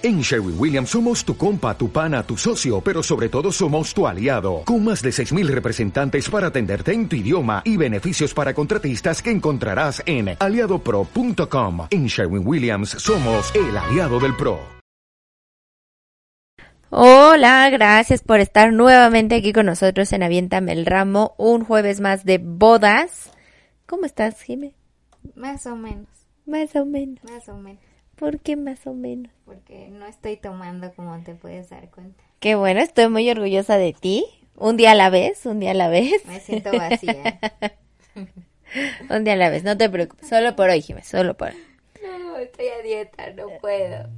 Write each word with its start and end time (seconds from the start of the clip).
En 0.00 0.20
Sherwin 0.20 0.54
Williams 0.56 0.90
somos 0.90 1.24
tu 1.24 1.36
compa, 1.36 1.76
tu 1.76 1.90
pana, 1.90 2.22
tu 2.22 2.36
socio, 2.36 2.80
pero 2.80 3.02
sobre 3.02 3.28
todo 3.28 3.50
somos 3.50 3.92
tu 3.92 4.06
aliado, 4.06 4.62
con 4.64 4.84
más 4.84 5.02
de 5.02 5.10
6.000 5.10 5.48
representantes 5.48 6.30
para 6.30 6.46
atenderte 6.48 6.92
en 6.92 7.08
tu 7.08 7.16
idioma 7.16 7.62
y 7.64 7.76
beneficios 7.76 8.32
para 8.32 8.54
contratistas 8.54 9.20
que 9.20 9.32
encontrarás 9.32 10.00
en 10.06 10.36
aliadopro.com. 10.38 11.88
En 11.90 12.06
Sherwin 12.06 12.46
Williams 12.46 12.90
somos 12.90 13.52
el 13.56 13.76
aliado 13.76 14.20
del 14.20 14.36
PRO. 14.36 14.60
Hola, 16.90 17.68
gracias 17.70 18.22
por 18.22 18.38
estar 18.38 18.72
nuevamente 18.72 19.34
aquí 19.34 19.52
con 19.52 19.66
nosotros 19.66 20.12
en 20.12 20.22
Aviéntame 20.22 20.72
el 20.72 20.86
Ramo, 20.86 21.34
un 21.38 21.64
jueves 21.64 22.00
más 22.00 22.24
de 22.24 22.38
bodas. 22.38 23.32
¿Cómo 23.86 24.06
estás, 24.06 24.40
Jimé? 24.42 24.74
Más 25.34 25.66
o 25.66 25.74
menos, 25.74 26.06
Más 26.46 26.76
o 26.76 26.84
menos. 26.86 27.18
más 27.24 27.48
o 27.48 27.56
menos. 27.56 27.87
¿Por 28.18 28.40
qué 28.40 28.56
más 28.56 28.84
o 28.86 28.94
menos? 28.94 29.32
Porque 29.44 29.88
no 29.90 30.04
estoy 30.06 30.36
tomando 30.36 30.92
como 30.94 31.16
te 31.22 31.34
puedes 31.34 31.70
dar 31.70 31.88
cuenta. 31.90 32.24
Qué 32.40 32.56
bueno, 32.56 32.80
estoy 32.80 33.08
muy 33.08 33.30
orgullosa 33.30 33.78
de 33.78 33.92
ti. 33.92 34.24
Un 34.56 34.76
día 34.76 34.90
a 34.90 34.94
la 34.96 35.08
vez, 35.08 35.46
un 35.46 35.60
día 35.60 35.70
a 35.70 35.74
la 35.74 35.88
vez. 35.88 36.26
Me 36.26 36.40
siento 36.40 36.72
vacía. 36.72 37.38
Un 39.08 39.24
día 39.24 39.32
a 39.32 39.36
la 39.36 39.48
vez, 39.48 39.64
no 39.64 39.78
te 39.78 39.88
preocupes. 39.88 40.28
Solo 40.28 40.54
por 40.54 40.68
hoy, 40.68 40.82
Jimé, 40.82 41.02
solo 41.02 41.34
por 41.38 41.48
hoy. 41.48 41.56
no, 42.02 42.36
estoy 42.36 42.66
a 42.68 42.82
dieta, 42.82 43.30
no 43.30 43.46
puedo. 43.62 44.10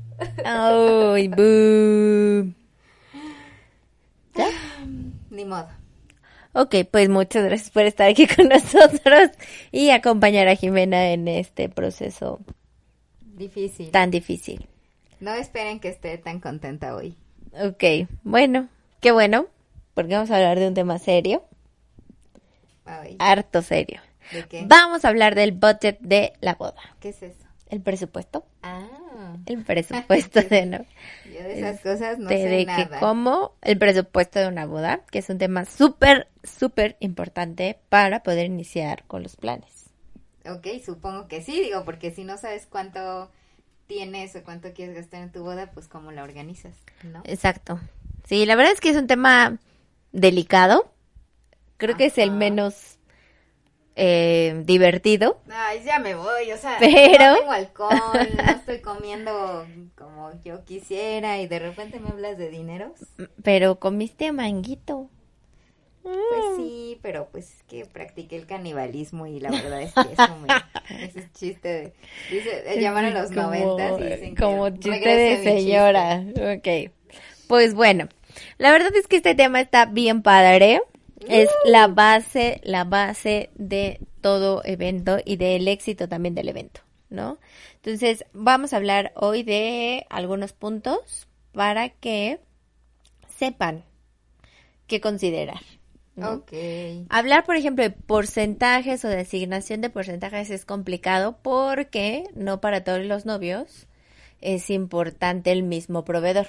Ay, 0.45 1.29
boo. 1.29 2.53
Ni 5.31 5.45
modo. 5.45 5.69
Ok, 6.53 6.75
pues 6.91 7.09
muchas 7.09 7.45
gracias 7.45 7.71
por 7.71 7.85
estar 7.85 8.09
aquí 8.09 8.27
con 8.27 8.49
nosotros 8.49 9.31
y 9.71 9.91
acompañar 9.91 10.49
a 10.49 10.57
Jimena 10.57 11.13
en 11.13 11.29
este 11.29 11.69
proceso 11.69 12.41
Difícil. 13.41 13.91
tan 13.91 14.11
difícil. 14.11 14.69
No 15.19 15.33
esperen 15.35 15.81
que 15.81 15.89
esté 15.89 16.19
tan 16.19 16.41
contenta 16.41 16.95
hoy. 16.95 17.17
Ok, 17.53 18.09
bueno, 18.23 18.69
qué 19.01 19.13
bueno, 19.13 19.47
porque 19.95 20.15
vamos 20.15 20.31
a 20.31 20.37
hablar 20.37 20.59
de 20.59 20.69
un 20.69 20.75
tema 20.75 20.99
serio, 20.99 21.43
Ay, 22.85 23.17
harto 23.19 23.63
serio. 23.63 24.01
¿De 24.33 24.45
qué? 24.45 24.65
Vamos 24.67 25.05
a 25.05 25.09
hablar 25.09 25.35
del 25.35 25.53
budget 25.53 25.99
de 26.01 26.33
la 26.41 26.55
boda, 26.55 26.81
¿Qué 27.01 27.09
es 27.09 27.23
eso? 27.23 27.45
el 27.69 27.81
presupuesto, 27.81 28.45
Ah, 28.63 29.37
el 29.47 29.65
presupuesto 29.65 30.41
de 30.51 30.67
no, 30.67 30.79
yo 31.25 31.43
de 31.43 31.59
esas 31.59 31.81
cosas 31.81 32.19
no 32.19 32.29
de, 32.29 32.37
sé 32.37 32.49
de 32.49 32.67
que 32.67 32.89
cómo 33.01 33.55
el 33.63 33.79
presupuesto 33.79 34.39
de 34.39 34.49
una 34.49 34.67
boda, 34.67 35.01
que 35.11 35.19
es 35.21 35.29
un 35.31 35.39
tema 35.39 35.65
súper, 35.65 36.29
súper 36.45 36.97
importante 37.01 37.79
para 37.89 38.23
poder 38.23 38.47
iniciar 38.47 39.05
con 39.07 39.23
los 39.23 39.37
planes. 39.37 39.90
Ok, 40.47 40.67
supongo 40.85 41.29
que 41.29 41.43
sí, 41.43 41.61
digo, 41.61 41.85
porque 41.85 42.11
si 42.11 42.25
no 42.25 42.39
sabes 42.39 42.67
cuánto 42.67 43.31
tienes 43.87 44.35
o 44.37 44.43
cuánto 44.45 44.73
quieres 44.73 44.95
gastar 44.95 45.23
en 45.23 45.33
tu 45.33 45.43
boda, 45.43 45.71
pues 45.73 45.89
cómo 45.89 46.13
la 46.13 46.23
organizas, 46.23 46.75
¿no? 47.03 47.23
Exacto. 47.25 47.81
Sí, 48.27 48.47
la 48.47 48.55
verdad 48.55 48.73
es 48.73 48.81
que 48.81 48.91
es 48.91 48.97
un 48.97 49.07
tema 49.07 49.59
delicado. 50.13 50.93
Creo 51.77 51.97
que 51.97 52.07
es 52.07 52.19
el 52.19 52.31
menos 52.31 52.99
eh, 53.97 54.63
divertido. 54.65 55.41
Ay, 55.51 55.83
ya 55.85 55.99
me 55.99 56.15
voy, 56.15 56.53
o 56.53 56.57
sea, 56.57 56.77
Pero- 56.79 57.33
no 57.33 57.37
tengo 57.39 57.53
alcohol, 57.53 58.29
no 58.37 58.53
estoy 58.53 58.81
comiendo 58.81 59.67
como 59.97 60.31
yo 60.43 60.65
quisiera 60.65 61.39
y 61.39 61.49
de 61.49 61.59
repente 61.59 62.01
me 62.01 62.11
hablas 62.11 62.39
de 62.39 62.49
dineros. 62.51 62.93
Pero 63.43 63.79
comiste 63.79 64.33
manguito. 64.33 65.11
Pues 66.03 66.45
Mm. 66.53 66.57
sí, 66.57 66.99
pero 67.03 67.29
pues 67.31 67.53
es 67.57 67.63
que 67.65 67.85
practiqué 67.85 68.37
el 68.37 68.47
canibalismo 68.47 69.27
y 69.27 69.41
la 69.41 69.51
verdad 69.51 69.83
es 69.83 69.93
que 69.93 70.13
eso 70.13 70.37
me, 70.37 70.49
ese 71.07 71.21
es 71.21 71.33
chiste 71.33 71.69
de, 71.69 71.93
dice, 72.31 72.81
llaman 72.81 73.05
a 73.07 73.11
los 73.11 73.31
noventas 73.33 74.01
y 74.01 74.05
dicen 74.05 74.35
que 74.35 74.43
Como 74.43 74.71
chiste 74.71 75.09
de 75.09 75.43
señora. 75.43 76.25
Ok. 76.57 76.93
Pues 77.49 77.75
bueno, 77.75 78.09
la 78.59 78.71
verdad 78.71 78.95
es 78.97 79.07
que 79.07 79.17
este 79.17 79.35
tema 79.35 79.61
está 79.61 79.87
bien 79.87 80.23
padre. 80.23 80.83
Es 81.29 81.51
la 81.65 81.87
base, 81.87 82.61
la 82.65 82.85
base 82.85 83.51
de 83.55 84.01
todo 84.23 84.63
evento 84.65 85.19
y 85.23 85.37
del 85.37 85.69
éxito 85.69 86.09
también 86.09 86.35
del 86.35 86.49
evento, 86.49 86.81
¿no? 87.11 87.39
Entonces, 87.75 88.25
vamos 88.33 88.73
a 88.73 88.79
hablar 88.79 89.13
hoy 89.17 89.43
de 89.43 90.07
algunos 90.09 90.55
puntos 90.55 91.29
para 91.53 91.91
que 91.91 92.41
sepan 93.29 93.85
qué 94.87 95.01
considerar. 95.01 95.61
¿No? 96.17 96.35
Ok. 96.35 96.53
Hablar, 97.09 97.45
por 97.45 97.57
ejemplo, 97.57 97.85
de 97.85 97.91
porcentajes 97.91 99.05
o 99.05 99.09
de 99.09 99.21
asignación 99.21 99.81
de 99.81 99.91
porcentajes 99.91 100.51
es 100.51 100.65
complicado 100.65 101.39
porque 101.43 102.25
no 102.35 102.61
para 102.61 102.85
todos 102.85 103.05
los 103.05 103.27
novios 103.27 103.87
es 104.41 104.71
importante 104.71 105.53
el 105.53 105.63
mismo 105.63 106.05
proveedor. 106.05 106.47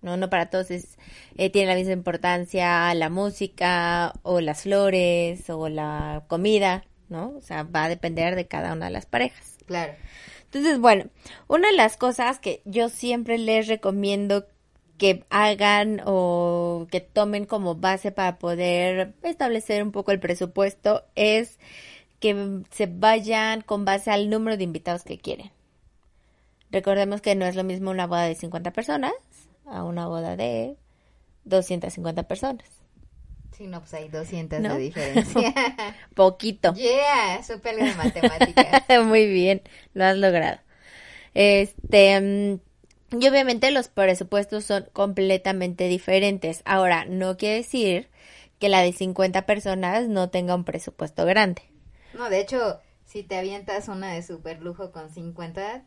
No, 0.00 0.16
no 0.16 0.30
para 0.30 0.48
todos 0.48 0.70
es, 0.70 0.96
eh, 1.36 1.50
tiene 1.50 1.68
la 1.68 1.74
misma 1.74 1.92
importancia 1.92 2.94
la 2.94 3.10
música 3.10 4.12
o 4.22 4.40
las 4.40 4.62
flores 4.62 5.50
o 5.50 5.68
la 5.68 6.24
comida, 6.28 6.84
¿no? 7.08 7.34
O 7.36 7.40
sea, 7.40 7.64
va 7.64 7.84
a 7.84 7.88
depender 7.88 8.36
de 8.36 8.46
cada 8.46 8.72
una 8.72 8.86
de 8.86 8.92
las 8.92 9.06
parejas. 9.06 9.56
Claro. 9.66 9.94
Entonces, 10.44 10.78
bueno, 10.78 11.06
una 11.48 11.68
de 11.68 11.76
las 11.76 11.96
cosas 11.96 12.38
que 12.38 12.62
yo 12.64 12.88
siempre 12.88 13.38
les 13.38 13.66
recomiendo 13.66 14.46
que 14.98 15.24
hagan 15.30 16.02
o 16.04 16.86
que 16.90 17.00
tomen 17.00 17.46
como 17.46 17.76
base 17.76 18.10
para 18.10 18.38
poder 18.38 19.14
establecer 19.22 19.82
un 19.82 19.92
poco 19.92 20.10
el 20.10 20.20
presupuesto 20.20 21.04
es 21.14 21.58
que 22.20 22.62
se 22.70 22.86
vayan 22.86 23.62
con 23.62 23.84
base 23.84 24.10
al 24.10 24.28
número 24.28 24.56
de 24.56 24.64
invitados 24.64 25.04
que 25.04 25.18
quieren. 25.18 25.52
Recordemos 26.70 27.20
que 27.20 27.34
no 27.34 27.46
es 27.46 27.54
lo 27.54 27.64
mismo 27.64 27.90
una 27.90 28.06
boda 28.06 28.24
de 28.24 28.34
50 28.34 28.72
personas 28.72 29.12
a 29.66 29.84
una 29.84 30.06
boda 30.08 30.36
de 30.36 30.76
250 31.44 32.24
personas. 32.24 32.66
Sí, 33.56 33.66
no, 33.66 33.80
pues 33.80 33.94
hay 33.94 34.08
200 34.08 34.60
¿No? 34.60 34.74
de 34.74 34.80
diferencia. 34.80 35.54
Poquito. 36.14 36.74
yeah, 36.74 37.40
algo 37.40 37.84
de 37.84 37.94
matemáticas. 37.94 38.82
Muy 39.06 39.26
bien, 39.26 39.62
lo 39.94 40.04
has 40.04 40.16
logrado. 40.16 40.58
Este, 41.34 42.20
mm, 42.20 42.67
y 43.10 43.26
obviamente 43.26 43.70
los 43.70 43.88
presupuestos 43.88 44.64
son 44.64 44.86
completamente 44.92 45.88
diferentes. 45.88 46.62
Ahora, 46.64 47.04
no 47.06 47.36
quiere 47.36 47.56
decir 47.56 48.08
que 48.58 48.68
la 48.68 48.82
de 48.82 48.92
50 48.92 49.46
personas 49.46 50.08
no 50.08 50.30
tenga 50.30 50.54
un 50.54 50.64
presupuesto 50.64 51.24
grande. 51.24 51.62
No, 52.12 52.28
de 52.28 52.40
hecho, 52.40 52.80
si 53.04 53.22
te 53.22 53.36
avientas 53.36 53.88
una 53.88 54.12
de 54.12 54.22
super 54.22 54.60
lujo 54.60 54.92
con 54.92 55.10
50, 55.10 55.84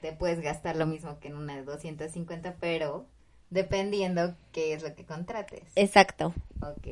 te 0.00 0.12
puedes 0.12 0.40
gastar 0.40 0.76
lo 0.76 0.86
mismo 0.86 1.18
que 1.18 1.28
en 1.28 1.36
una 1.36 1.56
de 1.56 1.64
250, 1.64 2.56
pero 2.60 3.06
dependiendo 3.50 4.34
qué 4.52 4.72
es 4.72 4.82
lo 4.82 4.94
que 4.94 5.04
contrates. 5.04 5.62
Exacto, 5.74 6.32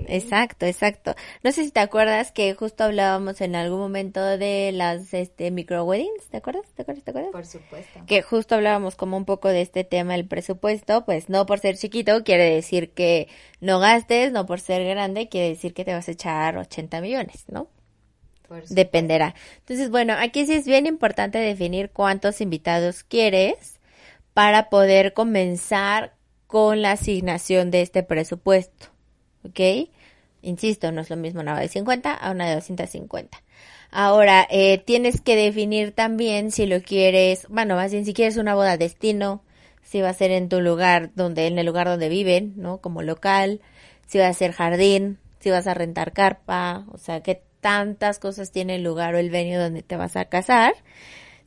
exacto, 0.09 0.67
exacto. 0.67 1.15
No 1.45 1.53
sé 1.53 1.65
si 1.65 1.71
te 1.71 1.81
acuerdas 1.81 2.33
que 2.33 2.53
justo 2.55 2.85
hablábamos 2.85 3.41
en 3.41 3.55
algún 3.55 3.79
momento 3.79 4.25
de 4.25 4.73
las 4.73 5.15
este 5.15 5.51
micro 5.53 5.85
weddings, 5.85 6.27
¿te 6.31 6.37
acuerdas? 6.37 6.67
¿Te 6.75 6.83
acuerdas? 6.83 7.05
¿Te 7.05 7.11
acuerdas? 7.11 7.33
Por 7.33 7.47
supuesto. 7.47 8.01
que 8.07 8.23
justo 8.23 8.57
hablábamos 8.57 8.97
como 8.97 9.17
un 9.17 9.25
poco 9.25 9.49
de 9.49 9.63
este 9.63 9.85
tema 9.85 10.15
del 10.15 10.27
presupuesto, 10.27 11.05
pues 11.05 11.29
no 11.29 11.47
por 11.47 11.61
ser 11.61 11.77
chiquito 11.77 12.25
quiere 12.25 12.53
decir 12.53 12.91
que 12.91 13.29
no 13.61 13.79
gastes, 13.79 14.33
no 14.33 14.45
por 14.45 14.61
ser 14.61 14.85
grande 14.85 15.29
quiere 15.29 15.51
decir 15.51 15.75
que 15.75 15.85
te 15.85 15.95
vas 15.95 16.09
a 16.09 16.13
echar 16.13 16.59
80 16.59 17.01
millones, 17.01 17.45
¿no? 17.49 17.69
Dependerá. 18.71 19.35
Entonces, 19.59 19.91
bueno, 19.91 20.15
aquí 20.19 20.47
sí 20.47 20.55
es 20.55 20.65
bien 20.65 20.87
importante 20.87 21.39
definir 21.39 21.91
cuántos 21.91 22.41
invitados 22.41 23.05
quieres 23.05 23.79
para 24.33 24.71
poder 24.71 25.13
comenzar 25.13 26.18
con 26.49 26.83
la 26.83 26.93
asignación 26.93 27.71
de 27.71 27.83
este 27.83 28.03
presupuesto, 28.03 28.87
¿ok? 29.45 29.89
Insisto, 30.43 30.91
no 30.91 31.03
es 31.03 31.11
lo 31.11 31.17
mismo 31.17 31.41
una 31.41 31.59
de 31.61 31.69
50 31.69 32.13
a 32.13 32.31
una 32.33 32.49
de 32.49 32.55
250. 32.57 33.43
Ahora, 33.91 34.47
eh, 34.51 34.79
tienes 34.79 35.21
que 35.21 35.37
definir 35.37 35.93
también 35.93 36.51
si 36.51 36.67
lo 36.67 36.83
quieres, 36.83 37.47
bueno, 37.49 37.77
más 37.77 37.93
bien 37.93 38.05
si 38.05 38.15
quieres 38.15 38.39
una 38.39 38.55
boda 38.55 38.79
destino, 38.79 39.43
si 39.83 40.01
va 40.01 40.09
a 40.09 40.15
ser 40.15 40.31
en 40.31 40.49
tu 40.49 40.61
lugar 40.61 41.11
donde, 41.15 41.47
en 41.47 41.59
el 41.59 41.67
lugar 41.67 41.87
donde 41.87 42.09
viven, 42.09 42.55
¿no? 42.57 42.79
Como 42.79 43.03
local, 43.03 43.61
si 44.07 44.19
va 44.19 44.29
a 44.29 44.33
ser 44.33 44.53
jardín, 44.53 45.19
si 45.41 45.51
vas 45.51 45.67
a 45.67 45.75
rentar 45.75 46.13
carpa, 46.13 46.87
o 46.93 46.99
sea, 46.99 47.23
qué 47.23 47.43
tantas 47.61 48.19
cosas 48.19 48.53
tiene 48.53 48.77
el 48.77 48.83
lugar 48.83 49.15
o 49.15 49.19
el 49.19 49.31
venue 49.31 49.57
donde 49.57 49.83
te 49.83 49.97
vas 49.97 50.17
a 50.17 50.27
casar. 50.27 50.73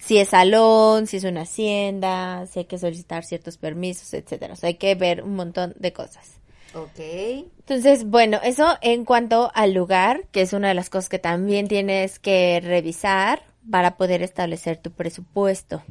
Si 0.01 0.17
es 0.17 0.29
salón, 0.29 1.05
si 1.05 1.17
es 1.17 1.23
una 1.23 1.41
hacienda, 1.41 2.47
si 2.47 2.59
hay 2.59 2.65
que 2.65 2.79
solicitar 2.79 3.23
ciertos 3.23 3.57
permisos, 3.57 4.13
etcétera. 4.13 4.53
O 4.53 4.55
sea, 4.55 4.67
hay 4.69 4.75
que 4.75 4.95
ver 4.95 5.23
un 5.23 5.35
montón 5.35 5.75
de 5.77 5.93
cosas. 5.93 6.41
Ok. 6.73 6.99
Entonces, 7.59 8.05
bueno, 8.05 8.39
eso 8.43 8.77
en 8.81 9.05
cuanto 9.05 9.51
al 9.53 9.73
lugar, 9.73 10.25
que 10.31 10.41
es 10.41 10.53
una 10.53 10.69
de 10.69 10.73
las 10.73 10.89
cosas 10.89 11.09
que 11.09 11.19
también 11.19 11.67
tienes 11.67 12.17
que 12.17 12.59
revisar 12.63 13.43
para 13.69 13.95
poder 13.95 14.23
establecer 14.23 14.77
tu 14.77 14.91
presupuesto. 14.91 15.83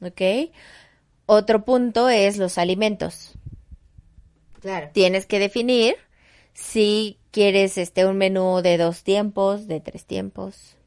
¿Ok? 0.00 0.50
Otro 1.26 1.64
punto 1.64 2.08
es 2.08 2.38
los 2.38 2.56
alimentos. 2.56 3.34
Claro. 4.60 4.88
Tienes 4.92 5.26
que 5.26 5.38
definir 5.38 5.96
si 6.54 7.18
quieres 7.30 7.76
este 7.76 8.06
un 8.06 8.16
menú 8.16 8.62
de 8.62 8.78
dos 8.78 9.02
tiempos, 9.02 9.68
de 9.68 9.80
tres 9.80 10.06
tiempos, 10.06 10.77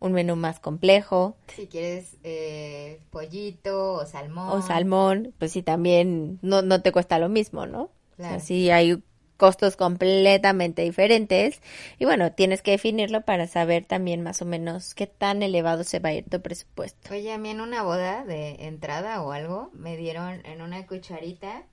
un 0.00 0.12
menú 0.12 0.36
más 0.36 0.60
complejo. 0.60 1.36
Si 1.54 1.66
quieres 1.66 2.16
eh, 2.22 3.00
pollito 3.10 3.94
o 3.94 4.06
salmón. 4.06 4.50
O 4.50 4.62
salmón, 4.62 5.34
pues 5.38 5.52
sí, 5.52 5.62
también 5.62 6.38
no, 6.42 6.62
no 6.62 6.82
te 6.82 6.92
cuesta 6.92 7.18
lo 7.18 7.28
mismo, 7.28 7.66
¿no? 7.66 7.90
Claro. 8.16 8.36
O 8.36 8.38
sea, 8.38 8.40
sí 8.40 8.70
hay 8.70 9.02
costos 9.38 9.76
completamente 9.76 10.82
diferentes. 10.82 11.62
Y 11.98 12.04
bueno, 12.04 12.32
tienes 12.32 12.60
que 12.60 12.72
definirlo 12.72 13.22
para 13.22 13.46
saber 13.46 13.86
también 13.86 14.22
más 14.22 14.42
o 14.42 14.44
menos 14.44 14.94
qué 14.94 15.06
tan 15.06 15.42
elevado 15.42 15.84
se 15.84 16.00
va 16.00 16.10
a 16.10 16.14
ir 16.14 16.28
tu 16.28 16.42
presupuesto. 16.42 17.14
Oye, 17.14 17.32
a 17.32 17.38
mí 17.38 17.48
en 17.48 17.62
una 17.62 17.82
boda 17.82 18.24
de 18.24 18.66
entrada 18.66 19.22
o 19.22 19.32
algo 19.32 19.70
me 19.72 19.96
dieron 19.96 20.44
en 20.44 20.60
una 20.60 20.86
cucharita 20.86 21.64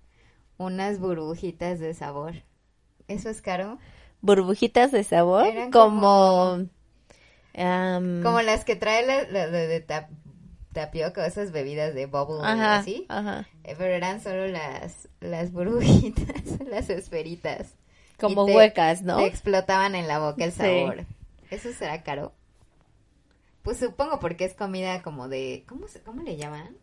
unas 0.57 0.99
burbujitas 0.99 1.79
de 1.79 1.93
sabor. 1.93 2.35
¿Eso 3.07 3.29
es 3.29 3.41
caro? 3.41 3.77
Burbujitas 4.21 4.91
de 4.91 5.03
sabor, 5.03 5.45
Eran 5.47 5.71
como... 5.71 6.67
Como 8.23 8.41
las 8.41 8.65
que 8.65 8.75
trae 8.75 9.05
la, 9.05 9.23
la- 9.23 9.47
la 9.47 9.57
de 9.59 9.85
tap- 9.85 10.09
tapioca 10.73 11.25
esas 11.25 11.51
bebidas 11.51 11.93
de 11.95 12.05
bubble 12.05 12.41
ajá, 12.45 12.79
así. 12.79 13.05
ajá. 13.07 13.47
Eh, 13.63 13.75
Pero 13.77 13.93
eran 13.93 14.21
solo 14.21 14.47
las, 14.47 15.07
las 15.21 15.51
burbujitas, 15.51 16.59
las 16.69 16.89
esferitas. 16.89 17.75
Como 18.19 18.45
te- 18.45 18.55
huecas, 18.55 19.01
¿no? 19.01 19.17
Te 19.17 19.25
explotaban 19.25 19.95
en 19.95 20.07
la 20.07 20.19
boca 20.19 20.43
el 20.43 20.51
Sí. 20.51 20.57
sabor. 20.57 21.05
¿Eso 21.49 21.71
será 21.73 22.03
caro? 22.03 22.33
Pues 23.61 23.77
supongo 23.79 24.19
porque 24.19 24.45
es 24.45 24.53
comida 24.53 25.01
como 25.01 25.27
de... 25.27 25.63
¿Cómo, 25.67 25.87
se, 25.87 25.99
cómo 26.01 26.21
le 26.23 26.37
llaman? 26.37 26.75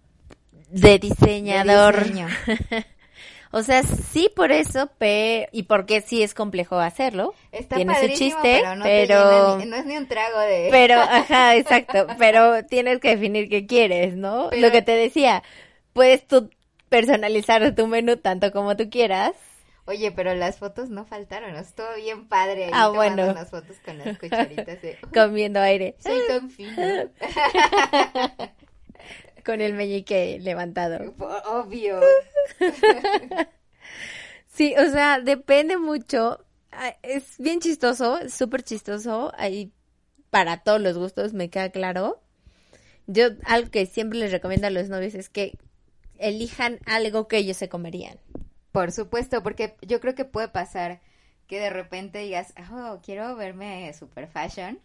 De 0.70 0.90
De 0.90 0.98
diseñador. 0.98 1.98
diseño. 2.04 2.28
O 3.52 3.62
sea, 3.62 3.82
sí 3.82 4.30
por 4.34 4.50
eso, 4.50 4.86
pe- 4.98 5.48
y 5.52 5.64
porque 5.64 6.00
sí 6.00 6.22
es 6.22 6.32
complejo 6.34 6.78
hacerlo. 6.78 7.34
Está 7.52 7.76
Tiene 7.76 7.94
su 8.00 8.08
chiste, 8.08 8.60
pero 8.62 8.76
no, 8.76 8.84
te 8.84 9.06
pero... 9.06 9.30
llena 9.58 9.64
ni- 9.64 9.70
no 9.70 9.76
es 9.76 9.84
ni 9.86 9.96
un 9.98 10.08
trago 10.08 10.40
de... 10.40 10.68
Pero, 10.72 10.94
ajá, 11.00 11.54
exacto. 11.56 12.06
Pero 12.18 12.64
tienes 12.64 12.98
que 13.00 13.10
definir 13.10 13.48
qué 13.50 13.66
quieres, 13.66 14.16
¿no? 14.16 14.48
Pero- 14.50 14.62
Lo 14.66 14.72
que 14.72 14.80
te 14.82 14.92
decía, 14.96 15.42
puedes 15.92 16.26
tú 16.26 16.50
personalizar 16.88 17.74
tu 17.74 17.86
menú 17.86 18.16
tanto 18.16 18.50
como 18.52 18.74
tú 18.76 18.88
quieras. 18.90 19.32
Oye, 19.84 20.12
pero 20.12 20.32
las 20.34 20.58
fotos 20.58 20.90
no 20.90 21.04
faltaron, 21.04 21.56
estuvo 21.56 21.88
bien 21.96 22.28
padre 22.28 22.66
ahí 22.66 22.70
Ah, 22.72 22.84
tomando 22.86 22.94
bueno. 23.24 23.30
unas 23.32 23.50
fotos 23.50 23.76
con 23.84 23.98
las 23.98 24.16
cucharitas 24.16 24.80
de... 24.80 24.96
Comiendo 25.12 25.60
aire. 25.60 25.96
Soy 25.98 26.20
tan 26.28 26.48
fino. 26.50 26.76
Con 29.44 29.60
el 29.60 29.72
meñique 29.74 30.38
levantado. 30.40 31.14
Obvio. 31.46 32.00
Sí, 34.54 34.74
o 34.76 34.90
sea, 34.90 35.18
depende 35.20 35.78
mucho. 35.78 36.44
Ah, 36.72 36.94
Es 37.02 37.38
bien 37.38 37.60
chistoso, 37.60 38.28
súper 38.28 38.62
chistoso. 38.62 39.32
Ahí 39.36 39.72
para 40.30 40.62
todos 40.62 40.80
los 40.80 40.98
gustos, 40.98 41.32
me 41.32 41.48
queda 41.48 41.70
claro. 41.70 42.20
Yo 43.06 43.28
algo 43.46 43.70
que 43.70 43.86
siempre 43.86 44.18
les 44.18 44.30
recomiendo 44.30 44.66
a 44.66 44.70
los 44.70 44.88
novios 44.88 45.14
es 45.14 45.28
que 45.28 45.58
elijan 46.18 46.78
algo 46.86 47.28
que 47.28 47.38
ellos 47.38 47.56
se 47.56 47.68
comerían. 47.68 48.18
Por 48.72 48.92
supuesto, 48.92 49.42
porque 49.42 49.74
yo 49.82 50.00
creo 50.00 50.14
que 50.14 50.24
puede 50.24 50.48
pasar 50.48 51.00
que 51.46 51.58
de 51.58 51.70
repente 51.70 52.20
digas, 52.20 52.54
oh, 52.72 53.00
quiero 53.02 53.34
verme 53.36 53.92
super 53.92 54.26
fashion, 54.28 54.78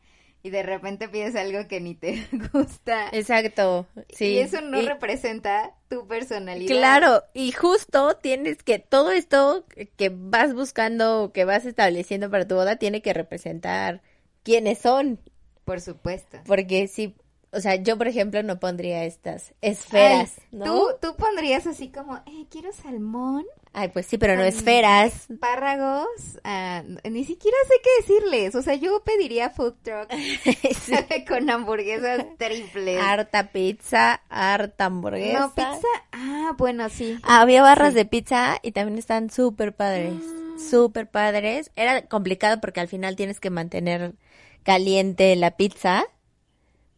y 0.48 0.50
de 0.50 0.64
repente 0.64 1.10
pides 1.10 1.36
algo 1.36 1.68
que 1.68 1.82
ni 1.82 1.94
te 1.94 2.26
gusta. 2.54 3.10
Exacto, 3.12 3.86
sí. 4.10 4.28
Y 4.28 4.38
eso 4.40 4.62
no 4.62 4.82
Y- 4.82 4.86
representa 4.88 5.76
tu 5.90 6.08
personalidad. 6.08 6.74
Claro, 6.74 7.24
y 7.34 7.52
justo 7.52 8.16
tienes 8.18 8.64
que 8.64 8.80
todo 8.80 9.12
esto 9.12 9.66
que 9.98 10.10
vas 10.14 10.54
buscando, 10.54 11.32
que 11.34 11.44
vas 11.46 11.66
estableciendo 11.66 12.30
para 12.32 12.48
tu 12.48 12.56
boda, 12.56 12.78
tiene 12.78 13.02
que 13.02 13.14
representar 13.14 14.02
quiénes 14.44 14.80
son. 14.80 15.20
Por 15.66 15.82
supuesto. 15.82 16.40
Porque 16.46 16.88
sí, 16.88 17.16
o 17.52 17.60
sea, 17.60 17.76
yo 17.76 17.98
por 17.98 18.08
ejemplo 18.08 18.44
no 18.44 18.60
pondría 18.60 19.06
estas 19.06 19.54
esferas, 19.62 20.34
Ay, 20.38 20.44
¿no? 20.60 20.66
¿tú, 20.66 20.88
tú 21.02 21.16
pondrías 21.16 21.66
así 21.68 21.90
como, 21.90 22.18
eh, 22.18 22.46
quiero 22.52 22.72
salmón, 22.74 23.46
Ay, 23.74 23.90
pues 23.90 24.08
sí, 24.08 24.18
pero 24.18 24.36
no 24.36 24.44
esferas. 24.44 25.30
espárragos, 25.30 26.08
ah, 26.44 26.82
ni 27.04 27.24
siquiera 27.26 27.56
sé 27.68 27.74
qué 27.84 27.90
decirles. 28.14 28.56
O 28.56 28.64
sea, 28.64 28.74
yo 28.74 29.04
pediría 29.04 29.52
food 29.52 29.76
truck 29.84 30.12
Sí. 30.82 30.94
con 31.28 31.48
hamburguesas 31.50 32.26
triples. 32.40 33.00
Harta 33.00 33.52
pizza, 33.52 34.22
harta 34.30 34.86
hamburguesa. 34.86 35.40
No, 35.40 35.54
pizza. 35.54 35.88
Ah, 36.12 36.54
bueno, 36.58 36.90
sí. 36.90 37.20
Había 37.24 37.62
barras 37.62 37.94
de 37.94 38.06
pizza 38.06 38.58
y 38.64 38.72
también 38.72 38.98
están 38.98 39.30
súper 39.30 39.76
padres, 39.76 40.14
Ah. 40.24 40.60
súper 40.72 41.08
padres. 41.08 41.70
Era 41.76 42.08
complicado 42.08 42.60
porque 42.60 42.80
al 42.80 42.88
final 42.88 43.16
tienes 43.16 43.40
que 43.40 43.52
mantener 43.52 44.16
caliente 44.64 45.36
la 45.36 45.52
pizza. 45.52 46.04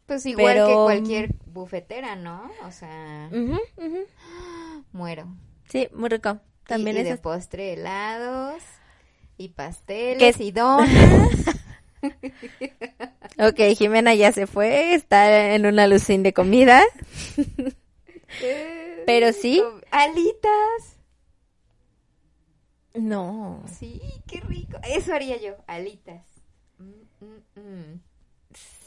Pues 0.09 0.25
igual 0.25 0.55
que 0.55 0.61
Pero- 0.61 0.83
cualquier 0.85 1.35
bufetera, 1.45 2.15
¿no? 2.15 2.49
O 2.65 2.71
sea, 2.71 3.29
muero. 4.91 5.27
Sí, 5.69 5.87
muy 5.93 6.09
rico. 6.09 6.39
También 6.65 6.95
y, 6.95 6.99
y 6.99 7.01
es 7.03 7.09
de 7.09 7.17
postre 7.17 7.73
helados 7.73 8.63
y 9.37 9.49
pasteles 9.49 10.35
¿Qué 10.37 10.43
y 10.43 10.51
donas. 10.51 10.89
Ok, 13.39 13.59
Jimena 13.77 14.15
ya 14.15 14.31
se 14.31 14.47
fue, 14.47 14.93
está 14.95 15.53
en 15.53 15.65
una 15.67 15.85
lucín 15.87 16.23
de 16.23 16.33
comida. 16.33 16.81
Pero 19.05 19.31
sí. 19.31 19.61
Alitas. 19.91 20.97
No, 22.95 23.63
Sí, 23.77 24.01
qué 24.27 24.39
rico. 24.41 24.79
Eso 24.83 25.13
haría 25.13 25.37
yo, 25.37 25.55
alitas. 25.67 26.25
Mm, 26.79 27.25
mm, 27.25 27.59
mm. 27.61 28.01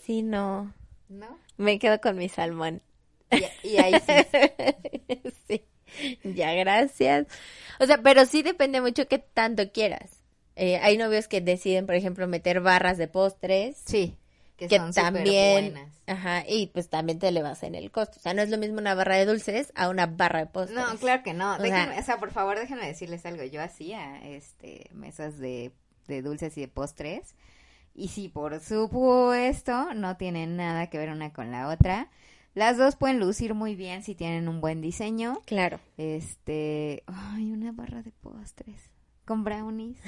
sí, 0.04 0.22
no. 0.22 0.75
¿No? 1.19 1.38
Me 1.56 1.79
quedo 1.79 2.00
con 2.00 2.17
mi 2.17 2.29
salmón. 2.29 2.82
Y, 3.31 3.69
y 3.69 3.76
ahí 3.79 3.94
sí. 4.06 5.23
sí, 5.47 6.19
ya, 6.25 6.53
gracias. 6.55 7.26
O 7.81 7.87
sea, 7.87 7.99
pero 8.03 8.25
sí 8.26 8.43
depende 8.43 8.81
mucho 8.81 9.06
qué 9.09 9.19
tanto 9.19 9.70
quieras. 9.73 10.19
Eh, 10.56 10.76
hay 10.79 10.97
novios 10.99 11.29
que 11.29 11.41
deciden, 11.41 11.87
por 11.87 11.94
ejemplo, 11.94 12.26
meter 12.29 12.61
barras 12.61 12.99
de 12.99 13.09
postres. 13.09 13.76
Sí. 13.85 14.17
Que, 14.56 14.69
que 14.69 14.76
son 14.79 14.93
también, 14.93 15.64
superbuenas. 15.64 15.93
ajá, 16.06 16.44
y 16.47 16.67
pues 16.69 16.88
también 16.88 17.19
te 17.19 17.32
le 17.32 17.43
vas 17.43 17.62
en 17.62 17.75
el 17.75 17.91
costo. 17.91 18.19
O 18.19 18.23
sea, 18.23 18.32
no 18.35 18.43
es 18.43 18.50
lo 18.50 18.59
mismo 18.59 18.79
una 18.79 18.94
barra 18.94 19.17
de 19.17 19.25
dulces 19.25 19.73
a 19.75 19.88
una 19.88 20.06
barra 20.06 20.41
de 20.41 20.47
postres. 20.47 20.79
No, 20.79 20.94
claro 20.99 21.23
que 21.25 21.32
no. 21.32 21.55
O 21.55 21.59
Déjenme, 21.59 21.94
sea- 21.94 22.00
o 22.00 22.05
sea, 22.05 22.19
por 22.19 22.31
favor, 22.32 22.59
déjenme 22.59 22.87
decirles 22.87 23.25
algo. 23.26 23.43
Yo 23.44 23.61
hacía 23.62 24.20
este 24.23 24.88
mesas 24.93 25.38
de, 25.38 25.73
de 26.06 26.23
dulces 26.23 26.56
y 26.59 26.61
de 26.61 26.69
postres. 26.69 27.35
Y 27.94 28.08
sí, 28.08 28.28
por 28.28 28.58
supuesto, 28.60 29.92
no 29.94 30.16
tienen 30.16 30.56
nada 30.56 30.88
que 30.88 30.98
ver 30.98 31.10
una 31.10 31.32
con 31.32 31.50
la 31.50 31.68
otra. 31.68 32.08
Las 32.54 32.76
dos 32.78 32.96
pueden 32.96 33.18
lucir 33.20 33.54
muy 33.54 33.74
bien 33.74 34.02
si 34.02 34.14
tienen 34.14 34.48
un 34.48 34.60
buen 34.60 34.80
diseño. 34.80 35.40
Claro. 35.46 35.80
Este, 35.96 37.02
ay, 37.06 37.50
una 37.52 37.72
barra 37.72 38.02
de 38.02 38.12
postres 38.12 38.90
con 39.25 39.44
brownies. 39.44 39.99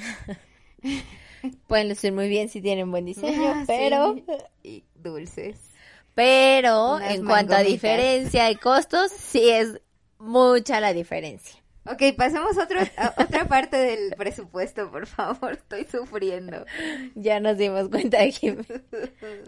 Pueden 1.67 1.89
lucir 1.89 2.11
muy 2.11 2.27
bien 2.29 2.49
si 2.49 2.61
tienen 2.61 2.91
buen 2.91 3.05
diseño, 3.05 3.51
Ah, 3.55 3.59
sí. 3.61 3.65
pero 3.67 4.15
y 4.63 4.83
dulces. 4.95 5.59
pero 6.13 6.95
Unas 6.95 7.13
en 7.15 7.25
cuanto 7.25 7.55
a 7.55 7.59
diferencia 7.61 8.49
y 8.51 8.55
costos, 8.55 9.11
sí 9.11 9.49
es 9.49 9.79
mucha 10.19 10.79
la 10.79 10.93
diferencia. 10.93 11.59
Ok, 11.87 12.15
pasemos 12.17 12.57
a, 12.57 12.63
otro, 12.63 12.79
a 12.97 13.13
otra 13.23 13.47
parte 13.47 13.77
del 13.77 14.15
presupuesto, 14.17 14.89
por 14.89 15.05
favor. 15.05 15.53
Estoy 15.69 15.85
sufriendo. 15.85 16.65
Ya 17.13 17.39
nos 17.39 17.57
dimos 17.57 17.89
cuenta 17.89 18.19
de 18.19 18.31
que 18.31 18.57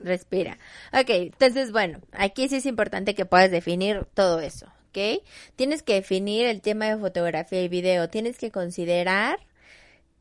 respira. 0.03 0.57
Ok, 0.93 1.09
entonces 1.09 1.71
bueno, 1.71 1.99
aquí 2.11 2.47
sí 2.47 2.57
es 2.57 2.65
importante 2.65 3.15
que 3.15 3.25
puedas 3.25 3.49
definir 3.49 4.05
todo 4.13 4.39
eso, 4.39 4.67
¿ok? 4.89 5.23
Tienes 5.55 5.81
que 5.81 5.95
definir 5.95 6.45
el 6.45 6.61
tema 6.61 6.85
de 6.85 6.97
fotografía 6.97 7.63
y 7.63 7.69
video. 7.69 8.09
Tienes 8.09 8.37
que 8.37 8.51
considerar 8.51 9.39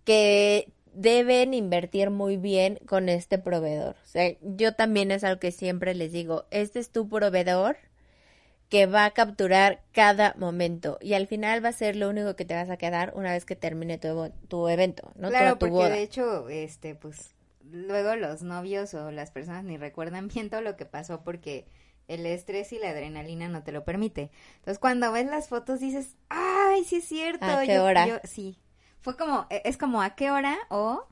que 0.04 0.72
deben 0.94 1.52
invertir 1.52 2.08
muy 2.08 2.38
bien 2.38 2.78
con 2.86 3.10
este 3.10 3.38
proveedor. 3.38 3.96
O 4.02 4.06
sea, 4.06 4.34
yo 4.40 4.72
también 4.74 5.10
es 5.10 5.22
algo 5.22 5.38
que 5.38 5.52
siempre 5.52 5.94
les 5.94 6.12
digo, 6.12 6.46
este 6.50 6.78
es 6.78 6.90
tu 6.90 7.06
proveedor 7.08 7.76
que 8.68 8.86
va 8.86 9.04
a 9.04 9.10
capturar 9.12 9.82
cada 9.92 10.34
momento 10.38 10.98
y 11.00 11.14
al 11.14 11.26
final 11.28 11.64
va 11.64 11.68
a 11.70 11.72
ser 11.72 11.96
lo 11.96 12.08
único 12.08 12.34
que 12.36 12.44
te 12.44 12.54
vas 12.54 12.68
a 12.70 12.76
quedar 12.76 13.12
una 13.14 13.32
vez 13.32 13.44
que 13.44 13.56
termine 13.56 13.98
tu, 13.98 14.32
tu 14.48 14.68
evento, 14.68 15.12
¿no? 15.16 15.28
Claro, 15.28 15.52
tu 15.52 15.60
porque 15.60 15.72
boda. 15.74 15.88
de 15.90 16.02
hecho, 16.02 16.48
este, 16.48 16.94
pues, 16.94 17.34
luego 17.70 18.16
los 18.16 18.42
novios 18.42 18.92
o 18.94 19.10
las 19.12 19.30
personas 19.30 19.64
ni 19.64 19.76
recuerdan 19.76 20.28
bien 20.34 20.50
todo 20.50 20.62
lo 20.62 20.76
que 20.76 20.84
pasó 20.86 21.22
porque 21.22 21.66
el 22.08 22.24
estrés 22.26 22.72
y 22.72 22.78
la 22.78 22.90
adrenalina 22.90 23.48
no 23.48 23.62
te 23.62 23.72
lo 23.72 23.84
permite. 23.84 24.30
Entonces, 24.56 24.78
cuando 24.78 25.10
ves 25.12 25.26
las 25.26 25.48
fotos 25.48 25.80
dices, 25.80 26.16
ay, 26.28 26.84
sí 26.84 26.96
es 26.96 27.04
cierto. 27.04 27.44
¿A 27.46 27.62
qué 27.62 27.74
yo- 27.74 27.84
hora? 27.84 28.06
yo- 28.06 28.18
sí. 28.24 28.58
Fue 29.00 29.16
como, 29.16 29.46
e- 29.50 29.62
es 29.64 29.76
como, 29.76 30.02
¿a 30.02 30.14
qué 30.16 30.30
hora? 30.30 30.56
O, 30.70 31.06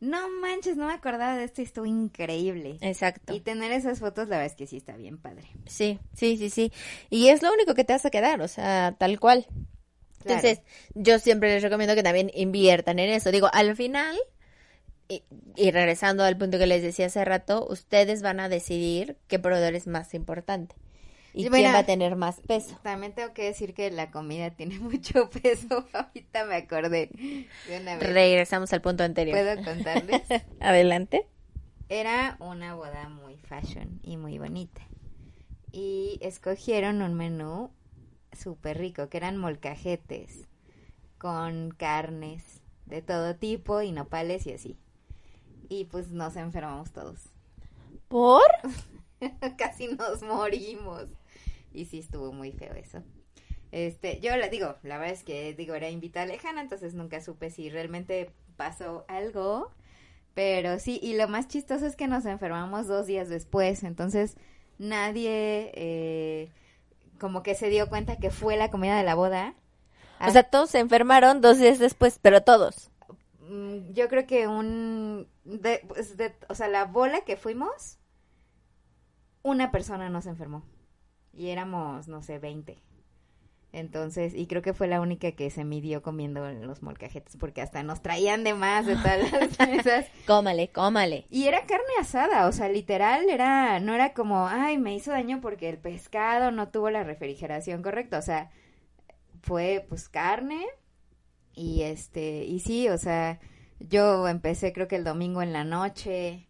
no 0.00 0.28
manches, 0.40 0.76
no 0.76 0.86
me 0.86 0.92
acordaba 0.92 1.36
de 1.36 1.44
esto 1.44 1.60
y 1.60 1.64
estuvo 1.64 1.86
increíble. 1.86 2.78
Exacto. 2.80 3.34
Y 3.34 3.40
tener 3.40 3.72
esas 3.72 4.00
fotos, 4.00 4.28
la 4.28 4.36
verdad 4.36 4.52
es 4.52 4.56
que 4.56 4.66
sí 4.66 4.76
está 4.76 4.96
bien 4.96 5.18
padre. 5.18 5.48
Sí, 5.66 5.98
sí, 6.14 6.36
sí, 6.36 6.50
sí. 6.50 6.72
Y 7.10 7.28
es 7.28 7.42
lo 7.42 7.52
único 7.52 7.74
que 7.74 7.84
te 7.84 7.92
vas 7.92 8.04
a 8.04 8.10
quedar, 8.10 8.40
o 8.40 8.48
sea, 8.48 8.94
tal 8.98 9.18
cual. 9.20 9.46
Claro. 10.22 10.40
Entonces, 10.40 10.60
yo 10.94 11.18
siempre 11.18 11.52
les 11.52 11.62
recomiendo 11.62 11.94
que 11.94 12.02
también 12.02 12.30
inviertan 12.34 12.98
en 12.98 13.10
eso. 13.10 13.30
Digo, 13.30 13.48
al 13.52 13.76
final, 13.76 14.16
y, 15.08 15.22
y 15.56 15.70
regresando 15.70 16.24
al 16.24 16.36
punto 16.36 16.58
que 16.58 16.66
les 16.66 16.82
decía 16.82 17.06
hace 17.06 17.24
rato, 17.24 17.66
ustedes 17.68 18.22
van 18.22 18.40
a 18.40 18.48
decidir 18.48 19.16
qué 19.28 19.38
proveedor 19.38 19.74
es 19.74 19.86
más 19.86 20.14
importante 20.14 20.74
y 21.34 21.46
Y 21.46 21.50
quién 21.50 21.74
va 21.74 21.80
a 21.80 21.84
tener 21.86 22.14
más 22.14 22.40
peso. 22.40 22.78
También 22.82 23.12
tengo 23.12 23.34
que 23.34 23.44
decir 23.44 23.74
que 23.74 23.90
la 23.90 24.12
comida 24.12 24.50
tiene 24.52 24.78
mucho 24.80 25.28
peso. 25.30 25.84
Ahorita 25.92 26.44
me 26.44 26.54
acordé 26.54 27.10
de 27.68 27.80
una 27.80 27.96
vez. 27.96 28.12
Regresamos 28.12 28.72
al 28.72 28.80
punto 28.80 29.02
anterior. 29.02 29.36
¿Puedo 29.36 29.64
contarles? 29.64 30.22
Adelante. 30.60 31.26
Era 31.88 32.36
una 32.38 32.76
boda 32.76 33.08
muy 33.08 33.36
fashion 33.36 34.00
y 34.04 34.16
muy 34.16 34.38
bonita. 34.38 34.80
Y 35.72 36.18
escogieron 36.22 37.02
un 37.02 37.14
menú 37.14 37.70
súper 38.32 38.78
rico, 38.78 39.08
que 39.08 39.16
eran 39.16 39.36
molcajetes, 39.36 40.46
con 41.18 41.72
carnes 41.72 42.62
de 42.86 43.02
todo 43.02 43.34
tipo 43.34 43.82
y 43.82 43.90
nopales 43.90 44.46
y 44.46 44.52
así. 44.52 44.78
Y 45.68 45.86
pues 45.86 46.12
nos 46.12 46.36
enfermamos 46.36 46.92
todos. 46.92 47.28
¿Por? 48.06 48.42
Casi 49.58 49.88
nos 49.88 50.22
morimos. 50.22 51.06
Y 51.74 51.84
sí 51.86 51.98
estuvo 51.98 52.32
muy 52.32 52.52
feo 52.52 52.72
eso. 52.74 53.02
Este, 53.72 54.20
yo 54.20 54.36
le 54.36 54.48
digo, 54.48 54.76
la 54.84 54.98
verdad 54.98 55.12
es 55.14 55.24
que 55.24 55.52
digo, 55.54 55.74
era 55.74 55.90
invitada 55.90 56.26
lejana, 56.26 56.60
entonces 56.60 56.94
nunca 56.94 57.20
supe 57.20 57.50
si 57.50 57.68
realmente 57.68 58.30
pasó 58.56 59.04
algo. 59.08 59.72
Pero 60.34 60.78
sí, 60.78 61.00
y 61.02 61.16
lo 61.16 61.28
más 61.28 61.48
chistoso 61.48 61.84
es 61.86 61.96
que 61.96 62.06
nos 62.08 62.24
enfermamos 62.26 62.86
dos 62.86 63.06
días 63.06 63.28
después, 63.28 63.82
entonces 63.84 64.36
nadie 64.78 65.70
eh, 65.74 66.50
como 67.20 67.42
que 67.42 67.54
se 67.54 67.68
dio 67.68 67.88
cuenta 67.88 68.16
que 68.16 68.30
fue 68.30 68.56
la 68.56 68.70
comida 68.70 68.96
de 68.96 69.04
la 69.04 69.14
boda. 69.16 69.54
O 70.20 70.30
sea, 70.30 70.44
todos 70.44 70.70
se 70.70 70.78
enfermaron 70.78 71.40
dos 71.40 71.58
días 71.58 71.78
después, 71.80 72.18
pero 72.22 72.42
todos. 72.42 72.90
Mm, 73.40 73.92
yo 73.92 74.08
creo 74.08 74.26
que 74.26 74.46
un, 74.48 75.28
de- 75.44 75.82
pues, 75.88 76.16
de- 76.16 76.34
o 76.48 76.54
sea, 76.54 76.68
la 76.68 76.84
bola 76.84 77.20
que 77.22 77.36
fuimos, 77.36 77.98
una 79.42 79.70
persona 79.70 80.08
nos 80.08 80.26
enfermó 80.26 80.64
y 81.36 81.48
éramos, 81.48 82.08
no 82.08 82.22
sé, 82.22 82.38
20. 82.38 82.78
Entonces, 83.74 84.34
y 84.36 84.46
creo 84.46 84.62
que 84.62 84.72
fue 84.72 84.86
la 84.86 85.00
única 85.00 85.32
que 85.32 85.50
se 85.50 85.64
midió 85.64 86.00
comiendo 86.00 86.48
los 86.48 86.80
molcajetes, 86.84 87.36
porque 87.36 87.60
hasta 87.60 87.82
nos 87.82 88.02
traían 88.02 88.44
de 88.44 88.54
más 88.54 88.86
de 88.86 88.94
todas 88.94 89.32
las 89.32 89.58
mesas. 89.68 90.06
Cómale, 90.28 90.68
cómale. 90.68 91.26
Y 91.28 91.48
era 91.48 91.66
carne 91.66 91.84
asada, 92.00 92.46
o 92.46 92.52
sea, 92.52 92.68
literal 92.68 93.28
era, 93.28 93.80
no 93.80 93.92
era 93.92 94.14
como, 94.14 94.46
ay, 94.46 94.78
me 94.78 94.94
hizo 94.94 95.10
daño 95.10 95.40
porque 95.40 95.68
el 95.68 95.78
pescado 95.78 96.52
no 96.52 96.68
tuvo 96.68 96.88
la 96.90 97.02
refrigeración 97.02 97.82
correcta, 97.82 98.18
o 98.18 98.22
sea, 98.22 98.52
fue 99.42 99.84
pues 99.88 100.08
carne 100.08 100.64
y 101.52 101.82
este, 101.82 102.44
y 102.44 102.60
sí, 102.60 102.88
o 102.88 102.96
sea, 102.96 103.40
yo 103.80 104.28
empecé 104.28 104.72
creo 104.72 104.86
que 104.86 104.96
el 104.96 105.04
domingo 105.04 105.42
en 105.42 105.52
la 105.52 105.64
noche, 105.64 106.46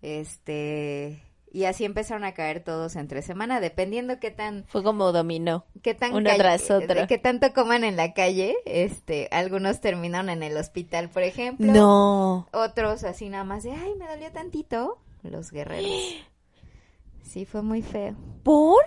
este, 0.00 1.24
y 1.52 1.64
así 1.64 1.84
empezaron 1.84 2.24
a 2.24 2.34
caer 2.34 2.62
todos 2.62 2.96
entre 2.96 3.22
semana, 3.22 3.60
dependiendo 3.60 4.18
qué 4.20 4.30
tan 4.30 4.64
Fue 4.68 4.82
como 4.82 5.12
dominó. 5.12 5.64
qué 5.82 5.94
tan 5.94 6.14
Uno 6.14 6.30
tras 6.36 6.70
otro. 6.70 7.06
qué 7.06 7.18
tanto 7.18 7.52
coman 7.52 7.84
en 7.84 7.96
la 7.96 8.12
calle, 8.14 8.56
este, 8.66 9.28
algunos 9.30 9.80
terminaron 9.80 10.30
en 10.30 10.42
el 10.42 10.56
hospital, 10.56 11.08
por 11.08 11.22
ejemplo. 11.22 11.72
No. 11.72 12.48
Otros 12.52 13.04
así 13.04 13.28
nada 13.28 13.44
más 13.44 13.62
de, 13.62 13.72
ay, 13.72 13.94
me 13.98 14.06
dolió 14.08 14.30
tantito. 14.32 14.98
Los 15.22 15.50
guerreros. 15.50 15.90
Sí, 17.22 17.44
fue 17.44 17.60
muy 17.60 17.82
feo. 17.82 18.16
¿Por? 18.42 18.82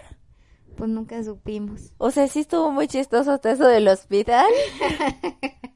Pues 0.76 0.90
nunca 0.90 1.24
supimos. 1.24 1.94
O 2.00 2.10
sea, 2.10 2.28
sí 2.28 2.40
estuvo 2.40 2.72
muy 2.72 2.88
chistoso 2.88 3.34
hasta 3.34 3.52
eso 3.52 3.68
del 3.68 3.88
hospital. 3.88 4.48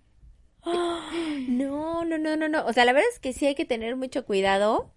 No, 1.47 2.03
no, 2.05 2.17
no, 2.17 2.35
no, 2.35 2.49
no. 2.49 2.65
O 2.65 2.73
sea, 2.73 2.85
la 2.85 2.93
verdad 2.93 3.07
es 3.13 3.19
que 3.19 3.33
sí 3.33 3.45
hay 3.45 3.53
que 3.55 3.65
tener 3.65 3.95
mucho 3.95 4.25
cuidado 4.25 4.89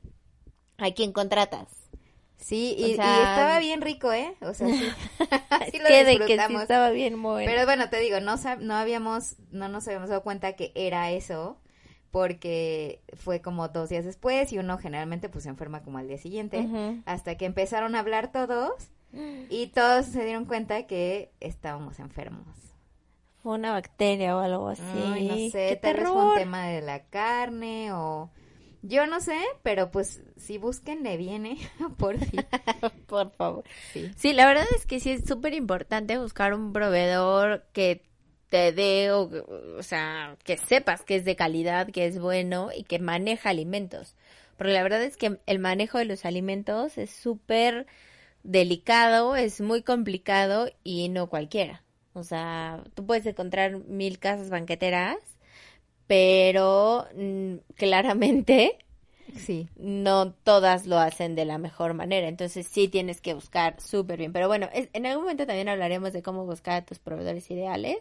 a 0.78 0.90
quien 0.92 1.12
contratas. 1.12 1.68
Sí, 2.38 2.76
O 2.78 2.86
y, 2.86 2.90
estaba 2.92 3.58
bien 3.58 3.80
rico, 3.80 4.12
¿eh? 4.12 4.34
O 4.40 4.54
sea, 4.54 4.68
sí, 4.68 4.74
sí 5.72 5.78
lo 5.78 5.84
de 5.84 5.90
que 5.90 6.04
sí 6.04 6.18
disfrutamos. 6.18 6.62
estaba 6.62 6.90
bien 6.90 7.20
bueno. 7.20 7.50
Pero 7.50 7.66
bueno, 7.66 7.90
te 7.90 7.98
digo, 7.98 8.20
no, 8.20 8.36
no 8.60 8.74
habíamos, 8.74 9.36
no 9.50 9.68
nos 9.68 9.86
habíamos 9.86 10.08
dado 10.08 10.22
cuenta 10.22 10.54
que 10.54 10.72
era 10.74 11.10
eso, 11.10 11.58
porque 12.10 13.02
fue 13.14 13.40
como 13.40 13.68
dos 13.68 13.88
días 13.88 14.04
después 14.04 14.52
y 14.52 14.58
uno 14.58 14.78
generalmente 14.78 15.28
pues 15.28 15.44
se 15.44 15.50
enferma 15.50 15.82
como 15.82 15.98
al 15.98 16.08
día 16.08 16.18
siguiente, 16.18 16.66
hasta 17.04 17.36
que 17.36 17.44
empezaron 17.44 17.94
a 17.94 18.00
hablar 18.00 18.32
todos 18.32 18.72
y 19.50 19.66
todos 19.68 20.06
se 20.06 20.24
dieron 20.24 20.44
cuenta 20.44 20.86
que 20.86 21.30
estábamos 21.40 21.98
enfermos. 21.98 22.46
Fue 23.42 23.54
una 23.54 23.72
bacteria 23.72 24.36
o 24.36 24.40
algo 24.40 24.68
así. 24.68 24.82
Ay, 25.12 25.28
no 25.28 25.34
sé, 25.50 25.68
¡Qué 25.70 25.76
tal 25.76 25.96
vez 25.96 26.08
fue 26.08 26.24
un 26.24 26.34
tema 26.34 26.66
de 26.66 26.82
la 26.82 27.04
carne 27.04 27.92
o... 27.92 28.30
Yo 28.82 29.06
no 29.06 29.20
sé, 29.20 29.38
pero 29.62 29.90
pues 29.90 30.22
si 30.36 30.58
búsquenle 30.58 31.16
viene, 31.16 31.58
por 31.96 32.18
fin. 32.18 32.44
Por 33.06 33.30
favor. 33.32 33.64
Sí. 33.92 34.10
Sí, 34.16 34.32
la 34.32 34.46
verdad 34.46 34.66
es 34.76 34.86
que 34.86 35.00
sí 35.00 35.10
es 35.10 35.24
súper 35.24 35.54
importante 35.54 36.18
buscar 36.18 36.54
un 36.54 36.72
proveedor 36.72 37.64
que 37.72 38.02
te 38.50 38.72
dé, 38.72 39.12
o, 39.12 39.30
o 39.78 39.82
sea, 39.82 40.36
que 40.44 40.56
sepas 40.56 41.02
que 41.02 41.16
es 41.16 41.24
de 41.24 41.36
calidad, 41.36 41.88
que 41.90 42.06
es 42.06 42.18
bueno 42.18 42.70
y 42.74 42.84
que 42.84 42.98
maneja 42.98 43.50
alimentos. 43.50 44.14
Porque 44.56 44.72
la 44.72 44.82
verdad 44.82 45.02
es 45.02 45.16
que 45.16 45.38
el 45.46 45.58
manejo 45.58 45.98
de 45.98 46.04
los 46.06 46.24
alimentos 46.24 46.98
es 46.98 47.10
súper 47.10 47.86
delicado, 48.42 49.36
es 49.36 49.60
muy 49.60 49.82
complicado 49.82 50.70
y 50.82 51.08
no 51.08 51.28
cualquiera. 51.28 51.82
O 52.14 52.24
sea, 52.24 52.82
tú 52.94 53.06
puedes 53.06 53.26
encontrar 53.26 53.78
mil 53.84 54.18
casas 54.18 54.50
banqueteras, 54.50 55.18
pero 56.08 57.06
mm, 57.16 57.56
claramente 57.76 58.78
Sí. 59.36 59.68
no 59.76 60.32
todas 60.32 60.86
lo 60.86 60.98
hacen 60.98 61.34
de 61.36 61.44
la 61.44 61.58
mejor 61.58 61.94
manera, 61.94 62.28
entonces 62.28 62.66
sí 62.66 62.88
tienes 62.88 63.20
que 63.20 63.34
buscar 63.34 63.80
súper 63.80 64.18
bien. 64.18 64.32
Pero 64.32 64.48
bueno, 64.48 64.68
es- 64.74 64.88
en 64.92 65.06
algún 65.06 65.24
momento 65.24 65.46
también 65.46 65.68
hablaremos 65.68 66.12
de 66.12 66.22
cómo 66.22 66.44
buscar 66.46 66.82
a 66.82 66.84
tus 66.86 66.98
proveedores 66.98 67.50
ideales, 67.50 67.98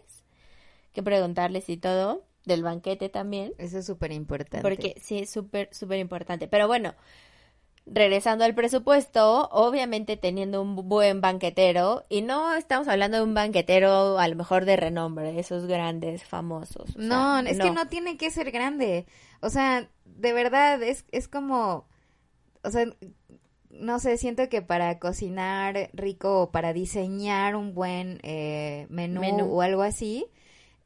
qué 0.93 1.03
preguntarles 1.03 1.69
y 1.69 1.77
todo, 1.77 2.23
del 2.45 2.63
banquete 2.63 3.09
también, 3.09 3.53
Eso 3.57 3.79
es 3.79 3.85
súper 3.85 4.11
importante. 4.13 4.61
porque 4.63 4.95
sí 5.01 5.19
es 5.19 5.29
súper, 5.29 5.69
súper 5.73 5.99
importante. 5.99 6.47
Pero 6.47 6.67
bueno, 6.67 6.95
regresando 7.89 8.43
al 8.43 8.53
presupuesto, 8.53 9.47
obviamente 9.51 10.17
teniendo 10.17 10.61
un 10.61 10.75
buen 10.89 11.21
banquetero, 11.21 12.05
y 12.09 12.21
no 12.21 12.53
estamos 12.53 12.87
hablando 12.87 13.17
de 13.17 13.23
un 13.23 13.33
banquetero 13.33 14.19
a 14.19 14.27
lo 14.27 14.35
mejor 14.35 14.65
de 14.65 14.75
renombre, 14.75 15.39
esos 15.39 15.65
grandes, 15.67 16.23
famosos. 16.23 16.95
o 16.95 16.99
No, 17.01 17.41
sea, 17.41 17.49
es 17.51 17.59
que 17.59 17.71
no 17.71 17.87
tiene 17.87 18.17
que 18.17 18.29
ser 18.29 18.51
grande. 18.51 19.05
O 19.41 19.49
sea, 19.49 19.89
de 20.05 20.33
verdad, 20.33 20.81
es, 20.83 21.05
es 21.11 21.27
como, 21.27 21.85
o 22.63 22.69
sea, 22.71 22.85
no 23.69 23.99
sé, 23.99 24.17
siento 24.17 24.49
que 24.49 24.61
para 24.61 24.99
cocinar 24.99 25.89
rico 25.93 26.41
o 26.41 26.51
para 26.51 26.73
diseñar 26.73 27.55
un 27.55 27.73
buen 27.73 28.19
eh, 28.23 28.87
menú, 28.89 29.21
Menú. 29.21 29.45
o 29.45 29.61
algo 29.61 29.83
así, 29.83 30.25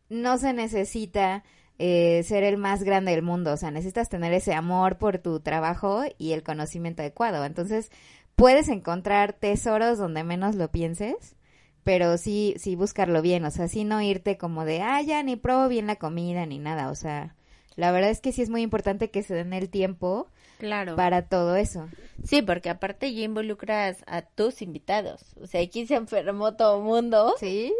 no 0.09 0.37
se 0.37 0.53
necesita 0.53 1.43
eh, 1.83 2.21
ser 2.23 2.43
el 2.43 2.57
más 2.57 2.83
grande 2.83 3.11
del 3.11 3.23
mundo. 3.23 3.53
O 3.53 3.57
sea, 3.57 3.71
necesitas 3.71 4.07
tener 4.07 4.31
ese 4.33 4.53
amor 4.53 4.97
por 4.97 5.17
tu 5.17 5.39
trabajo 5.39 6.03
y 6.17 6.33
el 6.33 6.43
conocimiento 6.43 7.01
adecuado. 7.01 7.43
Entonces, 7.43 7.89
puedes 8.35 8.67
encontrar 8.69 9.33
tesoros 9.33 9.97
donde 9.97 10.23
menos 10.23 10.55
lo 10.55 10.69
pienses 10.71 11.35
pero 11.83 12.19
sí, 12.19 12.53
sí 12.57 12.75
buscarlo 12.75 13.23
bien, 13.23 13.43
o 13.43 13.49
sea, 13.49 13.67
sí 13.67 13.83
no 13.85 14.03
irte 14.03 14.37
como 14.37 14.65
de, 14.65 14.81
ah, 14.81 15.01
ya 15.01 15.23
ni 15.23 15.35
pruebo 15.35 15.67
bien 15.67 15.87
la 15.87 15.95
comida 15.95 16.45
ni 16.45 16.59
nada, 16.59 16.91
o 16.91 16.95
sea, 16.95 17.35
la 17.75 17.91
verdad 17.91 18.11
es 18.11 18.21
que 18.21 18.31
sí 18.31 18.41
es 18.41 18.49
muy 18.49 18.61
importante 18.61 19.09
que 19.09 19.23
se 19.23 19.33
den 19.33 19.53
el 19.53 19.69
tiempo 19.69 20.27
Claro. 20.59 20.95
para 20.95 21.23
todo 21.23 21.55
eso. 21.55 21.89
Sí, 22.23 22.43
porque 22.43 22.69
aparte 22.69 23.11
ya 23.15 23.23
involucras 23.23 24.03
a 24.05 24.21
tus 24.21 24.61
invitados. 24.61 25.35
O 25.41 25.47
sea, 25.47 25.59
aquí 25.61 25.87
se 25.87 25.95
enfermó 25.95 26.53
todo 26.53 26.77
el 26.77 26.83
mundo. 26.83 27.33
Sí, 27.39 27.73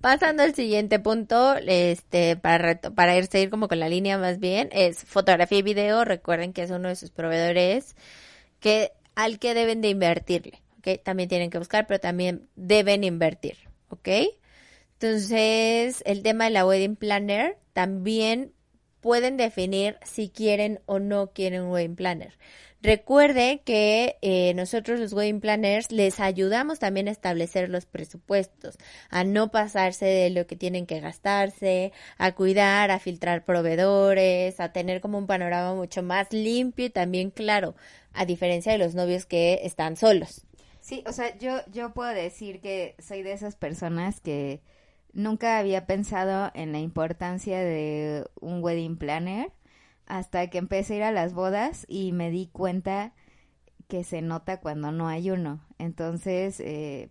Pasando 0.00 0.44
al 0.44 0.54
siguiente 0.54 1.00
punto, 1.00 1.56
este, 1.56 2.36
para, 2.36 2.80
para 2.80 3.16
ir 3.16 3.50
como 3.50 3.66
con 3.66 3.80
la 3.80 3.88
línea 3.88 4.16
más 4.16 4.38
bien, 4.38 4.68
es 4.72 5.04
fotografía 5.04 5.58
y 5.58 5.62
video. 5.62 6.04
Recuerden 6.04 6.52
que 6.52 6.62
es 6.62 6.70
uno 6.70 6.88
de 6.88 6.94
sus 6.94 7.10
proveedores 7.10 7.96
que 8.60 8.92
al 9.16 9.40
que 9.40 9.54
deben 9.54 9.80
de 9.80 9.88
invertirle, 9.88 10.62
¿ok? 10.78 11.02
También 11.02 11.28
tienen 11.28 11.50
que 11.50 11.58
buscar, 11.58 11.88
pero 11.88 11.98
también 11.98 12.48
deben 12.54 13.02
invertir, 13.02 13.56
¿ok? 13.88 14.08
Entonces, 15.00 16.02
el 16.06 16.22
tema 16.22 16.44
de 16.44 16.50
la 16.50 16.64
wedding 16.64 16.96
planner 16.96 17.58
también 17.72 18.52
pueden 19.00 19.36
definir 19.36 19.96
si 20.04 20.28
quieren 20.28 20.80
o 20.86 21.00
no 21.00 21.32
quieren 21.32 21.62
un 21.62 21.70
wedding 21.70 21.96
planner. 21.96 22.38
Recuerde 22.80 23.60
que 23.64 24.18
eh, 24.22 24.54
nosotros 24.54 25.00
los 25.00 25.12
wedding 25.12 25.40
planners 25.40 25.90
les 25.90 26.20
ayudamos 26.20 26.78
también 26.78 27.08
a 27.08 27.10
establecer 27.10 27.68
los 27.68 27.86
presupuestos, 27.86 28.78
a 29.10 29.24
no 29.24 29.50
pasarse 29.50 30.04
de 30.04 30.30
lo 30.30 30.46
que 30.46 30.54
tienen 30.54 30.86
que 30.86 31.00
gastarse, 31.00 31.92
a 32.18 32.32
cuidar, 32.36 32.92
a 32.92 33.00
filtrar 33.00 33.44
proveedores, 33.44 34.60
a 34.60 34.72
tener 34.72 35.00
como 35.00 35.18
un 35.18 35.26
panorama 35.26 35.74
mucho 35.74 36.04
más 36.04 36.32
limpio 36.32 36.86
y 36.86 36.90
también 36.90 37.30
claro, 37.30 37.74
a 38.12 38.24
diferencia 38.24 38.70
de 38.70 38.78
los 38.78 38.94
novios 38.94 39.26
que 39.26 39.60
están 39.64 39.96
solos. 39.96 40.44
sí, 40.80 41.02
o 41.06 41.12
sea, 41.12 41.36
yo, 41.38 41.60
yo 41.72 41.92
puedo 41.92 42.10
decir 42.10 42.60
que 42.60 42.94
soy 42.98 43.22
de 43.22 43.32
esas 43.32 43.56
personas 43.56 44.20
que 44.20 44.62
nunca 45.12 45.58
había 45.58 45.86
pensado 45.86 46.50
en 46.54 46.72
la 46.72 46.78
importancia 46.78 47.58
de 47.58 48.24
un 48.40 48.62
wedding 48.62 48.96
planner 48.98 49.52
hasta 50.08 50.48
que 50.48 50.58
empecé 50.58 50.94
a 50.94 50.96
ir 50.96 51.02
a 51.04 51.12
las 51.12 51.34
bodas 51.34 51.84
y 51.88 52.12
me 52.12 52.30
di 52.30 52.48
cuenta 52.48 53.12
que 53.88 54.04
se 54.04 54.22
nota 54.22 54.60
cuando 54.60 54.90
no 54.90 55.06
hay 55.06 55.30
uno. 55.30 55.60
Entonces, 55.78 56.60
eh, 56.60 57.10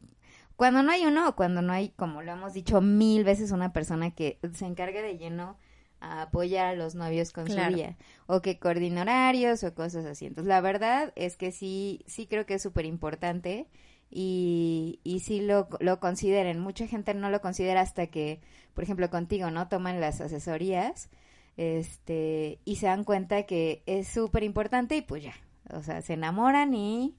cuando 0.55 0.83
no 0.83 0.91
hay 0.91 1.05
uno 1.05 1.29
o 1.29 1.35
cuando 1.35 1.61
no 1.61 1.71
hay, 1.73 1.89
como 1.89 2.21
lo 2.23 2.31
hemos 2.31 2.53
dicho 2.53 2.81
mil 2.81 3.23
veces, 3.23 3.51
una 3.51 3.71
persona 3.71 4.11
que 4.11 4.39
se 4.53 4.65
encargue 4.65 5.01
de 5.01 5.17
lleno 5.17 5.57
a 5.99 6.23
apoyar 6.23 6.67
a 6.67 6.75
los 6.75 6.95
novios 6.95 7.31
con 7.31 7.47
su 7.47 7.55
día 7.55 7.97
o 8.27 8.41
que 8.41 8.59
coordine 8.59 9.01
horarios 9.01 9.63
o 9.63 9.73
cosas 9.73 10.05
así. 10.05 10.25
Entonces, 10.25 10.49
la 10.49 10.61
verdad 10.61 11.13
es 11.15 11.37
que 11.37 11.51
sí, 11.51 12.03
sí 12.07 12.27
creo 12.27 12.45
que 12.45 12.55
es 12.55 12.61
súper 12.63 12.85
importante 12.85 13.67
y, 14.09 14.99
y 15.03 15.19
sí 15.19 15.41
lo, 15.41 15.67
lo 15.79 15.99
consideren. 15.99 16.59
Mucha 16.59 16.87
gente 16.87 17.13
no 17.13 17.29
lo 17.29 17.41
considera 17.41 17.81
hasta 17.81 18.07
que, 18.07 18.41
por 18.73 18.83
ejemplo, 18.83 19.09
contigo, 19.09 19.51
¿no? 19.51 19.67
Toman 19.67 19.99
las 19.99 20.21
asesorías 20.21 21.09
este 21.57 22.59
y 22.63 22.77
se 22.77 22.85
dan 22.85 23.03
cuenta 23.03 23.43
que 23.43 23.83
es 23.85 24.07
súper 24.07 24.43
importante 24.43 24.95
y 24.95 25.01
pues 25.01 25.23
ya, 25.23 25.33
o 25.71 25.83
sea, 25.83 26.01
se 26.01 26.13
enamoran 26.13 26.73
y 26.73 27.17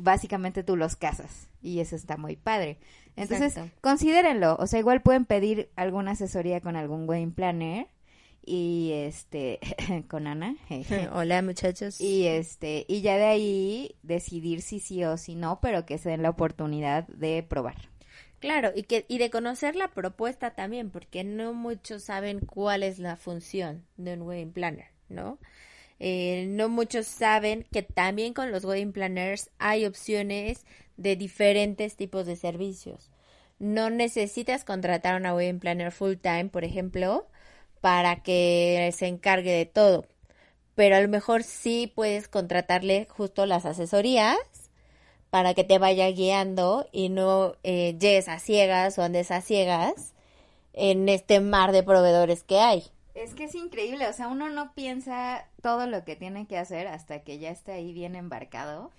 básicamente 0.00 0.62
tú 0.62 0.76
los 0.76 0.96
casas 0.96 1.48
y 1.62 1.80
eso 1.80 1.96
está 1.96 2.16
muy 2.16 2.36
padre. 2.36 2.78
Entonces, 3.16 3.58
considérenlo, 3.80 4.56
o 4.58 4.66
sea, 4.66 4.78
igual 4.78 5.02
pueden 5.02 5.24
pedir 5.24 5.70
alguna 5.76 6.12
asesoría 6.12 6.60
con 6.60 6.76
algún 6.76 7.08
wedding 7.08 7.32
planner 7.32 7.88
y 8.44 8.90
este 8.92 9.60
con 10.08 10.26
Ana. 10.26 10.56
Hola, 11.12 11.42
muchachos. 11.42 12.00
Y 12.00 12.26
este 12.26 12.84
y 12.88 13.00
ya 13.00 13.16
de 13.16 13.24
ahí 13.24 13.96
decidir 14.02 14.62
si 14.62 14.80
sí 14.80 15.04
o 15.04 15.16
si 15.16 15.34
no, 15.34 15.60
pero 15.60 15.86
que 15.86 15.98
se 15.98 16.10
den 16.10 16.22
la 16.22 16.30
oportunidad 16.30 17.06
de 17.08 17.42
probar. 17.42 17.93
Claro, 18.40 18.72
y 18.74 18.82
que 18.82 19.06
y 19.08 19.18
de 19.18 19.30
conocer 19.30 19.74
la 19.74 19.88
propuesta 19.88 20.50
también, 20.54 20.90
porque 20.90 21.24
no 21.24 21.54
muchos 21.54 22.02
saben 22.04 22.40
cuál 22.40 22.82
es 22.82 22.98
la 22.98 23.16
función 23.16 23.86
de 23.96 24.14
un 24.14 24.22
wedding 24.22 24.52
planner, 24.52 24.86
¿no? 25.08 25.38
Eh, 26.00 26.46
no 26.48 26.68
muchos 26.68 27.06
saben 27.06 27.64
que 27.72 27.82
también 27.82 28.34
con 28.34 28.52
los 28.52 28.64
wedding 28.64 28.92
planners 28.92 29.50
hay 29.58 29.86
opciones 29.86 30.66
de 30.96 31.16
diferentes 31.16 31.96
tipos 31.96 32.26
de 32.26 32.36
servicios. 32.36 33.10
No 33.58 33.90
necesitas 33.90 34.64
contratar 34.64 35.14
a 35.14 35.18
una 35.18 35.34
wedding 35.34 35.60
planner 35.60 35.92
full 35.92 36.16
time, 36.16 36.46
por 36.46 36.64
ejemplo, 36.64 37.28
para 37.80 38.22
que 38.22 38.92
se 38.96 39.06
encargue 39.08 39.52
de 39.52 39.66
todo. 39.66 40.06
Pero 40.74 40.96
a 40.96 41.00
lo 41.00 41.08
mejor 41.08 41.42
sí 41.44 41.92
puedes 41.94 42.28
contratarle 42.28 43.06
justo 43.10 43.46
las 43.46 43.66
asesorías 43.66 44.38
para 45.34 45.52
que 45.52 45.64
te 45.64 45.80
vaya 45.80 46.08
guiando 46.12 46.88
y 46.92 47.08
no 47.08 47.56
eh, 47.64 47.96
llegues 47.98 48.28
a 48.28 48.38
ciegas 48.38 48.96
o 49.00 49.02
andes 49.02 49.32
a 49.32 49.40
ciegas 49.40 50.14
en 50.74 51.08
este 51.08 51.40
mar 51.40 51.72
de 51.72 51.82
proveedores 51.82 52.44
que 52.44 52.60
hay. 52.60 52.84
Es 53.16 53.34
que 53.34 53.42
es 53.46 53.56
increíble, 53.56 54.06
o 54.06 54.12
sea, 54.12 54.28
uno 54.28 54.48
no 54.48 54.74
piensa 54.74 55.48
todo 55.60 55.88
lo 55.88 56.04
que 56.04 56.14
tiene 56.14 56.46
que 56.46 56.56
hacer 56.56 56.86
hasta 56.86 57.24
que 57.24 57.40
ya 57.40 57.50
está 57.50 57.72
ahí 57.72 57.92
bien 57.92 58.14
embarcado 58.14 58.92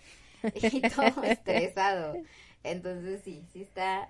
y 0.55 0.81
todo 0.81 1.23
estresado. 1.23 2.17
Entonces 2.65 3.21
sí, 3.23 3.45
sí 3.53 3.61
está 3.61 4.09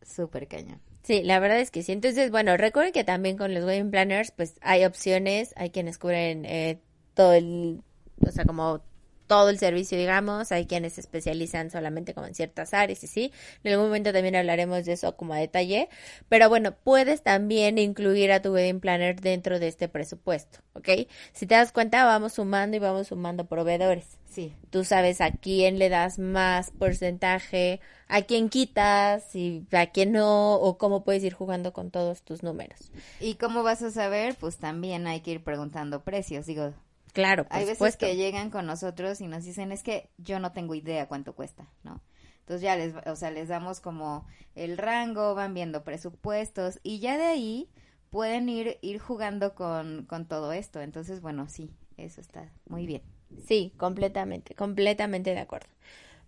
súper 0.00 0.46
cañón. 0.46 0.80
Sí, 1.02 1.24
la 1.24 1.40
verdad 1.40 1.58
es 1.58 1.72
que 1.72 1.82
sí. 1.82 1.90
Entonces, 1.90 2.30
bueno, 2.30 2.56
recuerden 2.56 2.92
que 2.92 3.02
también 3.02 3.36
con 3.36 3.52
los 3.52 3.64
wedding 3.64 3.90
planners, 3.90 4.30
pues 4.30 4.60
hay 4.60 4.84
opciones, 4.84 5.52
hay 5.56 5.70
quienes 5.70 5.98
cubren 5.98 6.44
eh, 6.44 6.78
todo 7.14 7.32
el, 7.32 7.82
o 8.24 8.30
sea, 8.30 8.44
como 8.44 8.80
todo 9.26 9.50
el 9.50 9.58
servicio, 9.58 9.98
digamos, 9.98 10.52
hay 10.52 10.66
quienes 10.66 10.94
se 10.94 11.00
especializan 11.00 11.70
solamente 11.70 12.14
como 12.14 12.26
en 12.26 12.34
ciertas 12.34 12.74
áreas 12.74 13.02
y 13.04 13.06
sí, 13.06 13.32
en 13.62 13.72
algún 13.72 13.86
momento 13.86 14.12
también 14.12 14.36
hablaremos 14.36 14.84
de 14.84 14.92
eso 14.92 15.16
como 15.16 15.34
a 15.34 15.38
detalle, 15.38 15.88
pero 16.28 16.48
bueno, 16.48 16.74
puedes 16.74 17.22
también 17.22 17.78
incluir 17.78 18.32
a 18.32 18.42
tu 18.42 18.52
wedding 18.52 18.80
planner 18.80 19.20
dentro 19.20 19.58
de 19.58 19.68
este 19.68 19.88
presupuesto, 19.88 20.58
¿ok? 20.74 20.88
Si 21.32 21.46
te 21.46 21.54
das 21.54 21.72
cuenta, 21.72 22.04
vamos 22.04 22.34
sumando 22.34 22.76
y 22.76 22.80
vamos 22.80 23.08
sumando 23.08 23.46
proveedores. 23.46 24.18
Sí. 24.34 24.52
Tú 24.70 24.82
sabes 24.82 25.20
a 25.20 25.30
quién 25.30 25.78
le 25.78 25.88
das 25.88 26.18
más 26.18 26.72
porcentaje, 26.72 27.80
a 28.08 28.22
quién 28.22 28.48
quitas 28.48 29.34
y 29.36 29.64
a 29.70 29.86
quién 29.86 30.10
no, 30.10 30.54
o 30.54 30.76
cómo 30.76 31.04
puedes 31.04 31.22
ir 31.22 31.32
jugando 31.32 31.72
con 31.72 31.92
todos 31.92 32.22
tus 32.22 32.42
números. 32.42 32.90
¿Y 33.20 33.34
cómo 33.34 33.62
vas 33.62 33.82
a 33.82 33.92
saber? 33.92 34.34
Pues 34.34 34.56
también 34.56 35.06
hay 35.06 35.20
que 35.20 35.30
ir 35.30 35.44
preguntando 35.44 36.02
precios, 36.02 36.46
digo, 36.46 36.72
Claro, 37.14 37.46
Hay 37.48 37.64
veces 37.64 37.96
que 37.96 38.16
llegan 38.16 38.50
con 38.50 38.66
nosotros 38.66 39.20
y 39.22 39.28
nos 39.28 39.44
dicen, 39.44 39.72
es 39.72 39.82
que 39.82 40.10
yo 40.18 40.38
no 40.40 40.52
tengo 40.52 40.74
idea 40.74 41.08
cuánto 41.08 41.34
cuesta, 41.34 41.66
¿no? 41.82 42.02
Entonces 42.40 42.60
ya 42.60 42.76
les, 42.76 42.94
o 43.06 43.16
sea, 43.16 43.30
les 43.30 43.48
damos 43.48 43.80
como 43.80 44.26
el 44.54 44.76
rango, 44.76 45.34
van 45.34 45.54
viendo 45.54 45.84
presupuestos 45.84 46.80
y 46.82 46.98
ya 46.98 47.16
de 47.16 47.24
ahí 47.24 47.70
pueden 48.10 48.48
ir, 48.48 48.78
ir 48.82 48.98
jugando 48.98 49.54
con, 49.54 50.04
con 50.06 50.26
todo 50.26 50.52
esto. 50.52 50.80
Entonces, 50.82 51.22
bueno, 51.22 51.48
sí, 51.48 51.70
eso 51.96 52.20
está 52.20 52.52
muy 52.68 52.86
bien. 52.86 53.02
Sí, 53.46 53.72
completamente, 53.78 54.54
completamente 54.54 55.30
de 55.34 55.40
acuerdo. 55.40 55.68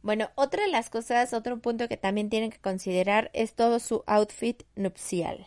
Bueno, 0.03 0.31
otra 0.37 0.65
de 0.65 0.71
las 0.71 0.89
cosas, 0.91 1.33
otro 1.35 1.59
punto 1.59 1.89
que 1.89 1.97
también 1.97 2.31
tienen 2.31 2.51
que 2.51 2.59
considerar 2.61 3.31
es 3.35 3.55
todo 3.55 3.79
su 3.81 4.05
outfit 4.07 4.63
nupcial. 4.77 5.47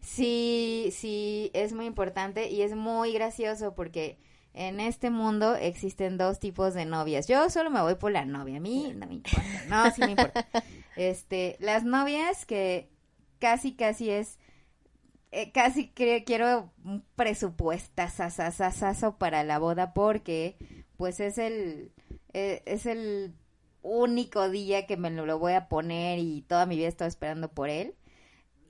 Sí, 0.00 0.90
sí, 0.92 1.50
es 1.54 1.72
muy 1.72 1.86
importante 1.86 2.48
y 2.50 2.62
es 2.62 2.74
muy 2.74 3.12
gracioso 3.12 3.74
porque 3.74 4.18
en 4.54 4.80
este 4.80 5.10
mundo 5.10 5.54
existen 5.54 6.18
dos 6.18 6.40
tipos 6.40 6.74
de 6.74 6.84
novias. 6.84 7.28
Yo 7.28 7.48
solo 7.50 7.70
me 7.70 7.80
voy 7.80 7.94
por 7.94 8.12
la 8.12 8.24
novia, 8.24 8.56
a 8.56 8.60
mí 8.60 8.92
no 8.94 9.06
me 9.06 9.14
importa. 9.14 9.64
No, 9.68 9.90
sí 9.92 10.00
me 10.02 10.10
importa. 10.10 10.46
Este, 10.96 11.56
las 11.60 11.84
novias 11.84 12.44
que 12.44 12.90
casi, 13.38 13.76
casi 13.76 14.10
es, 14.10 14.40
eh, 15.30 15.52
casi 15.52 15.86
que 15.86 16.24
quiero 16.24 16.72
un 16.84 17.04
presupuesto 17.14 18.02
para 19.16 19.44
la 19.44 19.60
boda 19.60 19.94
porque, 19.94 20.56
pues 20.96 21.20
es 21.20 21.38
el, 21.38 21.92
eh, 22.32 22.62
es 22.66 22.84
el 22.86 23.32
único 23.82 24.50
día 24.50 24.86
que 24.86 24.96
me 24.96 25.10
lo 25.10 25.38
voy 25.38 25.52
a 25.52 25.68
poner 25.68 26.18
y 26.18 26.42
toda 26.42 26.66
mi 26.66 26.76
vida 26.76 26.86
he 26.86 26.88
estado 26.88 27.08
esperando 27.08 27.48
por 27.48 27.68
él. 27.68 27.94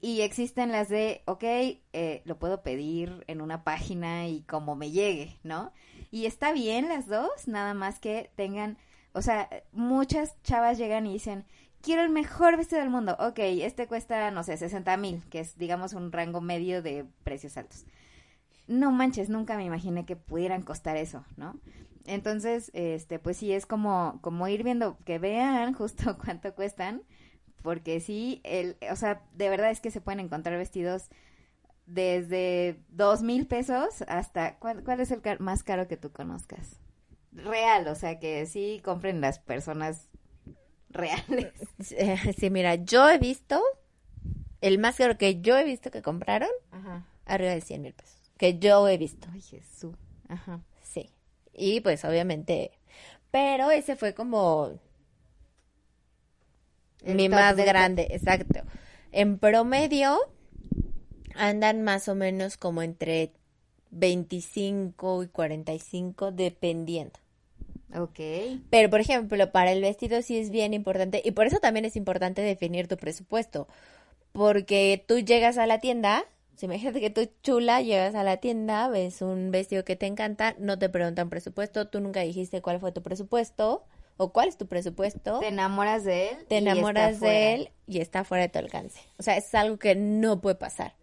Y 0.00 0.20
existen 0.20 0.70
las 0.70 0.88
de, 0.88 1.22
ok, 1.26 1.42
eh, 1.42 2.22
lo 2.24 2.38
puedo 2.38 2.62
pedir 2.62 3.24
en 3.26 3.40
una 3.40 3.64
página 3.64 4.28
y 4.28 4.42
como 4.42 4.76
me 4.76 4.90
llegue, 4.90 5.38
¿no? 5.42 5.72
Y 6.10 6.26
está 6.26 6.52
bien 6.52 6.88
las 6.88 7.08
dos, 7.08 7.48
nada 7.48 7.74
más 7.74 7.98
que 7.98 8.30
tengan, 8.36 8.78
o 9.12 9.22
sea, 9.22 9.48
muchas 9.72 10.40
chavas 10.42 10.78
llegan 10.78 11.06
y 11.06 11.14
dicen, 11.14 11.44
quiero 11.80 12.02
el 12.02 12.10
mejor 12.10 12.56
vestido 12.56 12.80
del 12.80 12.90
mundo. 12.90 13.16
Ok, 13.18 13.38
este 13.40 13.86
cuesta, 13.88 14.30
no 14.30 14.44
sé, 14.44 14.56
60 14.56 14.96
mil, 14.96 15.24
que 15.30 15.40
es, 15.40 15.58
digamos, 15.58 15.92
un 15.92 16.12
rango 16.12 16.40
medio 16.40 16.82
de 16.82 17.04
precios 17.24 17.56
altos. 17.56 17.84
No 18.66 18.92
manches, 18.92 19.28
nunca 19.28 19.56
me 19.56 19.64
imaginé 19.64 20.04
que 20.04 20.16
pudieran 20.16 20.62
costar 20.62 20.96
eso, 20.96 21.24
¿no? 21.36 21.58
Entonces, 22.06 22.70
este, 22.74 23.18
pues 23.18 23.36
sí, 23.36 23.52
es 23.52 23.66
como, 23.66 24.18
como 24.22 24.48
ir 24.48 24.62
viendo, 24.62 24.96
que 25.04 25.18
vean 25.18 25.72
justo 25.74 26.16
cuánto 26.18 26.54
cuestan 26.54 27.02
porque 27.62 28.00
sí, 28.00 28.40
el, 28.44 28.76
o 28.90 28.96
sea, 28.96 29.22
de 29.34 29.48
verdad 29.48 29.70
es 29.70 29.80
que 29.80 29.90
se 29.90 30.00
pueden 30.00 30.20
encontrar 30.20 30.56
vestidos 30.56 31.08
desde 31.86 32.78
dos 32.90 33.22
mil 33.22 33.46
pesos 33.46 34.02
hasta, 34.08 34.58
¿cuál, 34.58 35.00
es 35.00 35.10
el 35.10 35.20
más 35.38 35.62
caro 35.62 35.88
que 35.88 35.96
tú 35.96 36.12
conozcas? 36.12 36.76
Real, 37.32 37.88
o 37.88 37.94
sea, 37.94 38.18
que 38.18 38.46
sí 38.46 38.80
compren 38.84 39.20
las 39.20 39.38
personas 39.38 40.08
reales. 40.90 41.52
Sí, 42.36 42.50
mira, 42.50 42.74
yo 42.76 43.08
he 43.08 43.18
visto, 43.18 43.62
el 44.60 44.78
más 44.78 44.96
caro 44.96 45.16
que 45.16 45.40
yo 45.40 45.56
he 45.56 45.64
visto 45.64 45.90
que 45.90 46.02
compraron, 46.02 46.50
arriba 47.24 47.52
de 47.52 47.60
100 47.60 47.82
mil 47.82 47.94
pesos, 47.94 48.32
que 48.36 48.58
yo 48.58 48.86
he 48.88 48.98
visto. 48.98 49.28
Ay, 49.32 49.40
Jesús. 49.40 49.94
Ajá. 50.28 50.60
Sí. 50.82 51.10
Y 51.54 51.80
pues 51.80 52.04
obviamente, 52.04 52.72
pero 53.30 53.70
ese 53.70 53.96
fue 53.96 54.14
como 54.14 54.78
mi 57.04 57.28
más 57.28 57.56
grande, 57.56 58.08
exacto. 58.10 58.60
En 59.12 59.38
promedio 59.38 60.18
andan 61.34 61.82
más 61.82 62.08
o 62.08 62.14
menos 62.14 62.56
como 62.56 62.82
entre 62.82 63.32
25 63.90 65.22
y 65.22 65.28
45 65.28 66.32
dependiendo. 66.32 67.18
Ok. 67.96 68.20
Pero, 68.70 68.90
por 68.90 69.00
ejemplo, 69.00 69.50
para 69.50 69.72
el 69.72 69.80
vestido 69.80 70.20
sí 70.20 70.38
es 70.38 70.50
bien 70.50 70.74
importante 70.74 71.22
y 71.24 71.30
por 71.30 71.46
eso 71.46 71.58
también 71.58 71.84
es 71.84 71.96
importante 71.96 72.42
definir 72.42 72.86
tu 72.86 72.96
presupuesto. 72.96 73.66
Porque 74.32 75.02
tú 75.06 75.20
llegas 75.20 75.56
a 75.56 75.66
la 75.66 75.78
tienda, 75.80 76.24
si 76.56 76.66
imagínate 76.66 77.00
que 77.00 77.10
tú 77.10 77.30
chula, 77.42 77.80
llegas 77.80 78.14
a 78.14 78.24
la 78.24 78.36
tienda, 78.38 78.88
ves 78.88 79.22
un 79.22 79.50
vestido 79.50 79.84
que 79.84 79.96
te 79.96 80.06
encanta, 80.06 80.54
no 80.58 80.78
te 80.78 80.90
preguntan 80.90 81.30
presupuesto, 81.30 81.88
tú 81.88 82.00
nunca 82.00 82.20
dijiste 82.20 82.60
cuál 82.60 82.78
fue 82.78 82.92
tu 82.92 83.02
presupuesto 83.02 83.84
o 84.18 84.32
cuál 84.32 84.48
es 84.48 84.58
tu 84.58 84.66
presupuesto. 84.66 85.38
Te 85.40 85.48
enamoras 85.48 86.04
de 86.04 86.30
él. 86.30 86.46
Te 86.46 86.58
enamoras 86.58 87.20
de 87.20 87.54
él 87.54 87.70
y 87.86 88.00
está 88.00 88.24
fuera 88.24 88.42
de 88.42 88.48
tu 88.50 88.58
alcance. 88.58 89.00
O 89.18 89.22
sea, 89.22 89.36
es 89.36 89.54
algo 89.54 89.78
que 89.78 89.94
no 89.94 90.40
puede 90.40 90.56
pasar. 90.56 90.94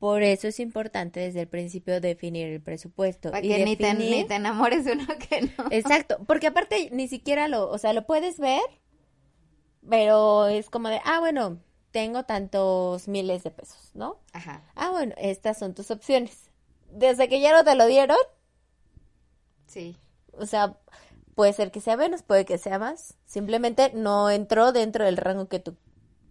Por 0.00 0.24
eso 0.24 0.48
es 0.48 0.58
importante 0.58 1.20
desde 1.20 1.42
el 1.42 1.48
principio 1.48 2.00
definir 2.00 2.48
el 2.48 2.60
presupuesto. 2.60 3.30
Para 3.30 3.42
que 3.42 3.64
ni, 3.64 3.76
te, 3.76 3.94
ni, 3.94 4.24
te, 4.24 4.34
enamores 4.34 4.84
de 4.84 4.92
uno 4.92 5.06
que 5.30 5.42
no. 5.42 5.66
Exacto, 5.70 6.18
porque 6.26 6.48
aparte 6.48 6.88
ni 6.90 7.06
siquiera 7.06 7.46
lo, 7.46 7.70
o 7.70 7.78
sea, 7.78 7.92
lo 7.92 8.04
puedes 8.04 8.40
ver, 8.40 8.62
pero 9.88 10.48
es 10.48 10.70
como 10.70 10.88
de, 10.88 11.00
ah, 11.04 11.20
bueno, 11.20 11.60
tengo 11.92 12.24
tantos 12.24 13.06
miles 13.06 13.44
de 13.44 13.52
pesos, 13.52 13.92
¿no? 13.94 14.18
Ajá. 14.32 14.64
Ah, 14.74 14.90
bueno, 14.90 15.14
estas 15.18 15.58
son 15.58 15.72
tus 15.72 15.92
opciones. 15.92 16.50
Desde 16.90 17.28
que 17.28 17.40
ya 17.40 17.52
no 17.52 17.62
te 17.62 17.76
lo 17.76 17.86
dieron, 17.86 18.16
Sí. 19.72 19.96
O 20.32 20.44
sea, 20.44 20.76
puede 21.34 21.52
ser 21.52 21.70
que 21.70 21.80
sea 21.80 21.96
menos, 21.96 22.22
puede 22.22 22.44
que 22.44 22.58
sea 22.58 22.78
más. 22.78 23.16
Simplemente 23.26 23.92
no 23.94 24.30
entró 24.30 24.72
dentro 24.72 25.04
del 25.04 25.16
rango 25.16 25.48
que 25.48 25.58
tú 25.58 25.76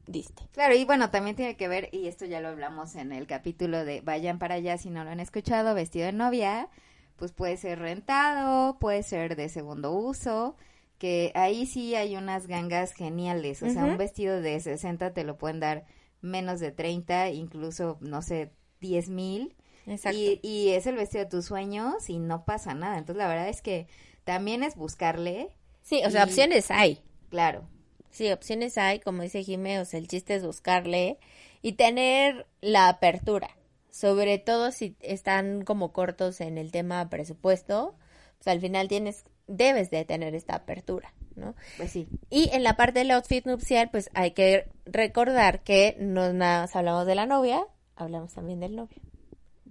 diste. 0.07 0.43
Claro, 0.51 0.75
y 0.75 0.85
bueno, 0.85 1.09
también 1.09 1.35
tiene 1.35 1.55
que 1.55 1.67
ver, 1.67 1.89
y 1.91 2.07
esto 2.07 2.25
ya 2.25 2.41
lo 2.41 2.49
hablamos 2.49 2.95
en 2.95 3.11
el 3.11 3.27
capítulo 3.27 3.85
de 3.85 4.01
Vayan 4.01 4.39
para 4.39 4.55
allá 4.55 4.77
si 4.77 4.89
no 4.89 5.03
lo 5.03 5.09
han 5.09 5.19
escuchado, 5.19 5.73
vestido 5.73 6.05
de 6.05 6.13
novia, 6.13 6.69
pues 7.15 7.31
puede 7.31 7.57
ser 7.57 7.79
rentado, 7.79 8.77
puede 8.79 9.03
ser 9.03 9.35
de 9.35 9.49
segundo 9.49 9.91
uso, 9.91 10.55
que 10.97 11.31
ahí 11.33 11.65
sí 11.65 11.95
hay 11.95 12.15
unas 12.15 12.47
gangas 12.47 12.93
geniales, 12.93 13.63
o 13.63 13.69
sea, 13.69 13.85
un 13.85 13.97
vestido 13.97 14.41
de 14.41 14.59
60 14.59 15.13
te 15.13 15.23
lo 15.23 15.37
pueden 15.37 15.59
dar 15.59 15.85
menos 16.21 16.59
de 16.59 16.71
30, 16.71 17.29
incluso, 17.29 17.97
no 18.01 18.21
sé, 18.21 18.51
10 18.81 19.09
mil. 19.09 19.55
Exacto. 19.87 20.17
Y, 20.17 20.39
y 20.43 20.69
es 20.69 20.85
el 20.85 20.95
vestido 20.95 21.23
de 21.23 21.29
tus 21.29 21.45
sueños 21.45 22.07
y 22.09 22.19
no 22.19 22.45
pasa 22.45 22.75
nada. 22.75 22.99
Entonces, 22.99 23.17
la 23.17 23.27
verdad 23.27 23.49
es 23.49 23.63
que 23.63 23.87
también 24.23 24.63
es 24.63 24.75
buscarle. 24.75 25.49
Sí, 25.81 26.01
o 26.05 26.09
sea, 26.09 26.23
opciones 26.23 26.71
hay. 26.71 27.01
Claro. 27.29 27.67
Sí, 28.11 28.31
opciones 28.31 28.77
hay, 28.77 28.99
como 28.99 29.23
dice 29.23 29.43
Jimé, 29.43 29.79
o 29.79 29.85
sea, 29.85 29.99
el 29.99 30.07
chiste 30.07 30.35
es 30.35 30.45
buscarle 30.45 31.17
y 31.61 31.73
tener 31.73 32.45
la 32.59 32.89
apertura, 32.89 33.55
sobre 33.89 34.37
todo 34.37 34.71
si 34.71 34.95
están 34.99 35.63
como 35.63 35.93
cortos 35.93 36.41
en 36.41 36.57
el 36.57 36.71
tema 36.71 37.09
presupuesto, 37.09 37.95
pues 38.37 38.47
al 38.47 38.59
final 38.59 38.87
tienes, 38.87 39.23
debes 39.47 39.91
de 39.91 40.03
tener 40.03 40.35
esta 40.35 40.55
apertura, 40.55 41.13
¿no? 41.35 41.55
Pues 41.77 41.91
sí. 41.91 42.07
Y 42.29 42.49
en 42.53 42.63
la 42.63 42.75
parte 42.75 42.99
del 42.99 43.11
outfit 43.11 43.45
nupcial, 43.45 43.89
pues 43.89 44.09
hay 44.13 44.31
que 44.31 44.67
recordar 44.85 45.63
que 45.63 45.95
no 45.99 46.33
nada 46.33 46.61
más 46.61 46.75
hablamos 46.75 47.05
de 47.05 47.15
la 47.15 47.25
novia, 47.25 47.65
hablamos 47.95 48.33
también 48.33 48.59
del 48.59 48.75
novio. 48.75 49.00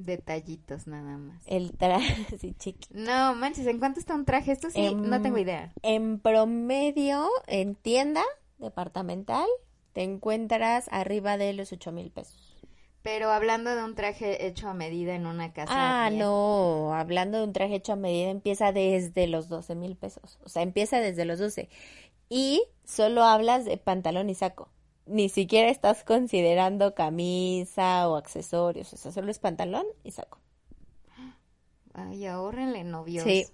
Detallitos 0.04 0.86
nada 0.86 1.18
más. 1.18 1.42
El 1.46 1.72
traje, 1.76 2.26
sí, 2.38 2.54
chiqui. 2.58 2.88
No, 2.94 3.34
manches, 3.34 3.66
¿en 3.66 3.78
cuánto 3.78 4.00
está 4.00 4.14
un 4.14 4.24
traje? 4.24 4.52
Esto 4.52 4.70
sí, 4.70 4.80
Em, 4.86 5.08
no 5.08 5.20
tengo 5.20 5.38
idea. 5.38 5.72
En 5.82 6.18
promedio, 6.18 7.28
en 7.46 7.74
tienda 7.74 8.22
departamental, 8.58 9.46
te 9.92 10.02
encuentras 10.02 10.86
arriba 10.90 11.36
de 11.36 11.52
los 11.52 11.72
ocho 11.72 11.92
mil 11.92 12.10
pesos. 12.10 12.56
Pero 13.02 13.30
hablando 13.30 13.74
de 13.74 13.82
un 13.82 13.94
traje 13.94 14.46
hecho 14.46 14.68
a 14.68 14.74
medida 14.74 15.14
en 15.14 15.26
una 15.26 15.52
casa. 15.54 15.72
Ah, 15.74 16.08
bien. 16.10 16.20
no, 16.20 16.92
hablando 16.94 17.38
de 17.38 17.44
un 17.44 17.52
traje 17.54 17.76
hecho 17.76 17.94
a 17.94 17.96
medida, 17.96 18.28
empieza 18.30 18.72
desde 18.72 19.26
los 19.26 19.48
12 19.48 19.74
mil 19.74 19.96
pesos. 19.96 20.38
O 20.44 20.50
sea, 20.50 20.62
empieza 20.62 21.00
desde 21.00 21.24
los 21.24 21.38
12. 21.38 21.70
Y 22.28 22.62
solo 22.84 23.24
hablas 23.24 23.64
de 23.64 23.78
pantalón 23.78 24.28
y 24.28 24.34
saco. 24.34 24.68
Ni 25.10 25.28
siquiera 25.28 25.68
estás 25.68 26.04
considerando 26.04 26.94
camisa 26.94 28.08
o 28.08 28.14
accesorios. 28.14 28.92
O 28.92 28.96
sea, 28.96 29.10
solo 29.10 29.30
es 29.30 29.40
pantalón 29.40 29.84
y 30.04 30.12
saco. 30.12 30.38
Ay, 31.92 32.26
ahórrenle 32.26 32.84
novios. 32.84 33.24
Sí. 33.24 33.46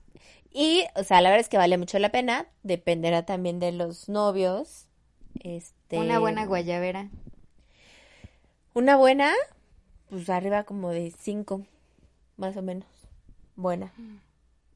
Y, 0.52 0.84
o 0.96 1.02
sea, 1.02 1.22
la 1.22 1.30
verdad 1.30 1.40
es 1.40 1.48
que 1.48 1.56
vale 1.56 1.78
mucho 1.78 1.98
la 1.98 2.10
pena. 2.10 2.46
Dependerá 2.62 3.24
también 3.24 3.58
de 3.58 3.72
los 3.72 4.10
novios. 4.10 4.86
Este. 5.40 5.98
Una 5.98 6.18
buena 6.18 6.44
guayabera. 6.44 7.08
Una 8.74 8.96
buena, 8.96 9.32
pues 10.10 10.28
arriba 10.28 10.64
como 10.64 10.90
de 10.90 11.10
5, 11.10 11.62
más 12.36 12.54
o 12.58 12.62
menos. 12.62 12.88
Buena. 13.54 13.94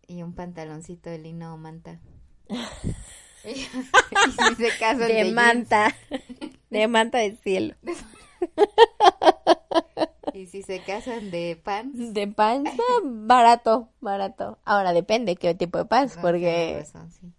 Y 0.06 0.22
un 0.22 0.32
pantaloncito 0.32 1.10
de 1.10 1.18
lino 1.18 1.52
o 1.52 1.58
manta. 1.58 2.00
y 3.44 3.54
si 3.54 4.54
se 4.56 4.78
casan 4.78 5.08
de 5.08 5.32
manta, 5.32 5.94
de 6.70 6.88
manta 6.88 7.18
de 7.18 7.36
cielo, 7.36 7.74
Y 10.32 10.46
si 10.46 10.62
se 10.62 10.80
casan 10.80 11.30
de 11.30 11.60
pants. 11.62 12.14
de 12.14 12.26
panza, 12.28 12.82
barato, 13.02 13.88
barato. 14.00 14.58
Ahora 14.64 14.92
depende 14.92 15.36
qué 15.36 15.54
tipo 15.54 15.78
de 15.78 15.84
pants, 15.86 16.16
No, 16.16 16.22
porque 16.22 16.78
razón, 16.80 17.10
sí. 17.10 17.32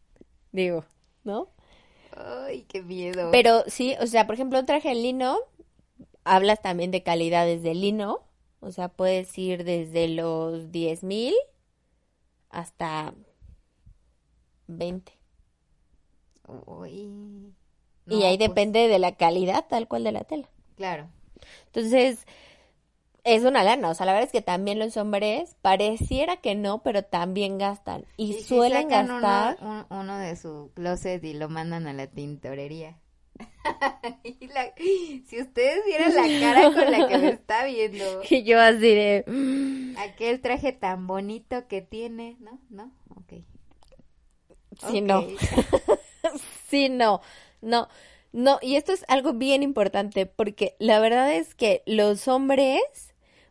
digo, 0.51 0.83
¿no? 1.23 1.47
Ay, 2.15 2.63
qué 2.67 2.81
miedo. 2.83 3.29
Pero 3.31 3.63
sí, 3.67 3.95
o 4.01 4.07
sea, 4.07 4.25
por 4.27 4.35
ejemplo, 4.35 4.59
un 4.59 4.65
traje 4.65 4.91
en 4.91 5.01
lino, 5.01 5.37
hablas 6.25 6.61
también 6.61 6.91
de 6.91 7.01
calidades 7.03 7.63
de 7.63 7.73
lino, 7.73 8.19
o 8.59 8.71
sea, 8.71 8.89
puedes 8.89 9.35
ir 9.37 9.63
desde 9.63 10.07
los 10.09 10.71
10 10.71 11.03
mil 11.03 11.33
hasta 12.49 13.13
20. 14.67 15.13
Uy. 16.65 17.53
y 18.07 18.23
ahí 18.23 18.37
pues, 18.37 18.49
depende 18.49 18.87
de 18.87 18.99
la 18.99 19.15
calidad 19.15 19.65
tal 19.69 19.87
cual 19.87 20.03
de 20.03 20.11
la 20.11 20.23
tela. 20.23 20.49
Claro. 20.75 21.07
Entonces, 21.67 22.25
es 23.23 23.43
una 23.43 23.63
lana. 23.63 23.89
O 23.89 23.93
sea, 23.93 24.05
la 24.05 24.13
verdad 24.13 24.25
es 24.27 24.31
que 24.31 24.41
también 24.41 24.79
los 24.79 24.97
hombres 24.97 25.55
pareciera 25.61 26.37
que 26.37 26.55
no, 26.55 26.81
pero 26.83 27.03
también 27.03 27.57
gastan. 27.57 28.05
Y, 28.17 28.33
si 28.33 28.43
suelen 28.43 28.89
sacan 28.89 29.07
gastar. 29.21 29.57
Uno, 29.61 29.85
un- 29.89 29.97
uno 29.99 30.17
de 30.17 30.35
su 30.35 30.71
closet 30.73 31.23
y 31.23 31.33
lo 31.33 31.47
mandan 31.49 31.87
a 31.87 31.93
la 31.93 32.07
tintorería. 32.07 32.97
Y 34.23 34.47
la- 34.47 34.73
si 35.27 35.39
ustedes 35.41 35.85
vieran 35.85 36.13
la 36.15 36.39
cara 36.39 36.63
con 36.73 36.91
la 36.91 37.07
que 37.07 37.17
me 37.17 37.29
está 37.39 37.63
viendo, 37.65 38.03
Y 38.29 38.43
yo 38.43 38.59
así 38.59 38.79
de. 38.79 39.23
"Mm, 39.27 39.97
aquel 39.97 40.41
traje 40.41 40.71
tan 40.73 41.07
bonito 41.07 41.67
que 41.67 41.81
tiene, 41.81 42.37
¿no? 42.39 42.59
¿No? 42.69 42.91
Ok. 43.15 43.43
Sí, 44.89 44.97
Ok. 44.99 45.03
no. 45.03 45.23
Sí, 46.69 46.89
no. 46.89 47.21
No. 47.61 47.87
No. 48.31 48.59
Y 48.61 48.75
esto 48.75 48.93
es 48.93 49.03
algo 49.07 49.33
bien 49.33 49.63
importante 49.63 50.25
porque 50.25 50.75
la 50.79 50.99
verdad 50.99 51.33
es 51.33 51.55
que 51.55 51.83
los 51.85 52.27
hombres. 52.27 52.81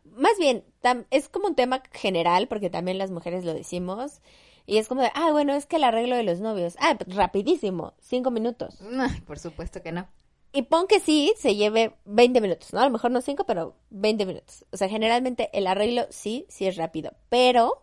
Más 0.05 0.37
bien, 0.37 0.63
tam- 0.81 1.05
es 1.11 1.29
como 1.29 1.47
un 1.47 1.55
tema 1.55 1.83
general, 1.93 2.47
porque 2.47 2.69
también 2.69 2.97
las 2.97 3.11
mujeres 3.11 3.45
lo 3.45 3.53
decimos. 3.53 4.21
Y 4.65 4.77
es 4.77 4.87
como 4.87 5.01
de, 5.01 5.11
ah, 5.15 5.31
bueno, 5.31 5.53
es 5.53 5.65
que 5.65 5.77
el 5.77 5.83
arreglo 5.83 6.15
de 6.15 6.23
los 6.23 6.39
novios. 6.39 6.75
Ah, 6.79 6.95
pues, 6.97 7.15
rapidísimo, 7.15 7.93
cinco 7.99 8.29
minutos. 8.31 8.81
No, 8.81 9.05
por 9.25 9.39
supuesto 9.39 9.81
que 9.81 9.91
no. 9.91 10.07
Y 10.53 10.63
pon 10.63 10.87
que 10.87 10.99
sí, 10.99 11.33
se 11.37 11.55
lleve 11.55 11.93
20 12.03 12.41
minutos, 12.41 12.73
¿no? 12.73 12.81
A 12.81 12.85
lo 12.85 12.91
mejor 12.91 13.09
no 13.11 13.21
5, 13.21 13.45
pero 13.45 13.75
20 13.89 14.25
minutos. 14.25 14.65
O 14.71 14.77
sea, 14.77 14.89
generalmente 14.89 15.49
el 15.53 15.65
arreglo 15.65 16.05
sí, 16.09 16.45
sí 16.49 16.67
es 16.67 16.75
rápido. 16.75 17.13
Pero 17.29 17.81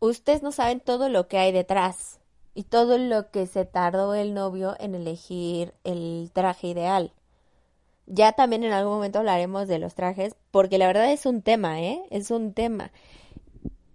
ustedes 0.00 0.42
no 0.42 0.52
saben 0.52 0.80
todo 0.80 1.08
lo 1.10 1.28
que 1.28 1.38
hay 1.38 1.52
detrás 1.52 2.18
y 2.54 2.64
todo 2.64 2.98
lo 2.98 3.30
que 3.30 3.46
se 3.46 3.64
tardó 3.64 4.14
el 4.14 4.34
novio 4.34 4.76
en 4.78 4.94
elegir 4.94 5.74
el 5.84 6.30
traje 6.32 6.68
ideal. 6.68 7.12
Ya 8.06 8.32
también 8.32 8.64
en 8.64 8.72
algún 8.72 8.94
momento 8.94 9.20
hablaremos 9.20 9.68
de 9.68 9.78
los 9.78 9.94
trajes, 9.94 10.34
porque 10.50 10.78
la 10.78 10.86
verdad 10.86 11.10
es 11.10 11.24
un 11.24 11.42
tema, 11.42 11.80
¿eh? 11.80 12.02
Es 12.10 12.30
un 12.30 12.52
tema. 12.52 12.90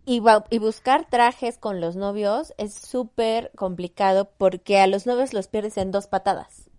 Y, 0.06 0.22
buscar 0.22 1.06
trajes 1.10 1.58
con 1.58 1.82
los 1.82 1.98
novios 1.98 2.54
es 2.58 2.74
súper 2.74 3.52
complicado 3.56 4.30
porque 4.38 4.80
a 4.80 4.88
los 4.88 5.06
novios 5.06 5.34
los 5.34 5.50
pierdes 5.50 5.76
en 5.76 5.92
dos 5.92 6.08
patadas. 6.08 6.70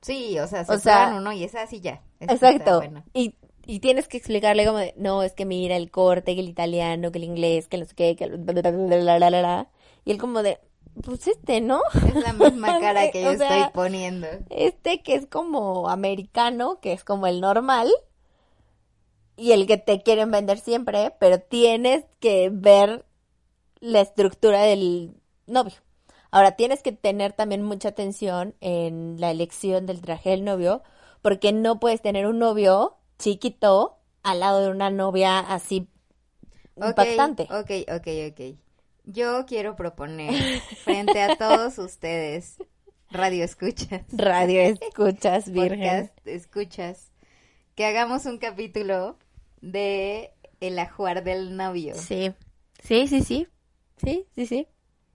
Sí, 0.00 0.38
o 0.38 0.46
sea, 0.46 0.64
se 0.64 0.72
O 0.72 0.78
sea- 0.78 1.14
uno 1.14 1.30
y 1.32 1.44
es 1.44 1.54
así 1.54 1.80
ya. 1.80 2.00
Exacto. 2.20 2.82
Y, 3.12 3.34
y 3.66 3.80
tienes 3.80 4.08
que 4.08 4.16
explicarle 4.16 4.64
como 4.64 4.78
de, 4.78 4.94
no, 4.96 5.22
es 5.22 5.34
que 5.34 5.44
mira 5.44 5.76
el 5.76 5.90
corte, 5.90 6.34
que 6.34 6.40
el 6.40 6.48
italiano, 6.48 7.12
que 7.12 7.18
el 7.18 7.24
inglés, 7.24 7.68
que 7.68 7.76
no 7.76 7.84
sé 7.84 7.94
qué, 7.94 8.16
que 8.16 8.28
bla, 8.28 9.18
bla, 9.18 9.28
bla. 9.28 9.68
Y 10.06 10.12
él 10.12 10.18
como 10.18 10.42
de, 10.42 10.58
pues 11.02 11.26
este, 11.26 11.60
¿no? 11.60 11.82
Es 12.06 12.14
la 12.14 12.32
misma 12.32 12.78
cara 12.80 13.10
que 13.10 13.22
yo 13.22 13.30
O 13.30 13.36
sea, 13.36 13.58
estoy 13.58 13.72
poniendo. 13.72 14.26
Este 14.50 15.02
que 15.02 15.14
es 15.14 15.26
como 15.26 15.88
americano, 15.88 16.80
que 16.80 16.92
es 16.92 17.04
como 17.04 17.26
el 17.26 17.40
normal, 17.40 17.90
y 19.36 19.52
el 19.52 19.66
que 19.66 19.76
te 19.76 20.02
quieren 20.02 20.30
vender 20.30 20.58
siempre, 20.58 21.12
pero 21.18 21.40
tienes 21.40 22.04
que 22.20 22.50
ver 22.52 23.04
la 23.80 24.00
estructura 24.00 24.62
del 24.62 25.14
novio. 25.46 25.74
Ahora, 26.30 26.52
tienes 26.52 26.82
que 26.82 26.92
tener 26.92 27.32
también 27.32 27.62
mucha 27.62 27.90
atención 27.90 28.54
en 28.60 29.20
la 29.20 29.30
elección 29.30 29.86
del 29.86 30.00
traje 30.00 30.30
del 30.30 30.44
novio, 30.44 30.82
porque 31.22 31.52
no 31.52 31.78
puedes 31.80 32.02
tener 32.02 32.26
un 32.26 32.38
novio 32.38 32.96
chiquito 33.18 33.98
al 34.22 34.40
lado 34.40 34.60
de 34.60 34.70
una 34.70 34.90
novia 34.90 35.38
así 35.38 35.88
impactante. 36.76 37.44
Ok, 37.50 37.70
ok, 37.88 38.08
ok. 38.30 38.63
Yo 39.04 39.44
quiero 39.46 39.76
proponer 39.76 40.60
frente 40.82 41.20
a 41.20 41.36
todos 41.36 41.78
ustedes, 41.78 42.56
radio 43.10 43.44
escuchas, 43.44 44.02
Radio 44.12 44.62
escuchas, 44.62 45.50
virgen. 45.50 46.08
podcast 46.08 46.26
escuchas, 46.26 47.12
que 47.74 47.84
hagamos 47.84 48.24
un 48.24 48.38
capítulo 48.38 49.18
de 49.60 50.32
el 50.60 50.78
ajuar 50.78 51.22
del 51.22 51.56
novio. 51.56 51.94
Sí, 51.94 52.32
sí, 52.82 53.06
sí, 53.06 53.20
sí. 53.22 53.46
Sí, 54.02 54.26
sí, 54.34 54.46
sí. 54.46 54.66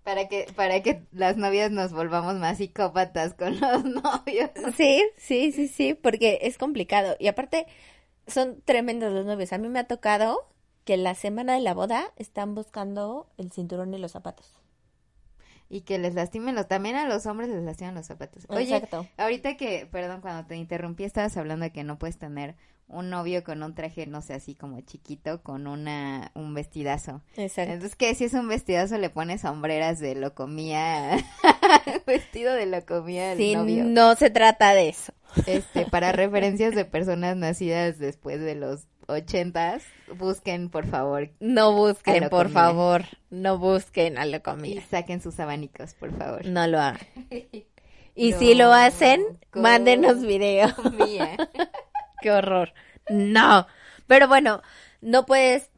Para 0.03 0.27
que, 0.27 0.47
para 0.55 0.81
que 0.81 1.03
las 1.11 1.37
novias 1.37 1.71
nos 1.71 1.91
volvamos 1.91 2.35
más 2.35 2.57
psicópatas 2.57 3.33
con 3.33 3.59
los 3.59 3.83
novios. 3.85 4.51
Sí, 4.77 5.03
sí, 5.17 5.51
sí, 5.51 5.67
sí, 5.67 5.93
porque 5.95 6.39
es 6.43 6.57
complicado. 6.57 7.15
Y 7.19 7.27
aparte, 7.27 7.65
son 8.27 8.61
tremendos 8.61 9.11
los 9.11 9.25
novios. 9.25 9.51
A 9.51 9.57
mí 9.57 9.67
me 9.67 9.79
ha 9.79 9.87
tocado 9.87 10.47
que 10.89 10.97
la 10.97 11.13
semana 11.13 11.53
de 11.53 11.59
la 11.59 11.75
boda 11.75 12.11
están 12.15 12.55
buscando 12.55 13.27
el 13.37 13.51
cinturón 13.51 13.93
y 13.93 13.99
los 13.99 14.11
zapatos. 14.13 14.51
Y 15.69 15.81
que 15.81 15.99
les 15.99 16.15
lastimen 16.15 16.55
los, 16.55 16.67
también 16.67 16.95
a 16.95 17.07
los 17.07 17.27
hombres 17.27 17.47
les 17.47 17.61
lastiman 17.63 17.93
los 17.93 18.07
zapatos. 18.07 18.47
Oye, 18.49 18.73
Exacto. 18.75 19.05
ahorita 19.17 19.55
que, 19.55 19.85
perdón, 19.91 20.21
cuando 20.21 20.47
te 20.47 20.55
interrumpí 20.55 21.03
estabas 21.03 21.37
hablando 21.37 21.65
de 21.65 21.71
que 21.71 21.83
no 21.83 21.99
puedes 21.99 22.17
tener 22.17 22.55
un 22.87 23.11
novio 23.11 23.43
con 23.43 23.61
un 23.61 23.75
traje, 23.75 24.07
no 24.07 24.23
sé, 24.23 24.33
así 24.33 24.55
como 24.55 24.81
chiquito, 24.81 25.43
con 25.43 25.67
una 25.67 26.31
un 26.33 26.55
vestidazo. 26.55 27.21
Exacto. 27.35 27.71
Entonces, 27.73 27.95
que 27.95 28.15
si 28.15 28.23
es 28.23 28.33
un 28.33 28.47
vestidazo, 28.47 28.97
le 28.97 29.11
pone 29.11 29.37
sombreras 29.37 29.99
de 29.99 30.15
locomía, 30.15 31.17
vestido 32.07 32.51
de 32.55 32.65
locomía 32.65 33.33
al 33.33 33.37
Sí, 33.37 33.53
novio. 33.53 33.83
no 33.83 34.15
se 34.15 34.31
trata 34.31 34.73
de 34.73 34.89
eso. 34.89 35.13
Este, 35.45 35.85
para 35.85 36.11
referencias 36.13 36.73
de 36.73 36.85
personas 36.85 37.37
nacidas 37.37 37.99
después 37.99 38.39
de 38.41 38.55
los 38.55 38.87
ochentas, 39.09 39.83
busquen, 40.15 40.69
por 40.69 40.85
favor, 40.85 41.29
No 41.39 41.73
busquen, 41.73 42.29
por 42.29 42.43
comida. 42.47 42.61
favor. 42.61 43.05
No 43.29 43.57
busquen 43.57 44.17
a 44.17 44.25
lo 44.25 44.37
y 44.37 44.39
comida. 44.41 44.81
saquen 44.89 45.21
sus 45.21 45.39
abanicos, 45.39 45.93
por 45.95 46.15
favor. 46.17 46.45
No 46.45 46.67
lo 46.67 46.79
hagan. 46.79 46.99
Y 48.15 48.33
si 48.33 48.53
lo 48.53 48.73
hacen, 48.73 49.21
mándenos 49.53 50.21
video. 50.21 50.67
Mía. 50.97 51.37
Qué 52.21 52.31
horror. 52.31 52.73
No. 53.09 53.65
Pero 54.07 54.27
bueno, 54.27 54.61
no 54.99 55.25
puedes 55.25 55.69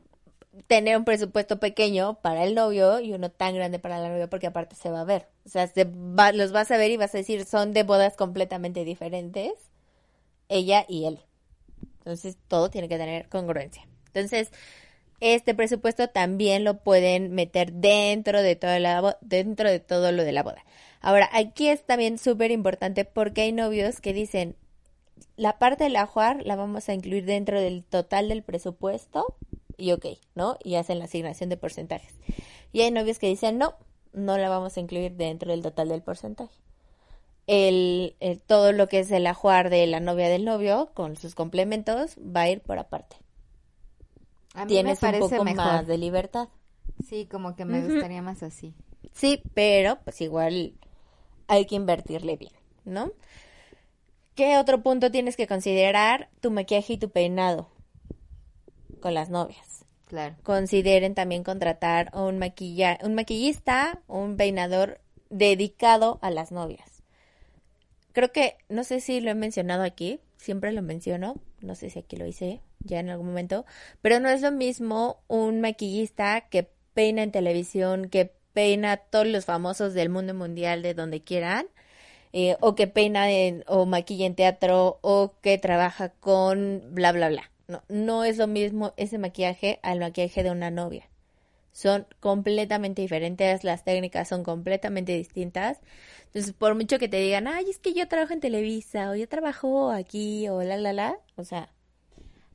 tener 0.66 0.98
un 0.98 1.06
presupuesto 1.06 1.60
pequeño 1.60 2.16
para 2.16 2.44
el 2.44 2.56
novio 2.56 3.00
y 3.00 3.14
uno 3.14 3.30
tan 3.30 3.54
grande 3.54 3.78
para 3.78 4.00
la 4.00 4.10
novia 4.10 4.28
porque 4.28 4.48
aparte 4.48 4.76
se 4.76 4.90
va 4.90 5.02
a 5.02 5.06
ver. 5.06 5.28
O 5.46 5.50
sea, 5.50 5.68
se 5.68 5.86
va- 5.86 6.32
los 6.32 6.52
vas 6.52 6.72
a 6.72 6.78
ver 6.78 6.90
y 6.90 6.98
vas 6.98 7.14
a 7.14 7.20
decir, 7.20 7.46
son 7.46 7.74
de 7.74 7.84
bodas 7.84 8.16
completamente 8.18 8.86
diferentes, 8.86 9.52
ella 10.50 10.84
y 10.88 11.06
él. 11.06 11.20
Entonces, 12.02 12.38
todo 12.48 12.70
tiene 12.70 12.90
que 12.90 12.98
tener 12.98 13.30
congruencia. 13.30 13.88
Entonces, 14.08 14.52
este 15.20 15.54
presupuesto 15.54 16.10
también 16.10 16.64
lo 16.64 16.80
pueden 16.80 17.32
meter 17.34 17.74
dentro 17.74 18.42
de 18.42 18.56
toda 18.56 18.80
la 18.80 19.18
dentro 19.22 19.70
de 19.70 19.80
todo 19.80 20.12
lo 20.12 20.24
de 20.24 20.32
la 20.32 20.44
boda. 20.44 20.66
Ahora, 21.00 21.30
aquí 21.32 21.68
es 21.70 21.86
también 21.86 22.18
súper 22.18 22.52
importante 22.52 23.06
porque 23.06 23.42
hay 23.42 23.52
novios 23.52 24.02
que 24.02 24.14
dicen, 24.14 24.56
la 25.38 25.60
parte 25.60 25.84
del 25.84 25.96
ajuar 25.96 26.44
la 26.44 26.56
vamos 26.56 26.90
a 26.90 26.94
incluir 26.94 27.26
dentro 27.26 27.62
del 27.62 27.84
total 27.84 28.30
del 28.30 28.44
presupuesto 28.44 29.36
y 29.78 29.92
ok, 29.92 30.06
¿no? 30.36 30.58
Y 30.64 30.76
hacen 30.76 31.00
la 31.00 31.06
asignación 31.06 31.50
de 31.50 31.58
porcentajes. 31.58 32.14
Y 32.72 32.82
hay 32.82 32.92
novios 32.92 33.20
que 33.20 33.28
dicen, 33.28 33.58
no, 33.58 33.76
no 34.14 34.38
la 34.38 34.50
vamos 34.50 34.78
a 34.78 34.80
incluir 34.80 35.14
dentro 35.14 35.52
del 35.52 35.62
total 35.62 35.90
del 35.90 36.02
porcentaje. 36.02 36.54
El, 37.48 38.16
el- 38.20 38.40
todo 38.42 38.72
lo 38.72 38.88
que 38.88 39.00
es 39.00 39.12
el 39.12 39.28
ajuar 39.28 39.70
de 39.70 39.86
la 39.88 40.00
novia 40.00 40.30
del 40.30 40.46
novio 40.46 40.92
con 40.94 41.16
sus 41.18 41.36
complementos 41.36 42.16
va 42.18 42.42
a 42.42 42.50
ir 42.50 42.62
por 42.62 42.78
aparte. 42.80 43.18
A 44.54 44.66
mí 44.66 44.70
Tienes 44.70 45.02
me 45.02 45.10
un 45.10 45.20
poco 45.20 45.44
mejor. 45.44 45.66
más 45.66 45.88
de 45.88 45.98
libertad. 45.98 46.50
Sí, 47.08 47.26
como 47.26 47.56
que 47.56 47.66
me 47.66 47.82
gustaría 47.84 48.22
más 48.22 48.44
así. 48.44 48.74
Sí, 49.14 49.42
pero 49.54 50.00
pues 50.04 50.22
igual 50.22 50.74
hay 51.48 51.66
que 51.66 51.76
invertirle 51.76 52.38
bien, 52.38 52.54
¿no? 52.86 53.12
¿Qué 54.36 54.58
otro 54.58 54.82
punto 54.82 55.12
tienes 55.12 55.36
que 55.36 55.48
considerar? 55.48 56.30
Tu 56.40 56.52
maquillaje 56.52 56.94
y 56.94 56.98
tu 56.98 57.10
peinado 57.10 57.70
con 59.02 59.14
las 59.14 59.30
novias. 59.30 59.86
Claro. 60.08 60.36
Consideren 60.44 61.16
también 61.16 61.44
contratar 61.44 62.10
a 62.14 62.24
un 62.24 62.38
maquilla, 62.38 62.98
un 63.04 63.16
maquillista, 63.16 64.02
un 64.08 64.38
peinador 64.38 65.00
dedicado 65.30 66.20
a 66.22 66.30
las 66.32 66.52
novias. 66.52 66.91
Creo 68.14 68.32
que, 68.32 68.58
no 68.70 68.84
sé 68.84 69.00
si 69.00 69.22
lo 69.22 69.32
he 69.32 69.36
mencionado 69.36 69.84
aquí, 69.84 70.20
siempre 70.38 70.72
lo 70.72 70.82
menciono, 70.82 71.36
no 71.62 71.76
sé 71.76 71.90
si 71.90 72.00
aquí 72.00 72.18
lo 72.18 72.26
hice 72.26 72.62
ya 72.80 73.00
en 73.00 73.10
algún 73.10 73.28
momento, 73.28 73.66
pero 74.02 74.20
no 74.20 74.30
es 74.30 74.42
lo 74.42 74.52
mismo 74.52 75.24
un 75.28 75.62
maquillista 75.62 76.42
que 76.50 76.70
peina 76.94 77.24
en 77.24 77.32
televisión, 77.32 78.10
que 78.10 78.34
peina 78.54 78.94
a 78.94 78.98
todos 78.98 79.28
los 79.28 79.46
famosos 79.46 79.94
del 79.94 80.10
mundo 80.10 80.34
mundial 80.34 80.82
de 80.82 80.94
donde 80.94 81.24
quieran, 81.24 81.68
eh, 82.34 82.58
o 82.60 82.76
que 82.76 82.88
peina 82.88 83.32
en, 83.32 83.64
o 83.68 83.86
maquilla 83.86 84.26
en 84.26 84.36
teatro, 84.36 85.00
o 85.02 85.34
que 85.42 85.58
trabaja 85.58 86.10
con 86.10 86.82
bla, 86.92 87.12
bla, 87.12 87.30
bla. 87.30 87.52
No, 87.68 87.84
no 87.88 88.24
es 88.24 88.38
lo 88.38 88.48
mismo 88.48 88.94
ese 88.98 89.18
maquillaje 89.18 89.80
al 89.84 90.00
maquillaje 90.00 90.44
de 90.44 90.52
una 90.52 90.72
novia. 90.72 91.11
Son 91.74 92.06
completamente 92.20 93.02
diferentes, 93.02 93.64
las 93.64 93.84
técnicas 93.84 94.28
son 94.30 94.44
completamente 94.44 95.14
distintas. 95.18 95.80
Entonces, 96.28 96.54
por 96.54 96.76
mucho 96.76 97.00
que 97.00 97.08
te 97.10 97.18
digan, 97.18 97.48
ay, 97.48 97.70
es 97.70 97.80
que 97.80 97.94
yo 97.94 98.08
trabajo 98.08 98.34
en 98.34 98.40
Televisa, 98.42 99.10
o 99.12 99.16
yo 99.16 99.28
trabajo 99.30 99.92
aquí, 99.92 100.48
o 100.50 100.64
la, 100.64 100.78
la, 100.78 100.94
la, 100.94 101.18
o 101.38 101.44
sea, 101.46 101.70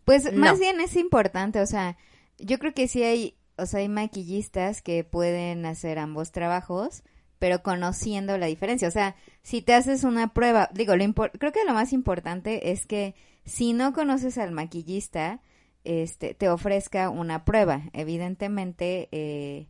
Pues 0.05 0.33
No. 0.33 0.33
más 0.35 0.59
bien 0.59 0.81
es 0.81 0.97
importante, 0.97 1.61
o 1.61 1.67
sea, 1.67 1.97
yo 2.39 2.59
creo 2.59 2.75
que 2.75 2.89
sí 2.89 3.03
hay, 3.03 3.37
o 3.57 3.67
sea, 3.67 3.81
hay 3.81 3.89
maquillistas 3.89 4.83
que 4.83 5.05
pueden 5.05 5.67
hacer 5.67 5.99
ambos 5.99 6.33
trabajos, 6.33 7.03
pero 7.39 7.63
conociendo 7.63 8.39
la 8.39 8.47
diferencia. 8.47 8.89
O 8.89 8.91
sea, 8.91 9.17
si 9.43 9.63
te 9.63 9.75
haces 9.75 10.05
una 10.05 10.33
prueba, 10.33 10.71
digo, 10.73 10.97
lo 10.97 11.13
creo 11.15 11.53
que 11.53 11.65
lo 11.67 11.75
más 11.75 11.93
importante 11.93 12.71
es 12.73 12.87
que 12.87 13.15
si 13.45 13.73
no 13.73 13.93
conoces 13.93 14.39
al 14.39 14.53
maquillista, 14.53 15.41
este, 15.87 16.35
te 16.35 16.49
ofrezca 16.49 17.11
una 17.11 17.45
prueba. 17.45 17.83
Evidentemente, 17.93 19.09
eh, 19.13 19.67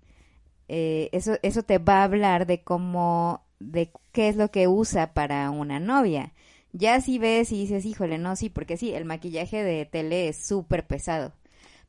eh, 0.68 1.08
eso, 1.12 1.36
eso 1.42 1.62
te 1.62 1.78
va 1.78 2.00
a 2.00 2.04
hablar 2.04 2.46
de 2.46 2.62
cómo, 2.62 3.44
de 3.60 3.90
qué 4.12 4.28
es 4.28 4.36
lo 4.36 4.50
que 4.50 4.68
usa 4.68 5.14
para 5.14 5.50
una 5.50 5.80
novia. 5.80 6.32
Ya 6.72 7.00
si 7.00 7.18
ves 7.18 7.52
y 7.52 7.60
dices, 7.60 7.84
híjole, 7.86 8.18
no, 8.18 8.36
sí, 8.36 8.50
porque 8.50 8.76
sí, 8.76 8.92
el 8.92 9.04
maquillaje 9.04 9.62
de 9.62 9.86
tele 9.86 10.28
es 10.28 10.46
súper 10.46 10.86
pesado. 10.86 11.32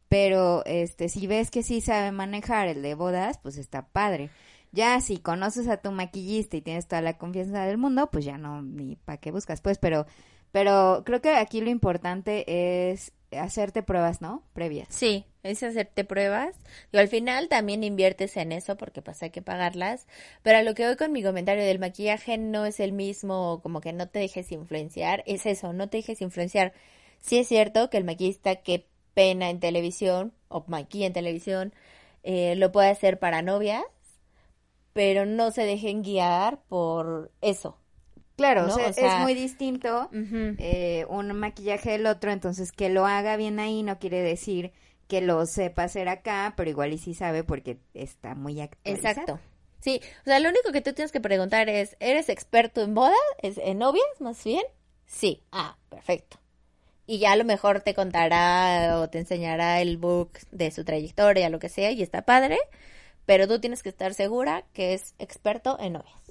Pero, 0.10 0.64
este, 0.66 1.10
si 1.10 1.28
ves 1.28 1.52
que 1.52 1.64
sí 1.64 1.82
sabe 1.82 2.12
manejar 2.12 2.68
el 2.68 2.82
de 2.82 2.96
bodas, 2.96 3.40
pues 3.40 3.58
está 3.58 3.88
padre. 3.88 4.30
Ya 4.72 5.02
si 5.02 5.18
conoces 5.18 5.68
a 5.68 5.78
tu 5.78 5.92
maquillista 5.92 6.58
y 6.58 6.62
tienes 6.62 6.88
toda 6.88 7.02
la 7.02 7.18
confianza 7.18 7.66
del 7.66 7.78
mundo, 7.78 8.10
pues 8.12 8.26
ya 8.26 8.38
no, 8.38 8.62
ni 8.62 8.96
para 8.96 9.18
qué 9.18 9.32
buscas, 9.32 9.62
pues, 9.62 9.78
pero, 9.78 10.06
pero 10.52 11.04
creo 11.06 11.22
que 11.22 11.36
aquí 11.36 11.62
lo 11.62 11.70
importante 11.70 12.92
es 12.92 13.12
hacerte 13.32 13.84
pruebas, 13.84 14.22
¿no? 14.22 14.44
Previas. 14.54 14.88
Sí, 14.90 15.26
es 15.44 15.62
hacerte 15.64 16.04
pruebas. 16.04 16.56
Y 16.92 16.98
al 16.98 17.08
final 17.08 17.50
también 17.50 17.84
inviertes 17.84 18.38
en 18.38 18.52
eso 18.52 18.78
porque 18.78 19.02
pues 19.02 19.22
hay 19.24 19.32
que 19.32 19.42
pagarlas. 19.42 20.08
Pero 20.44 20.62
lo 20.64 20.74
que 20.74 20.86
voy 20.86 20.96
con 20.96 21.12
mi 21.12 21.24
comentario 21.24 21.64
del 21.64 21.80
maquillaje 21.80 22.38
no 22.38 22.66
es 22.66 22.80
el 22.80 22.94
mismo, 22.94 23.60
como 23.62 23.82
que 23.82 23.94
no 23.94 24.08
te 24.08 24.20
dejes 24.20 24.52
influenciar. 24.52 25.24
Es 25.26 25.46
eso, 25.46 25.74
no 25.74 25.90
te 25.90 25.98
dejes 25.98 26.22
influenciar. 26.22 26.74
Sí 27.20 27.40
es 27.40 27.48
cierto 27.48 27.90
que 27.90 27.98
el 27.98 28.04
maquillista 28.04 28.58
que 28.58 28.88
pena 29.14 29.50
en 29.50 29.60
televisión 29.60 30.34
o 30.48 30.64
maquilla 30.68 31.08
en 31.08 31.14
televisión 31.14 31.74
eh, 32.24 32.56
lo 32.56 32.72
puede 32.72 32.90
hacer 32.90 33.20
para 33.20 33.42
novias, 33.42 33.84
pero 34.94 35.26
no 35.26 35.52
se 35.52 35.64
dejen 35.64 36.04
guiar 36.04 36.62
por 36.68 37.32
eso. 37.42 37.78
Claro, 38.38 38.68
¿No? 38.68 38.74
o, 38.74 38.78
sea, 38.78 38.90
O 38.90 38.94
sea- 38.94 39.18
es 39.18 39.22
muy 39.24 39.34
distinto 39.34 40.10
eh, 40.14 41.06
un 41.10 41.34
maquillaje 41.34 41.92
del 41.92 42.06
otro, 42.06 42.32
entonces 42.32 42.72
que 42.72 42.90
lo 42.90 43.06
haga 43.08 43.36
bien 43.36 43.60
ahí 43.60 43.82
no 43.84 43.98
quiere 44.00 44.22
decir 44.22 44.72
que 45.08 45.22
lo 45.22 45.46
sepa 45.46 45.84
hacer 45.84 46.08
acá, 46.08 46.54
pero 46.56 46.70
igual 46.70 46.94
y 46.94 46.98
sí 47.00 47.14
sabe 47.14 47.44
porque 47.44 47.80
está 47.94 48.36
muy 48.36 48.62
actualizado. 48.62 49.10
Exacto. 49.10 49.40
Sí, 49.80 50.02
o 50.22 50.24
sea, 50.26 50.40
lo 50.40 50.50
único 50.50 50.72
que 50.72 50.82
tú 50.82 50.94
tienes 50.94 51.12
que 51.12 51.22
preguntar 51.22 51.70
es, 51.70 51.96
¿eres 52.00 52.30
experto 52.30 52.82
en 52.82 52.94
bodas? 52.94 53.16
¿Es 53.42 53.58
en 53.58 53.80
novias, 53.80 54.06
más 54.20 54.44
bien? 54.44 54.64
Sí. 55.06 55.44
Ah, 55.52 55.78
perfecto. 55.90 56.38
Y 57.06 57.20
ya 57.20 57.32
a 57.32 57.36
lo 57.38 57.46
mejor 57.46 57.82
te 57.82 57.94
contará 57.94 59.00
o 59.00 59.10
te 59.10 59.20
enseñará 59.20 59.82
el 59.82 59.98
book 59.98 60.32
de 60.52 60.72
su 60.72 60.84
trayectoria, 60.84 61.50
lo 61.50 61.60
que 61.60 61.70
sea, 61.70 61.92
y 61.92 62.02
está 62.04 62.24
padre, 62.24 62.60
pero 63.26 63.48
tú 63.48 63.60
tienes 63.62 63.82
que 63.82 63.90
estar 63.90 64.14
segura 64.14 64.66
que 64.74 64.94
es 64.94 65.16
experto 65.18 65.78
en 65.80 65.94
novias. 65.94 66.22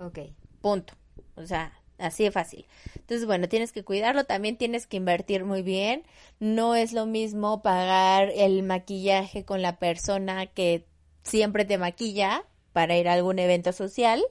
Ok. 0.00 0.18
Punto. 0.60 0.94
O 1.36 1.46
sea, 1.46 1.72
así 1.98 2.24
de 2.24 2.30
fácil. 2.30 2.66
Entonces, 2.94 3.26
bueno, 3.26 3.48
tienes 3.48 3.72
que 3.72 3.84
cuidarlo, 3.84 4.24
también 4.24 4.56
tienes 4.56 4.86
que 4.86 4.96
invertir 4.96 5.44
muy 5.44 5.62
bien. 5.62 6.04
No 6.40 6.74
es 6.74 6.92
lo 6.92 7.06
mismo 7.06 7.62
pagar 7.62 8.30
el 8.34 8.62
maquillaje 8.62 9.44
con 9.44 9.62
la 9.62 9.78
persona 9.78 10.46
que 10.46 10.86
siempre 11.22 11.64
te 11.64 11.78
maquilla 11.78 12.44
para 12.72 12.96
ir 12.96 13.08
a 13.08 13.14
algún 13.14 13.38
evento 13.38 13.72
social. 13.72 14.22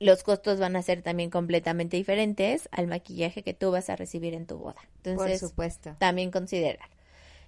Los 0.00 0.22
costos 0.22 0.60
van 0.60 0.76
a 0.76 0.82
ser 0.82 1.02
también 1.02 1.28
completamente 1.30 1.96
diferentes 1.96 2.68
al 2.72 2.86
maquillaje 2.86 3.42
que 3.42 3.54
tú 3.54 3.70
vas 3.72 3.90
a 3.90 3.96
recibir 3.96 4.34
en 4.34 4.46
tu 4.46 4.58
boda. 4.58 4.80
Entonces, 5.02 5.40
Por 5.40 5.48
supuesto. 5.50 5.96
también 5.98 6.30
considerar. 6.30 6.88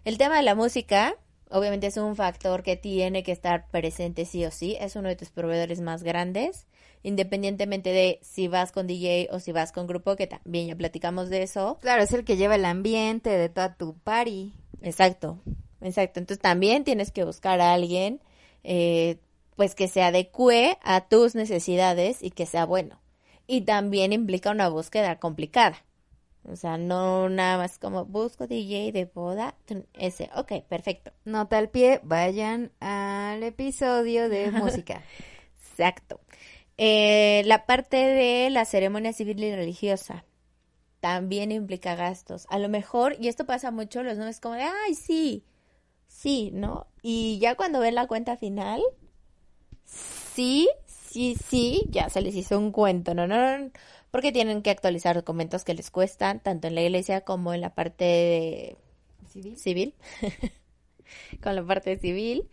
El 0.05 0.19
tema 0.19 0.37
de 0.37 0.43
la 0.43 0.55
música, 0.55 1.15
obviamente 1.49 1.87
es 1.87 1.97
un 1.97 2.17
factor 2.17 2.63
que 2.63 2.77
tiene 2.77 3.23
que 3.23 3.33
estar 3.33 3.69
presente 3.69 4.25
sí 4.25 4.45
o 4.45 4.51
sí, 4.51 4.77
es 4.81 4.97
uno 4.97 5.09
de 5.09 5.17
tus 5.17 5.31
proveedores 5.31 5.81
más 5.81 6.03
grandes, 6.03 6.67
independientemente 7.03 7.91
de 7.91 8.19
si 8.23 8.49
vas 8.49 8.73
con 8.73 8.87
DJ 8.87 9.29
o 9.31 9.41
si 9.41 9.53
vas 9.53 9.73
con 9.73 9.87
grupo, 9.87 10.17
que 10.17 10.27
también 10.27 10.67
ya 10.67 10.77
platicamos 10.77 11.31
de 11.31 11.43
eso. 11.43 11.79
Claro, 11.81 12.03
es 12.03 12.13
el 12.13 12.25
que 12.25 12.37
lleva 12.37 12.57
el 12.57 12.65
ambiente 12.65 13.31
de 13.31 13.49
toda 13.49 13.75
tu 13.75 13.95
party. 13.99 14.53
Exacto, 14.83 15.41
exacto. 15.81 16.21
Entonces 16.21 16.41
también 16.41 16.85
tienes 16.85 17.11
que 17.11 17.25
buscar 17.25 17.61
a 17.61 17.73
alguien, 17.73 18.21
eh, 18.65 19.19
pues 19.57 19.75
que 19.75 19.89
se 19.89 20.03
adecue 20.03 20.79
a 20.83 21.09
tus 21.09 21.35
necesidades 21.35 22.23
y 22.23 22.31
que 22.31 22.47
sea 22.47 22.67
bueno. 22.67 23.01
Y 23.47 23.63
también 23.63 24.13
implica 24.13 24.51
una 24.51 24.69
búsqueda 24.69 25.19
complicada. 25.19 25.85
O 26.45 26.57
sea, 26.57 26.79
no 26.79 27.29
nada 27.29 27.59
más 27.59 27.79
como 27.79 28.07
busco 28.07 28.47
DJ 28.47 28.93
de 28.93 29.05
boda, 29.05 29.57
ese, 29.93 30.31
ok, 30.35 30.65
perfecto. 30.69 31.13
Nota 31.25 31.59
al 31.59 31.69
pie, 31.69 32.01
vayan 32.03 32.73
al 32.81 33.43
episodio 33.43 34.29
de 34.29 34.51
música. 34.51 35.03
Exacto. 35.71 36.21
Eh, 36.83 37.43
la 37.45 37.67
parte 37.67 37.97
de 37.99 38.49
la 38.51 38.65
ceremonia 38.65 39.13
civil 39.13 39.43
y 39.45 39.55
religiosa. 39.55 40.25
también 41.01 41.53
implica 41.53 41.95
gastos. 41.97 42.47
A 42.51 42.59
lo 42.59 42.69
mejor, 42.69 43.17
y 43.21 43.29
esto 43.29 43.47
pasa 43.47 43.71
mucho, 43.71 44.03
los 44.03 44.19
es 44.19 44.41
como 44.41 44.55
de, 44.57 44.63
ay, 44.65 44.95
sí, 44.95 45.45
sí, 46.09 46.51
¿no? 46.55 46.89
Y 47.03 47.39
ya 47.41 47.57
cuando 47.57 47.81
ven 47.81 47.95
la 47.97 48.07
cuenta 48.09 48.37
final, 48.37 48.83
sí, 49.85 50.69
sí, 50.87 51.37
sí, 51.49 51.83
ya 51.91 52.09
se 52.11 52.21
les 52.23 52.35
hizo 52.35 52.59
un 52.59 52.73
cuento, 52.73 53.15
¿no? 53.15 53.27
No, 53.27 53.59
no, 53.59 53.71
porque 54.11 54.33
tienen 54.33 54.63
que 54.63 54.71
actualizar 54.71 55.17
documentos 55.17 55.65
que 55.65 55.75
les 55.75 55.91
cuestan, 55.91 56.41
tanto 56.41 56.69
en 56.69 56.75
la 56.75 56.83
iglesia 56.83 57.23
como 57.23 57.55
en 57.55 57.61
la 57.61 57.75
parte 57.75 58.05
de 58.05 58.77
¿Civil? 59.27 59.57
civil, 59.57 59.95
con 61.43 61.55
la 61.57 61.65
parte 61.65 61.99
civil. 61.99 62.49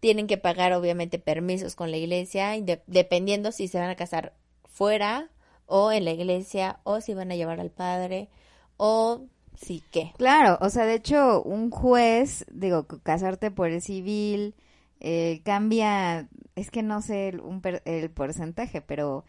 Tienen 0.00 0.26
que 0.26 0.38
pagar, 0.38 0.72
obviamente, 0.72 1.18
permisos 1.18 1.74
con 1.74 1.90
la 1.90 1.96
iglesia, 1.96 2.56
inde- 2.56 2.82
dependiendo 2.86 3.52
si 3.52 3.68
se 3.68 3.78
van 3.78 3.90
a 3.90 3.96
casar 3.96 4.34
fuera 4.64 5.30
o 5.66 5.92
en 5.92 6.04
la 6.04 6.12
iglesia, 6.12 6.78
o 6.84 7.00
si 7.00 7.14
van 7.14 7.30
a 7.32 7.36
llevar 7.36 7.60
al 7.60 7.70
padre, 7.70 8.28
o 8.76 9.22
si 9.54 9.82
qué. 9.90 10.12
Claro, 10.16 10.56
o 10.60 10.70
sea, 10.70 10.84
de 10.86 10.94
hecho, 10.94 11.42
un 11.42 11.70
juez, 11.70 12.46
digo, 12.50 12.86
casarte 13.02 13.50
por 13.50 13.68
el 13.70 13.82
civil 13.82 14.54
eh, 15.00 15.42
cambia, 15.44 16.28
es 16.56 16.70
que 16.70 16.82
no 16.82 17.02
sé 17.02 17.28
el, 17.28 17.40
un 17.40 17.60
per- 17.60 17.82
el 17.84 18.10
porcentaje, 18.10 18.80
pero 18.80 19.24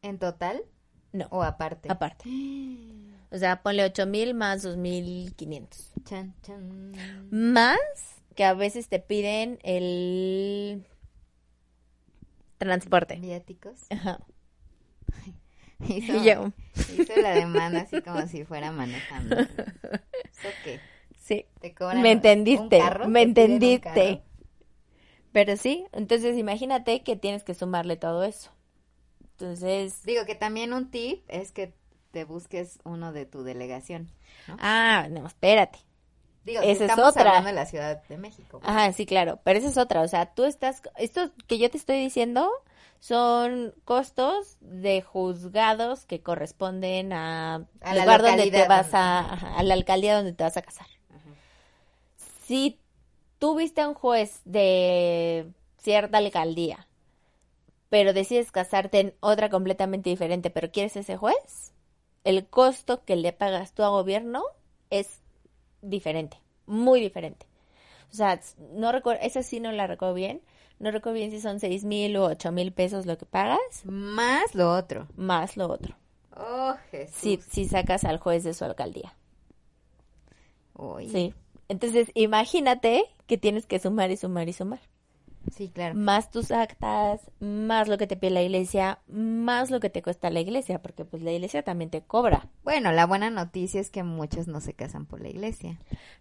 ¿En 0.02 0.18
total 0.18 0.62
No, 1.12 1.26
o 1.30 1.42
aparte? 1.42 1.88
aparte. 1.90 2.24
O 3.30 3.36
sea, 3.36 3.62
ponle 3.64 3.82
8 3.84 4.06
mil 4.06 4.32
más 4.32 4.62
2.500. 4.64 5.90
Chan, 6.04 6.34
chan. 6.42 7.28
Más 7.32 7.78
que 8.36 8.44
a 8.44 8.54
veces 8.54 8.88
te 8.88 9.00
piden 9.00 9.58
el 9.64 10.86
transporte. 12.58 13.16
¿Viáticos? 13.16 13.86
Ajá. 13.90 14.20
Hizo, 15.88 16.12
Y 16.14 16.24
yo, 16.24 16.52
hizo 16.96 17.20
la 17.20 17.30
demanda 17.34 17.80
así 17.80 18.00
como 18.02 18.26
si 18.28 18.44
fuera 18.44 18.70
manejando. 18.70 19.36
¿Eso 20.32 20.48
qué? 20.62 20.80
sí, 21.18 21.46
¿Te 21.60 21.74
cobran 21.74 21.98
me 22.02 22.10
un 22.10 22.16
entendiste, 22.16 22.78
carro? 22.78 23.08
me 23.08 23.22
¿Te 23.22 23.26
piden 23.26 23.26
un 23.26 23.28
entendiste. 23.28 24.22
Pero 25.34 25.58
sí, 25.58 25.86
entonces 25.92 26.38
imagínate 26.38 27.02
que 27.04 27.16
tienes 27.16 27.44
que 27.44 27.54
sumarle 27.54 27.98
todo 27.98 28.24
eso. 28.24 28.52
Entonces, 29.32 30.02
Digo 30.04 30.24
que 30.24 30.36
también 30.36 30.72
un 30.72 30.90
tip 30.92 31.24
es 31.28 31.50
que 31.50 31.74
te 32.12 32.24
busques 32.24 32.78
uno 32.84 33.12
de 33.12 33.26
tu 33.26 33.42
delegación. 33.42 34.08
ah, 34.58 35.08
no, 35.10 35.26
espérate. 35.26 35.78
Digo, 36.44 36.60
Esa 36.62 36.72
si 36.72 36.72
es 36.72 36.80
estamos 36.82 37.08
otra. 37.10 37.30
hablando 37.30 37.48
de 37.48 37.54
la 37.54 37.66
Ciudad 37.66 38.02
de 38.08 38.18
México. 38.18 38.60
pues. 38.60 38.68
Ajá, 38.68 38.92
sí, 38.92 39.06
claro, 39.06 39.40
pero 39.44 39.58
esa 39.58 39.68
es 39.68 39.78
otra, 39.78 40.00
o 40.02 40.08
sea, 40.08 40.34
tú 40.34 40.44
estás, 40.44 40.82
esto 40.96 41.32
que 41.46 41.58
yo 41.58 41.70
te 41.70 41.76
estoy 41.78 41.98
diciendo 41.98 42.50
son 43.00 43.74
costos 43.84 44.56
de 44.60 45.02
juzgados 45.02 46.06
que 46.06 46.22
corresponden 46.22 47.12
a, 47.12 47.66
A 47.82 47.94
la 47.94 48.02
lugar 48.02 48.22
donde 48.22 48.46
te 48.46 48.64
vas 48.66 48.94
a, 48.94 49.20
ajá, 49.34 49.58
a 49.58 49.62
la 49.62 49.74
alcaldía 49.74 50.16
donde 50.16 50.32
te 50.32 50.44
vas 50.44 50.56
a 50.56 50.62
casar. 50.62 50.86
Si 52.46 52.78
tú 53.44 53.54
viste 53.56 53.82
a 53.82 53.88
un 53.88 53.94
juez 53.94 54.40
de 54.46 55.52
cierta 55.76 56.16
alcaldía, 56.16 56.88
pero 57.90 58.14
decides 58.14 58.50
casarte 58.50 59.00
en 59.00 59.14
otra 59.20 59.50
completamente 59.50 60.08
diferente, 60.08 60.48
pero 60.48 60.72
quieres 60.72 60.96
ese 60.96 61.18
juez, 61.18 61.74
el 62.24 62.46
costo 62.46 63.04
que 63.04 63.16
le 63.16 63.34
pagas 63.34 63.74
tú 63.74 63.82
a 63.82 63.90
gobierno 63.90 64.42
es 64.88 65.20
diferente, 65.82 66.38
muy 66.64 67.00
diferente. 67.00 67.46
O 68.10 68.14
sea, 68.14 68.40
no 68.72 68.92
recuerdo, 68.92 69.20
esa 69.22 69.42
sí 69.42 69.60
no 69.60 69.72
la 69.72 69.86
recuerdo 69.86 70.14
bien. 70.14 70.40
No 70.78 70.90
recuerdo 70.90 71.16
bien 71.18 71.30
si 71.30 71.40
son 71.40 71.60
seis 71.60 71.84
mil 71.84 72.16
o 72.16 72.24
ocho 72.26 72.50
mil 72.50 72.72
pesos 72.72 73.04
lo 73.06 73.18
que 73.18 73.26
pagas, 73.26 73.84
Más 73.84 74.54
lo 74.54 74.72
otro. 74.72 75.08
más 75.16 75.56
lo 75.56 75.68
otro. 75.68 75.96
Oh, 76.36 76.74
Jesús. 76.90 77.14
Si, 77.20 77.36
si 77.48 77.66
sacas 77.66 78.04
al 78.04 78.18
juez 78.18 78.44
de 78.44 78.54
su 78.54 78.64
alcaldía. 78.64 79.16
Sí. 81.06 81.34
Entonces, 81.74 82.10
imagínate 82.14 83.04
que 83.26 83.36
tienes 83.36 83.66
que 83.66 83.80
sumar 83.80 84.10
y 84.12 84.16
sumar 84.16 84.48
y 84.48 84.52
sumar. 84.52 84.80
Sí, 85.54 85.68
claro. 85.68 85.94
Más 85.94 86.30
tus 86.30 86.50
actas, 86.52 87.20
más 87.40 87.88
lo 87.88 87.98
que 87.98 88.06
te 88.06 88.16
pide 88.16 88.30
la 88.30 88.42
iglesia, 88.42 89.00
más 89.08 89.70
lo 89.70 89.80
que 89.80 89.90
te 89.90 90.02
cuesta 90.02 90.30
la 90.30 90.40
iglesia, 90.40 90.80
porque 90.80 91.04
pues 91.04 91.22
la 91.22 91.32
iglesia 91.32 91.62
también 91.62 91.90
te 91.90 92.00
cobra. 92.02 92.48
Bueno, 92.62 92.92
la 92.92 93.06
buena 93.06 93.28
noticia 93.28 93.80
es 93.80 93.90
que 93.90 94.02
muchos 94.04 94.46
no 94.46 94.60
se 94.60 94.72
casan 94.72 95.04
por 95.04 95.20
la 95.20 95.28
iglesia. 95.28 95.78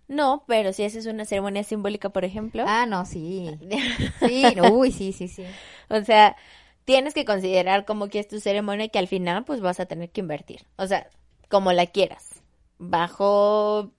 No, 0.07 0.43
pero 0.47 0.73
si 0.73 0.83
haces 0.83 1.05
una 1.05 1.23
ceremonia 1.25 1.63
simbólica, 1.63 2.09
por 2.09 2.25
ejemplo, 2.25 2.65
Ah, 2.67 2.85
no, 2.85 3.05
sí. 3.05 3.49
Sí, 4.19 4.45
uy, 4.71 4.91
sí, 4.91 5.13
sí, 5.13 5.27
sí. 5.27 5.45
o 5.89 6.01
sea, 6.03 6.35
tienes 6.83 7.13
que 7.13 7.25
considerar 7.25 7.85
cómo 7.85 8.09
quieres 8.09 8.27
tu 8.27 8.39
ceremonia 8.39 8.85
y 8.87 8.89
que 8.89 8.99
al 8.99 9.07
final 9.07 9.45
pues 9.45 9.61
vas 9.61 9.79
a 9.79 9.85
tener 9.85 10.09
que 10.09 10.21
invertir. 10.21 10.65
O 10.77 10.87
sea, 10.87 11.07
como 11.49 11.71
la 11.71 11.85
quieras. 11.85 12.41
Bajo 12.77 13.91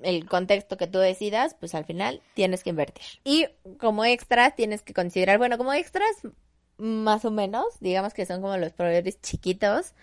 el 0.00 0.28
contexto 0.28 0.76
que 0.76 0.86
tú 0.86 0.98
decidas, 0.98 1.54
pues 1.58 1.74
al 1.74 1.84
final 1.84 2.22
tienes 2.34 2.62
que 2.62 2.70
invertir. 2.70 3.04
Y 3.24 3.46
como 3.78 4.04
extras 4.04 4.54
tienes 4.56 4.82
que 4.82 4.92
considerar, 4.94 5.38
bueno, 5.38 5.58
como 5.58 5.72
extras 5.72 6.10
más 6.78 7.24
o 7.24 7.30
menos, 7.30 7.64
digamos 7.80 8.12
que 8.14 8.26
son 8.26 8.42
como 8.42 8.56
los 8.58 8.72
proveedores 8.72 9.20
chiquitos 9.22 9.94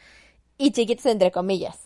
y 0.58 0.72
chiquitos 0.72 1.06
entre 1.06 1.32
comillas, 1.32 1.80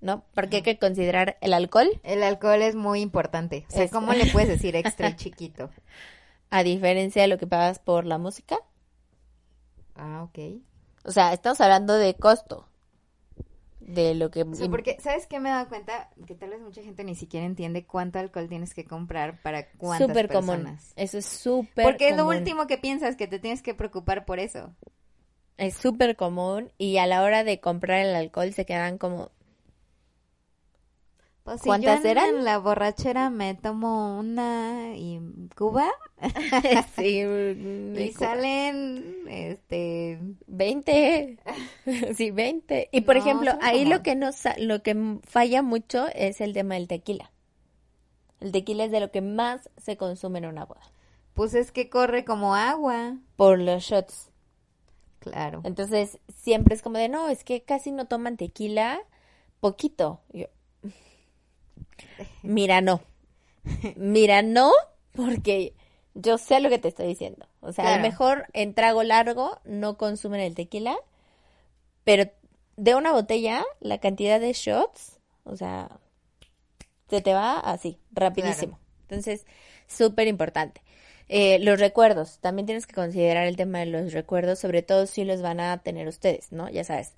¿no? 0.00 0.24
Porque 0.34 0.56
hay 0.56 0.62
que 0.62 0.78
considerar 0.78 1.36
el 1.40 1.52
alcohol, 1.52 1.88
El 2.04 2.22
alcohol 2.22 2.62
es 2.62 2.74
muy 2.74 3.00
importante. 3.00 3.66
O 3.68 3.72
sea, 3.72 3.84
Es- 3.84 3.90
¿cómo 3.92 4.12
le 4.14 4.26
puedes 4.26 4.48
decir 4.48 4.74
extra 4.76 5.08
y 5.10 5.16
chiquito? 5.16 5.70
a 6.50 6.62
diferencia 6.62 7.22
de 7.22 7.28
lo 7.28 7.38
que 7.38 7.46
pagas 7.46 7.78
por 7.78 8.04
la 8.06 8.18
música. 8.18 8.58
Ah, 9.94 10.22
ok. 10.24 10.38
O 11.04 11.10
sea, 11.10 11.32
estamos 11.32 11.60
hablando 11.60 11.94
de 11.94 12.14
costo. 12.14 12.66
De 13.86 14.14
lo 14.14 14.30
que... 14.30 14.42
O 14.42 14.54
sea, 14.54 14.68
porque, 14.68 14.96
¿sabes 15.00 15.26
qué 15.26 15.40
me 15.40 15.48
he 15.48 15.52
dado 15.52 15.68
cuenta? 15.68 16.08
Que 16.26 16.34
tal 16.34 16.50
vez 16.50 16.60
mucha 16.60 16.82
gente 16.82 17.04
ni 17.04 17.14
siquiera 17.14 17.44
entiende 17.46 17.84
cuánto 17.84 18.18
alcohol 18.18 18.48
tienes 18.48 18.74
que 18.74 18.84
comprar 18.84 19.40
para 19.42 19.70
cuántas 19.72 20.08
Súper 20.08 20.28
común. 20.28 20.56
personas. 20.56 20.92
Eso 20.96 21.18
es 21.18 21.26
súper 21.26 21.84
Porque 21.84 22.08
es 22.08 22.16
lo 22.16 22.24
común. 22.24 22.36
último 22.38 22.66
que 22.66 22.78
piensas, 22.78 23.16
que 23.16 23.26
te 23.26 23.38
tienes 23.38 23.62
que 23.62 23.74
preocupar 23.74 24.24
por 24.24 24.38
eso. 24.38 24.74
Es 25.58 25.74
súper 25.74 26.16
común 26.16 26.70
y 26.78 26.96
a 26.98 27.06
la 27.06 27.22
hora 27.22 27.44
de 27.44 27.60
comprar 27.60 28.00
el 28.00 28.14
alcohol 28.14 28.52
se 28.52 28.64
quedan 28.64 28.98
como... 28.98 29.30
Pues 31.44 31.60
si 31.60 31.66
¿Cuántas 31.68 32.02
yo 32.02 32.10
en- 32.10 32.10
eran? 32.18 32.28
en 32.36 32.44
la 32.44 32.58
borrachera 32.58 33.28
me 33.28 33.54
tomo 33.54 34.16
una 34.18 34.94
y 34.96 35.20
Cuba 35.56 35.90
sí, 36.96 37.20
y 37.98 38.12
salen 38.12 39.24
este 39.28 40.20
20. 40.46 41.38
sí, 42.14 42.30
20. 42.30 42.88
Y 42.92 43.00
por 43.00 43.16
No, 43.16 43.20
ejemplo, 43.22 43.52
ahí 43.60 43.82
como- 43.84 43.96
lo 43.96 44.02
que 44.02 44.14
nos 44.14 44.36
lo 44.58 44.82
que 44.84 45.18
falla 45.24 45.62
mucho 45.62 46.06
es 46.14 46.40
el 46.40 46.52
tema 46.52 46.74
del 46.76 46.86
tequila. 46.86 47.32
El 48.40 48.52
tequila 48.52 48.84
es 48.84 48.90
de 48.92 49.00
lo 49.00 49.10
que 49.10 49.20
más 49.20 49.68
se 49.76 49.96
consume 49.96 50.38
en 50.38 50.46
una 50.46 50.64
boda. 50.64 50.82
pues 51.34 51.54
es 51.54 51.72
que 51.72 51.88
corre 51.88 52.24
como 52.24 52.54
agua. 52.54 53.16
Por 53.36 53.58
los 53.58 53.82
shots. 53.84 54.30
Claro. 55.18 55.60
Entonces, 55.64 56.18
siempre 56.28 56.74
es 56.74 56.82
como 56.82 56.98
de, 56.98 57.08
no, 57.08 57.28
es 57.28 57.42
que 57.44 57.62
casi 57.62 57.90
no 57.92 58.06
toman 58.06 58.36
tequila, 58.36 59.00
poquito. 59.60 60.20
Yo, 60.32 60.46
Mira, 62.42 62.80
no. 62.80 63.00
Mira, 63.96 64.42
no, 64.42 64.72
porque 65.12 65.74
yo 66.14 66.38
sé 66.38 66.60
lo 66.60 66.68
que 66.68 66.78
te 66.78 66.88
estoy 66.88 67.06
diciendo. 67.06 67.46
O 67.60 67.72
sea, 67.72 67.94
a 67.94 67.96
lo 67.96 68.02
mejor 68.02 68.46
en 68.52 68.74
trago 68.74 69.02
largo 69.02 69.58
no 69.64 69.96
consumen 69.96 70.40
el 70.40 70.54
tequila, 70.54 70.96
pero 72.04 72.30
de 72.76 72.94
una 72.94 73.12
botella, 73.12 73.64
la 73.80 73.98
cantidad 73.98 74.40
de 74.40 74.52
shots, 74.52 75.20
o 75.44 75.56
sea, 75.56 76.00
se 77.08 77.20
te 77.20 77.32
va 77.34 77.58
así, 77.58 77.98
rapidísimo. 78.12 78.78
Entonces, 79.02 79.46
súper 79.86 80.26
importante. 80.28 80.82
Eh, 81.28 81.58
los 81.60 81.78
recuerdos, 81.78 82.38
también 82.40 82.66
tienes 82.66 82.86
que 82.86 82.94
considerar 82.94 83.46
el 83.46 83.56
tema 83.56 83.78
de 83.78 83.86
los 83.86 84.12
recuerdos, 84.12 84.58
sobre 84.58 84.82
todo 84.82 85.06
si 85.06 85.24
los 85.24 85.40
van 85.40 85.60
a 85.60 85.78
tener 85.78 86.08
ustedes, 86.08 86.52
¿no? 86.52 86.68
Ya 86.68 86.84
sabes, 86.84 87.14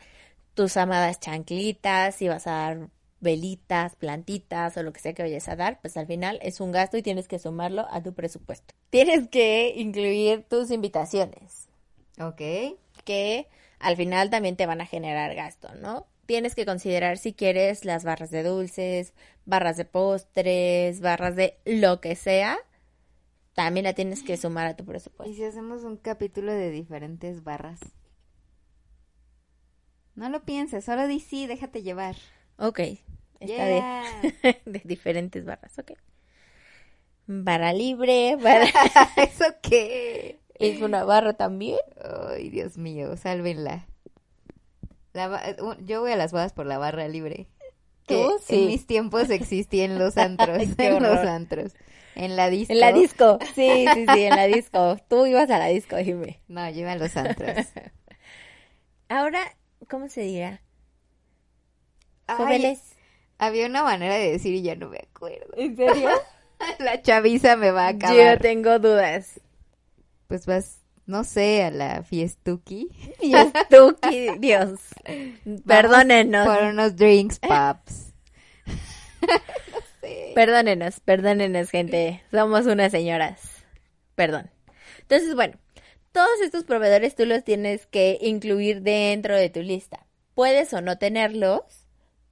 tus 0.54 0.76
amadas 0.76 1.20
chanclitas, 1.20 2.16
si 2.16 2.28
vas 2.28 2.46
a 2.46 2.52
dar 2.52 2.88
velitas, 3.24 3.96
plantitas 3.96 4.76
o 4.76 4.84
lo 4.84 4.92
que 4.92 5.00
sea 5.00 5.14
que 5.14 5.24
vayas 5.24 5.48
a 5.48 5.56
dar, 5.56 5.80
pues 5.80 5.96
al 5.96 6.06
final 6.06 6.38
es 6.42 6.60
un 6.60 6.70
gasto 6.70 6.96
y 6.96 7.02
tienes 7.02 7.26
que 7.26 7.40
sumarlo 7.40 7.86
a 7.90 8.02
tu 8.04 8.14
presupuesto. 8.14 8.72
Tienes 8.90 9.28
que 9.28 9.72
incluir 9.76 10.44
tus 10.48 10.70
invitaciones, 10.70 11.68
Ok. 12.20 12.40
que 13.04 13.48
al 13.80 13.96
final 13.96 14.30
también 14.30 14.56
te 14.56 14.66
van 14.66 14.80
a 14.80 14.86
generar 14.86 15.34
gasto, 15.34 15.74
¿no? 15.74 16.06
Tienes 16.26 16.54
que 16.54 16.64
considerar 16.66 17.18
si 17.18 17.34
quieres 17.34 17.84
las 17.84 18.04
barras 18.04 18.30
de 18.30 18.42
dulces, 18.42 19.12
barras 19.44 19.76
de 19.76 19.84
postres, 19.84 21.00
barras 21.00 21.36
de 21.36 21.58
lo 21.66 22.00
que 22.00 22.16
sea, 22.16 22.58
también 23.54 23.84
la 23.84 23.94
tienes 23.94 24.22
que 24.22 24.36
sumar 24.36 24.66
a 24.66 24.76
tu 24.76 24.84
¿Y 24.84 24.86
presupuesto. 24.86 25.34
si 25.34 25.44
hacemos 25.44 25.84
un 25.84 25.96
capítulo 25.96 26.52
de 26.52 26.70
diferentes 26.70 27.44
barras? 27.44 27.80
No 30.16 30.28
lo 30.28 30.44
pienses, 30.44 30.84
solo 30.84 31.06
di 31.06 31.20
sí, 31.20 31.46
déjate 31.46 31.82
llevar. 31.82 32.16
Ok, 32.58 32.78
está 32.80 33.00
Yeah. 33.40 34.04
de, 34.42 34.60
de 34.64 34.82
diferentes 34.84 35.44
barras, 35.44 35.78
ok. 35.78 35.92
Barra 37.26 37.72
libre, 37.72 38.36
barra... 38.36 38.66
¿Eso 39.16 39.44
qué? 39.62 40.40
¿Es 40.54 40.80
una 40.82 41.04
barra 41.04 41.34
también? 41.34 41.78
Ay, 42.30 42.50
Dios 42.50 42.78
mío, 42.78 43.16
sálvenla. 43.16 43.86
La 45.12 45.50
eh, 45.50 45.56
yo 45.84 46.00
voy 46.00 46.12
a 46.12 46.16
las 46.16 46.32
bodas 46.32 46.52
por 46.52 46.66
la 46.66 46.78
barra 46.78 47.08
libre. 47.08 47.48
Que 48.06 48.16
¿Tú? 48.22 48.32
Sí. 48.44 48.54
en 48.62 48.66
mis 48.66 48.86
tiempos 48.86 49.30
existía 49.30 49.84
en 49.84 49.98
los 49.98 50.16
antros, 50.18 50.62
en 50.78 51.02
los 51.02 51.18
antros. 51.18 51.72
En 52.14 52.36
la 52.36 52.50
disco. 52.50 52.72
En 52.72 52.80
la 52.80 52.92
disco, 52.92 53.38
sí, 53.54 53.86
sí, 53.92 54.06
sí, 54.12 54.22
en 54.22 54.36
la 54.36 54.46
disco. 54.46 54.96
Tú 55.08 55.26
ibas 55.26 55.50
a 55.50 55.58
la 55.58 55.66
disco, 55.66 55.96
dime. 55.96 56.40
No, 56.46 56.68
yo 56.70 56.80
iba 56.80 56.92
a 56.92 56.96
los 56.96 57.16
antros. 57.16 57.66
Ahora, 59.08 59.40
¿cómo 59.88 60.08
se 60.08 60.22
dirá? 60.22 60.60
Jóvenes. 62.28 62.80
había 63.38 63.66
una 63.66 63.82
manera 63.82 64.14
de 64.16 64.32
decir 64.32 64.54
y 64.54 64.62
ya 64.62 64.74
no 64.76 64.88
me 64.88 64.98
acuerdo. 64.98 65.52
¿En 65.56 65.76
serio? 65.76 66.10
La 66.78 67.02
chaviza 67.02 67.56
me 67.56 67.70
va 67.70 67.88
a 67.88 67.90
Yo 67.92 68.06
acabar. 68.06 68.40
tengo 68.40 68.78
dudas. 68.78 69.40
Pues 70.28 70.46
vas, 70.46 70.78
no 71.06 71.24
sé, 71.24 71.62
a 71.64 71.70
la 71.70 72.02
fiestuki. 72.02 72.88
Qué- 73.20 74.36
Dios. 74.38 74.80
Perdónenos. 75.66 76.46
Por 76.46 76.62
unos 76.64 76.96
drinks, 76.96 77.38
paps. 77.40 78.12
Perdónenos, 80.34 81.00
perdónenos, 81.00 81.70
gente. 81.70 82.22
Somos 82.30 82.66
unas 82.66 82.90
señoras. 82.92 83.40
Perdón. 84.14 84.50
Entonces, 85.00 85.34
bueno, 85.34 85.54
todos 86.12 86.40
estos 86.42 86.64
proveedores 86.64 87.14
tú 87.14 87.24
los 87.26 87.42
tienes 87.44 87.86
que 87.86 88.18
incluir 88.20 88.82
dentro 88.82 89.34
de 89.36 89.48
tu 89.50 89.62
lista. 89.62 90.06
Puedes 90.34 90.72
o 90.74 90.80
no 90.80 90.98
tenerlos, 90.98 91.83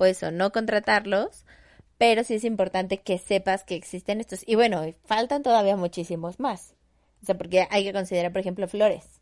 puedes 0.03 0.20
o 0.24 0.32
no 0.32 0.50
contratarlos, 0.50 1.44
pero 1.96 2.24
sí 2.24 2.34
es 2.34 2.42
importante 2.42 2.98
que 2.98 3.18
sepas 3.18 3.62
que 3.62 3.76
existen 3.76 4.18
estos. 4.18 4.42
Y 4.48 4.57
bueno, 4.57 4.82
faltan 5.05 5.44
todavía 5.44 5.76
muchísimos 5.76 6.40
más. 6.40 6.74
O 7.22 7.26
sea, 7.26 7.38
porque 7.38 7.68
hay 7.70 7.84
que 7.84 7.92
considerar, 7.92 8.32
por 8.32 8.40
ejemplo, 8.40 8.66
flores. 8.66 9.20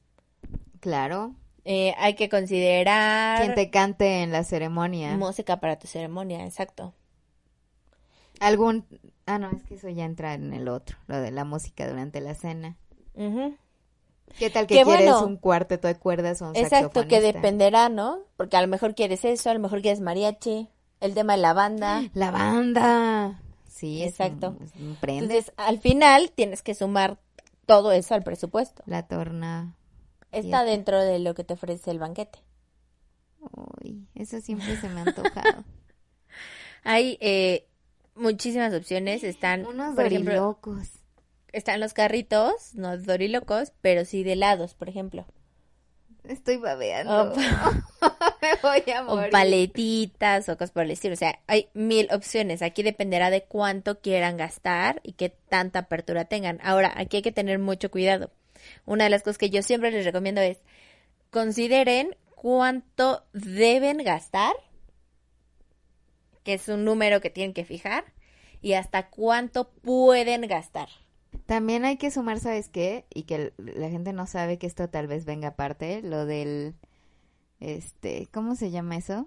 Claro. 0.81 1.35
Eh, 1.67 1.95
hay 1.99 2.15
que 2.15 2.31
considerar 2.31 3.43
Quien 3.43 3.55
te 3.55 3.69
cante 3.69 4.23
en 4.23 4.33
la 4.33 4.43
ceremonia. 4.43 5.19
música 5.19 5.61
para 5.61 5.79
tu 5.79 5.87
ceremonia, 5.87 6.47
exacto. 6.47 6.95
Algún... 8.41 8.87
Ah, 9.27 9.39
no, 9.39 9.51
es 9.51 9.63
que 9.65 9.75
eso 9.75 9.91
ya 9.91 10.07
entra 10.07 10.33
en 10.33 10.55
el 10.55 10.67
otro, 10.67 10.97
lo 11.09 11.21
de 11.21 11.31
la 11.31 11.45
música 11.45 11.87
durante 11.87 12.23
la 12.23 12.35
cena. 12.35 12.79
Ujú. 13.13 13.55
¿Qué 14.39 14.51
tal 14.51 14.67
que 14.67 14.75
quieres 14.83 14.85
bueno. 14.87 15.25
un 15.27 15.37
cuarteto 15.37 15.89
de 15.89 15.97
cuerdas 15.97 16.41
o 16.43 16.49
un 16.51 16.57
Exacto, 16.57 17.07
que 17.07 17.21
dependerá, 17.21 17.89
¿no? 17.89 18.21
Porque 18.37 18.57
a 18.57 18.63
lo 18.63 18.69
mejor 18.69 18.95
quieres 18.95 19.25
eso, 19.25 19.51
a 19.51 19.55
lo 19.55 19.61
mejor 19.61 19.83
quieres 19.83 20.01
mariachi, 20.01 20.69
el 21.01 21.15
tema 21.15 21.35
de 21.35 21.43
la 21.43 21.53
banda. 21.53 22.03
La 22.15 22.31
banda. 22.31 23.41
Sí, 23.69 24.03
es 24.03 24.11
Exacto. 24.13 24.51
un- 24.59 24.63
es 24.63 24.73
un 24.77 24.97
prende. 24.97 25.25
Entonces, 25.35 25.53
al 25.57 25.79
final 25.79 26.31
tienes 26.35 26.63
que 26.63 26.75
sumar 26.75 27.19
todo 27.67 27.93
eso 27.93 28.15
al 28.15 28.23
presupuesto. 28.23 28.83
La 28.87 29.07
torna. 29.07 29.75
Está 30.33 30.65
dentro 30.65 31.01
de 31.03 31.19
lo 31.19 31.35
que 31.35 31.45
te 31.45 31.55
ofrece 31.55 31.91
el 31.91 31.99
banquete. 31.99 32.39
Uy, 33.83 34.07
eso 34.15 34.41
siempre 34.41 34.77
se 34.77 34.89
me 34.89 35.01
ha 35.01 35.05
antojado. 35.05 35.65
Hay 36.85 37.19
eh, 37.21 37.67
muchísimas 38.15 38.73
opciones. 38.75 39.25
Están, 39.25 39.67
Unos 39.67 39.95
por 39.95 40.07
ejemplo. 40.07 40.59
Están 41.53 41.81
los 41.81 41.95
carritos, 41.95 42.75
no 42.75 42.97
dorilocos, 42.99 43.73
pero 43.81 44.05
sí 44.05 44.23
de 44.23 44.33
helados, 44.33 44.75
por 44.75 44.89
ejemplo. 44.89 45.27
Estoy 46.25 46.59
babeando. 46.59 47.33
O, 47.33 47.35
me 48.43 48.55
voy 48.63 48.93
a 48.93 49.03
o 49.03 49.17
morir. 49.17 49.31
paletitas 49.31 50.49
o 50.49 50.57
cosas 50.57 50.71
por 50.71 50.85
el 50.85 50.91
estilo. 50.91 51.15
O 51.15 51.17
sea, 51.17 51.41
hay 51.47 51.69
mil 51.73 52.09
opciones. 52.13 52.63
Aquí 52.63 52.83
dependerá 52.83 53.31
de 53.31 53.45
cuánto 53.45 54.01
quieran 54.01 54.37
gastar 54.37 55.01
y 55.03 55.15
qué 55.15 55.31
tanta 55.31 55.81
apertura 55.81 56.27
tengan. 56.27 56.61
Ahora, 56.63 56.93
aquí 56.97 57.19
hay 57.19 57.23
que 57.23 57.33
tener 57.33 57.59
mucho 57.59 57.91
cuidado. 57.91 58.31
Una 58.85 59.05
de 59.05 59.11
las 59.11 59.23
cosas 59.23 59.39
que 59.39 59.51
yo 59.51 59.63
siempre 59.63 59.91
les 59.91 60.05
recomiendo 60.05 60.41
es 60.41 60.59
consideren 61.31 62.17
cuánto 62.35 63.25
deben 63.33 63.99
gastar, 63.99 64.53
que 66.45 66.55
es 66.55 66.69
un 66.69 66.85
número 66.85 67.21
que 67.21 67.31
tienen 67.31 67.55
que 67.55 67.65
fijar, 67.65 68.05
y 68.61 68.75
hasta 68.75 69.09
cuánto 69.09 69.71
pueden 69.71 70.43
gastar. 70.43 70.89
También 71.51 71.85
hay 71.85 71.97
que 71.97 72.13
sumar, 72.13 72.39
¿sabes 72.39 72.69
qué? 72.69 73.07
Y 73.13 73.25
que 73.25 73.53
la 73.57 73.91
gente 73.91 74.13
no 74.13 74.29
sabe 74.29 74.57
que 74.57 74.69
esto 74.69 74.89
tal 74.89 75.09
vez 75.09 75.25
venga 75.25 75.49
aparte, 75.49 76.01
lo 76.01 76.25
del, 76.25 76.77
este, 77.59 78.29
¿cómo 78.33 78.55
se 78.55 78.71
llama 78.71 78.97
eso? 78.97 79.27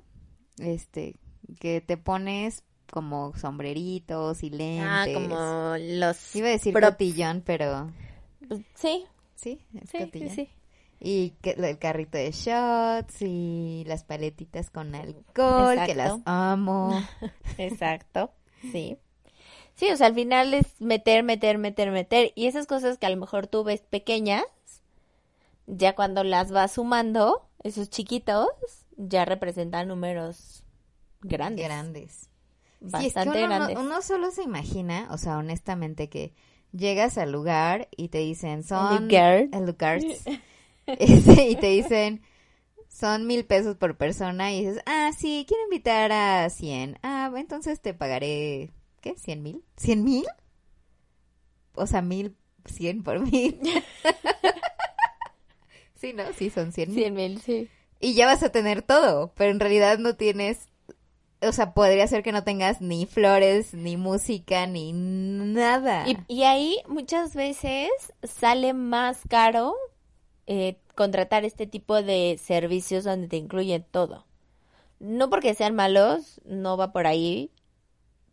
Este, 0.58 1.18
que 1.60 1.82
te 1.82 1.98
pones 1.98 2.64
como 2.90 3.36
sombreritos 3.36 4.42
y 4.42 4.52
lentes. 4.52 4.88
Ah, 4.90 5.06
como 5.14 5.76
los... 5.78 6.34
Iba 6.34 6.48
a 6.48 6.52
decir 6.52 6.74
cotillón, 6.74 7.44
pero 7.46 7.92
Sí, 8.74 9.04
sí, 9.36 9.60
es 9.74 9.90
sí, 9.90 9.98
sí, 9.98 10.06
cotillón. 10.06 10.30
sí. 10.30 10.50
Y 11.02 11.32
que, 11.42 11.50
el 11.50 11.78
carrito 11.78 12.18
de 12.18 12.32
shots 12.32 13.22
y 13.22 13.84
las 13.86 14.06
paletitas 14.06 14.70
con 14.70 14.96
alcohol, 14.96 15.78
que 15.86 15.94
las 15.94 16.22
amo. 16.24 17.04
Exacto, 17.58 18.32
sí. 18.72 18.98
Sí, 19.76 19.90
o 19.92 19.98
sea, 19.98 20.08
al 20.08 20.16
final 20.16 20.54
es 20.54 20.80
meter, 20.80 21.24
meter, 21.24 21.58
meter, 21.58 21.92
meter. 21.92 22.32
Y 22.36 22.48
esas 22.48 22.68
cosas 22.68 22.98
que 22.98 23.06
a 23.06 23.10
lo 23.10 23.18
mejor 23.18 23.48
tú 23.48 23.64
ves 23.64 23.82
pequeñas, 23.82 24.46
ya 25.66 25.96
cuando 25.96 26.24
las 26.24 26.52
vas 26.52 26.74
sumando, 26.74 27.48
esos 27.64 27.90
chiquitos, 27.90 28.48
ya 28.98 29.26
representan 29.26 29.88
números 29.88 30.64
grandes. 31.22 31.66
Grandes. 31.66 32.12
Sí, 32.12 33.08
es 33.08 33.14
que 33.14 33.20
Bastante 33.20 33.46
uno, 33.46 33.48
grandes. 33.48 33.78
uno 33.78 34.02
solo 34.02 34.32
se 34.32 34.44
imagina, 34.44 35.08
o 35.12 35.18
sea, 35.18 35.38
honestamente, 35.38 36.10
que 36.10 36.34
llegas 36.74 37.18
al 37.18 37.32
lugar 37.32 37.88
y 37.96 38.10
te 38.10 38.20
dicen, 38.20 38.64
son... 38.64 39.10
el 39.52 39.68
y 41.00 41.56
te 41.56 41.68
dicen, 41.68 42.22
son 42.90 43.26
mil 43.26 43.46
pesos 43.46 43.78
por 43.78 43.98
persona 43.98 44.52
y 44.52 44.66
dices, 44.66 44.84
ah, 44.86 45.12
sí, 45.18 45.46
quiero 45.48 45.64
invitar 45.64 46.12
a 46.12 46.50
cien. 46.50 47.00
Ah, 47.04 47.32
entonces 47.36 47.80
te 47.80 47.94
pagaré, 47.94 48.72
¿qué? 49.04 49.16
¿Cien 49.18 49.44
mil? 49.44 49.64
¿Cien 49.76 50.04
mil? 50.04 50.26
O 51.76 51.86
sea, 51.86 52.02
mil, 52.02 52.36
cien 52.66 53.04
por 53.04 53.20
mil. 53.20 53.60
sí, 55.96 56.14
¿no? 56.14 56.24
Sí, 56.34 56.50
son 56.50 56.72
cien 56.72 56.90
mil. 56.90 57.00
Cien 57.00 57.14
mil, 57.14 57.42
sí. 57.42 57.70
Y 58.00 58.16
ya 58.16 58.26
vas 58.26 58.42
a 58.44 58.52
tener 58.52 58.82
todo, 58.82 59.34
pero 59.36 59.52
en 59.52 59.60
realidad 59.60 60.00
no 60.00 60.16
tienes, 60.16 60.68
o 61.42 61.52
sea, 61.52 61.74
podría 61.74 62.08
ser 62.08 62.24
que 62.24 62.32
no 62.32 62.44
tengas 62.44 62.82
ni 62.82 63.06
flores, 63.06 63.74
ni 63.74 63.98
música, 63.98 64.66
ni 64.68 64.94
nada. 64.94 66.08
Y, 66.08 66.18
y 66.28 66.44
ahí 66.44 66.78
muchas 66.88 67.36
veces 67.36 67.90
sale 68.24 68.74
más 68.74 69.22
caro 69.30 69.76
eh, 70.48 70.80
contratar 70.96 71.46
este 71.46 71.68
tipo 71.68 72.02
de 72.02 72.40
servicios 72.42 73.04
donde 73.04 73.28
te 73.28 73.38
incluyen 73.38 73.86
todo. 73.90 74.26
No 75.00 75.30
porque 75.30 75.54
sean 75.54 75.76
malos, 75.76 76.40
no 76.46 76.78
va 76.78 76.94
por 76.94 77.08
ahí, 77.08 77.52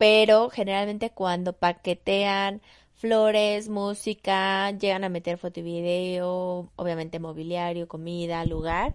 pero 0.01 0.49
generalmente 0.49 1.11
cuando 1.11 1.53
paquetean 1.53 2.63
flores, 2.95 3.69
música, 3.69 4.71
llegan 4.71 5.05
a 5.05 5.11
meter 5.11 5.37
foto 5.37 5.61
y 5.61 5.63
video, 5.63 6.73
obviamente 6.77 7.19
mobiliario, 7.19 7.87
comida, 7.87 8.47
lugar, 8.47 8.95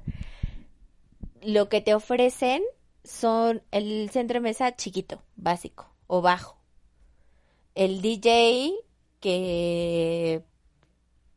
lo 1.44 1.70
que 1.70 1.80
te 1.80 1.94
ofrecen 1.94 2.64
son 3.04 3.62
el 3.70 4.10
centro 4.10 4.38
de 4.38 4.42
mesa 4.50 4.76
chiquito, 4.76 5.22
básico 5.36 5.94
o 6.08 6.24
bajo. 6.24 6.58
el 7.76 8.02
DJ 8.02 8.74
que 9.20 10.44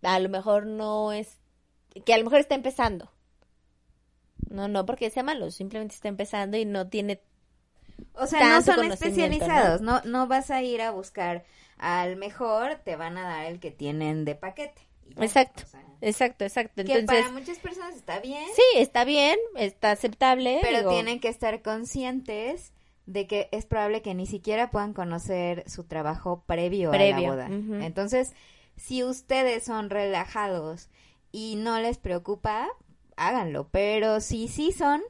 a 0.00 0.18
lo 0.18 0.30
mejor 0.30 0.64
no 0.64 1.12
es, 1.12 1.42
que 2.06 2.14
a 2.14 2.18
lo 2.18 2.24
mejor 2.24 2.40
está 2.40 2.54
empezando. 2.54 3.10
No, 4.48 4.66
no 4.66 4.86
porque 4.86 5.10
sea 5.10 5.22
malo, 5.22 5.50
simplemente 5.50 5.94
está 5.94 6.08
empezando 6.08 6.56
y 6.56 6.64
no 6.64 6.88
tiene 6.88 7.20
o 8.14 8.26
sea, 8.26 8.48
no 8.48 8.62
son 8.62 8.84
especializados, 8.90 9.80
¿no? 9.80 10.00
¿no? 10.04 10.26
vas 10.26 10.50
a 10.50 10.62
ir 10.62 10.82
a 10.82 10.90
buscar 10.90 11.44
al 11.78 12.16
mejor, 12.16 12.76
te 12.84 12.96
van 12.96 13.16
a 13.16 13.22
dar 13.22 13.46
el 13.46 13.60
que 13.60 13.70
tienen 13.70 14.24
de 14.24 14.34
paquete. 14.34 14.82
Exacto, 15.16 15.62
exacto, 16.00 16.44
exacto. 16.44 16.84
que 16.84 17.02
para 17.02 17.30
muchas 17.30 17.58
personas 17.58 17.96
está 17.96 18.20
bien. 18.20 18.44
Sí, 18.54 18.78
está 18.78 19.04
bien, 19.04 19.38
está 19.56 19.92
aceptable. 19.92 20.58
Pero 20.62 20.88
tienen 20.90 21.20
que 21.20 21.28
estar 21.28 21.62
conscientes 21.62 22.72
de 23.06 23.26
que 23.26 23.48
es 23.52 23.64
probable 23.64 24.02
que 24.02 24.14
ni 24.14 24.26
siquiera 24.26 24.70
puedan 24.70 24.92
conocer 24.92 25.64
su 25.68 25.84
trabajo 25.84 26.44
previo, 26.46 26.92
a 26.92 26.98
la 26.98 27.20
boda. 27.20 27.46
Entonces, 27.46 28.34
si 28.76 29.02
ustedes 29.02 29.64
son 29.64 29.90
relajados 29.90 30.88
y 31.32 31.56
no 31.56 31.80
les 31.80 31.98
preocupa, 31.98 32.68
háganlo. 33.16 33.68
Pero 33.70 34.20
si 34.20 34.48
sí 34.48 34.72
son 34.72 35.02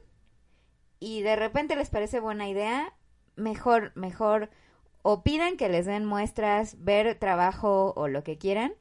y 0.99 1.21
de 1.21 1.35
repente 1.35 1.75
les 1.75 1.89
parece 1.89 2.19
buena 2.19 2.49
idea, 2.49 2.93
mejor, 3.35 3.91
mejor 3.95 4.49
o 5.01 5.23
pidan 5.23 5.57
que 5.57 5.69
les 5.69 5.85
den 5.85 6.05
muestras, 6.05 6.83
ver 6.83 7.15
trabajo 7.15 7.93
o 7.95 8.07
lo 8.07 8.23
que 8.23 8.37
quieran, 8.37 8.73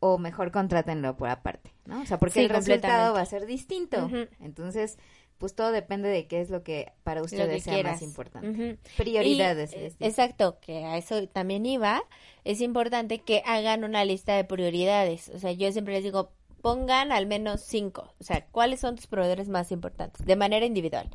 o 0.00 0.18
mejor 0.18 0.52
contrátenlo 0.52 1.16
por 1.16 1.28
aparte, 1.28 1.72
¿no? 1.86 2.02
O 2.02 2.06
sea, 2.06 2.18
porque 2.18 2.40
el 2.40 2.50
resultado 2.50 3.14
va 3.14 3.20
a 3.20 3.26
ser 3.26 3.46
distinto. 3.46 4.10
Entonces, 4.40 4.98
pues 5.38 5.54
todo 5.54 5.72
depende 5.72 6.08
de 6.08 6.26
qué 6.26 6.40
es 6.40 6.50
lo 6.50 6.62
que 6.62 6.92
para 7.02 7.22
ustedes 7.22 7.62
sea 7.62 7.82
más 7.82 8.02
importante. 8.02 8.78
Prioridades. 8.96 9.72
Eh, 9.72 9.92
exacto, 10.00 10.58
que 10.60 10.84
a 10.84 10.96
eso 10.96 11.26
también 11.28 11.66
iba. 11.66 12.02
Es 12.44 12.60
importante 12.60 13.20
que 13.20 13.42
hagan 13.44 13.84
una 13.84 14.04
lista 14.04 14.36
de 14.36 14.44
prioridades. 14.44 15.30
O 15.30 15.38
sea, 15.38 15.52
yo 15.52 15.70
siempre 15.72 15.94
les 15.94 16.04
digo, 16.04 16.32
pongan 16.66 17.12
al 17.12 17.26
menos 17.26 17.60
cinco. 17.60 18.12
O 18.18 18.24
sea, 18.24 18.44
¿cuáles 18.50 18.80
son 18.80 18.96
tus 18.96 19.06
proveedores 19.06 19.48
más 19.48 19.70
importantes? 19.70 20.26
De 20.26 20.34
manera 20.34 20.66
individual 20.66 21.08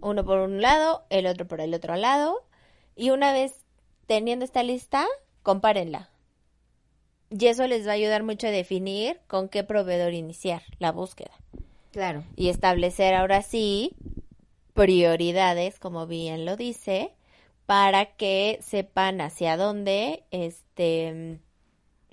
uno 0.00 0.24
por 0.24 0.38
un 0.38 0.62
lado, 0.62 1.04
el 1.10 1.26
otro 1.26 1.46
por 1.46 1.60
el 1.60 1.74
otro 1.74 1.96
lado, 1.96 2.42
y 2.96 3.10
una 3.10 3.34
vez 3.34 3.66
teniendo 4.06 4.46
esta 4.46 4.62
lista, 4.62 5.06
compárenla. 5.42 6.08
Y 7.28 7.46
eso 7.46 7.66
les 7.66 7.86
va 7.86 7.90
a 7.90 7.94
ayudar 7.94 8.22
mucho 8.22 8.46
a 8.46 8.50
definir 8.50 9.20
con 9.26 9.50
qué 9.50 9.64
proveedor 9.64 10.14
iniciar 10.14 10.62
la 10.78 10.92
búsqueda. 10.92 11.32
Claro. 11.92 12.24
Y 12.34 12.48
establecer 12.48 13.14
ahora 13.14 13.42
sí 13.42 13.92
prioridades, 14.72 15.78
como 15.78 16.06
bien 16.06 16.46
lo 16.46 16.56
dice, 16.56 17.12
para 17.66 18.06
que 18.16 18.58
sepan 18.62 19.20
hacia 19.20 19.58
dónde, 19.58 20.24
este, 20.30 21.38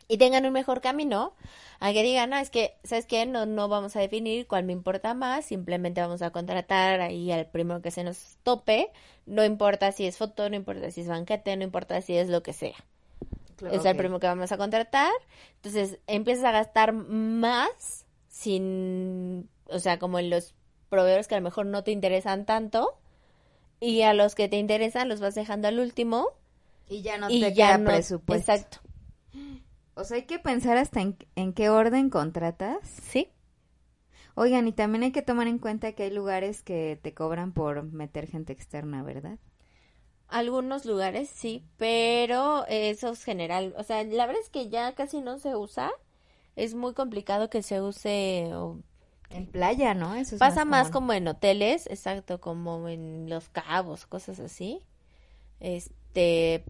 y 0.09 0.17
tengan 0.17 0.45
un 0.45 0.51
mejor 0.51 0.81
camino 0.81 1.33
a 1.79 1.93
que 1.93 2.03
digan, 2.03 2.29
no, 2.29 2.37
es 2.37 2.49
que, 2.49 2.75
¿sabes 2.83 3.05
qué? 3.05 3.25
No, 3.25 3.45
no 3.45 3.69
vamos 3.69 3.95
a 3.95 4.01
definir 4.01 4.47
cuál 4.47 4.65
me 4.65 4.73
importa 4.73 5.13
más, 5.13 5.45
simplemente 5.45 6.01
vamos 6.01 6.21
a 6.21 6.31
contratar 6.31 6.99
ahí 6.99 7.31
al 7.31 7.47
primero 7.47 7.81
que 7.81 7.91
se 7.91 8.03
nos 8.03 8.37
tope, 8.43 8.91
no 9.25 9.45
importa 9.45 9.91
si 9.93 10.05
es 10.05 10.17
foto, 10.17 10.49
no 10.49 10.57
importa 10.57 10.91
si 10.91 11.01
es 11.01 11.07
banquete, 11.07 11.55
no 11.55 11.63
importa 11.63 12.01
si 12.01 12.17
es 12.17 12.27
lo 12.27 12.43
que 12.43 12.51
sea. 12.51 12.75
es 13.71 13.85
el 13.85 13.95
primero 13.95 14.19
que 14.19 14.27
vamos 14.27 14.51
a 14.51 14.57
contratar. 14.57 15.11
Entonces 15.55 15.99
empiezas 16.07 16.45
a 16.45 16.51
gastar 16.51 16.91
más 16.91 18.05
sin, 18.27 19.49
o 19.67 19.79
sea, 19.79 19.99
como 19.99 20.19
en 20.19 20.29
los 20.29 20.55
proveedores 20.89 21.27
que 21.27 21.35
a 21.35 21.39
lo 21.39 21.43
mejor 21.43 21.65
no 21.65 21.83
te 21.83 21.91
interesan 21.91 22.45
tanto 22.45 22.97
y 23.79 24.01
a 24.01 24.13
los 24.13 24.35
que 24.35 24.49
te 24.49 24.57
interesan 24.57 25.07
los 25.07 25.21
vas 25.21 25.35
dejando 25.35 25.69
al 25.69 25.79
último. 25.79 26.27
Y 26.89 27.03
ya 27.03 27.17
no 27.17 27.27
te 27.27 27.53
queda 27.53 27.77
presupuesto. 27.77 28.51
Exacto. 28.51 28.79
O 29.99 30.05
sea, 30.05 30.15
hay 30.15 30.23
que 30.23 30.39
pensar 30.39 30.77
hasta 30.77 31.01
en, 31.01 31.53
qué 31.53 31.69
orden 31.69 32.09
contratas. 32.09 32.87
Sí. 32.87 33.29
Oigan, 34.33 34.65
y 34.65 34.71
también 34.71 35.03
hay 35.03 35.11
que 35.11 35.21
tomar 35.21 35.47
en 35.47 35.59
cuenta 35.59 35.91
que 35.91 36.03
hay 36.03 36.11
lugares 36.11 36.61
que 36.61 36.97
te 37.01 37.13
cobran 37.13 37.51
por 37.51 37.83
meter 37.83 38.25
gente 38.25 38.53
externa, 38.53 39.03
¿verdad? 39.03 39.39
Algunos 40.29 40.85
lugares 40.85 41.29
sí, 41.29 41.65
pero 41.75 42.65
eso 42.67 43.09
es 43.09 43.25
general. 43.25 43.73
O 43.77 43.83
sea, 43.83 44.01
la 44.05 44.25
verdad 44.25 44.41
es 44.41 44.49
que 44.49 44.69
ya 44.69 44.95
casi 44.95 45.19
no 45.19 45.37
se 45.37 45.57
usa. 45.57 45.91
Es 46.55 46.75
muy 46.75 46.93
complicado 46.93 47.49
que 47.49 47.61
se 47.61 47.81
use 47.81 48.49
en 49.29 49.47
playa, 49.51 49.95
¿no? 49.95 50.15
Eso 50.15 50.37
Pasa 50.37 50.63
más, 50.63 50.91
como 50.91 51.11
en 51.11 51.27
hoteles, 51.27 51.87
exacto, 51.87 52.39
como 52.39 52.87
en 52.87 53.29
Los 53.29 53.49
Cabos, 53.49 54.05
cosas 54.05 54.39
así. 54.39 54.81
Este, 55.59 56.63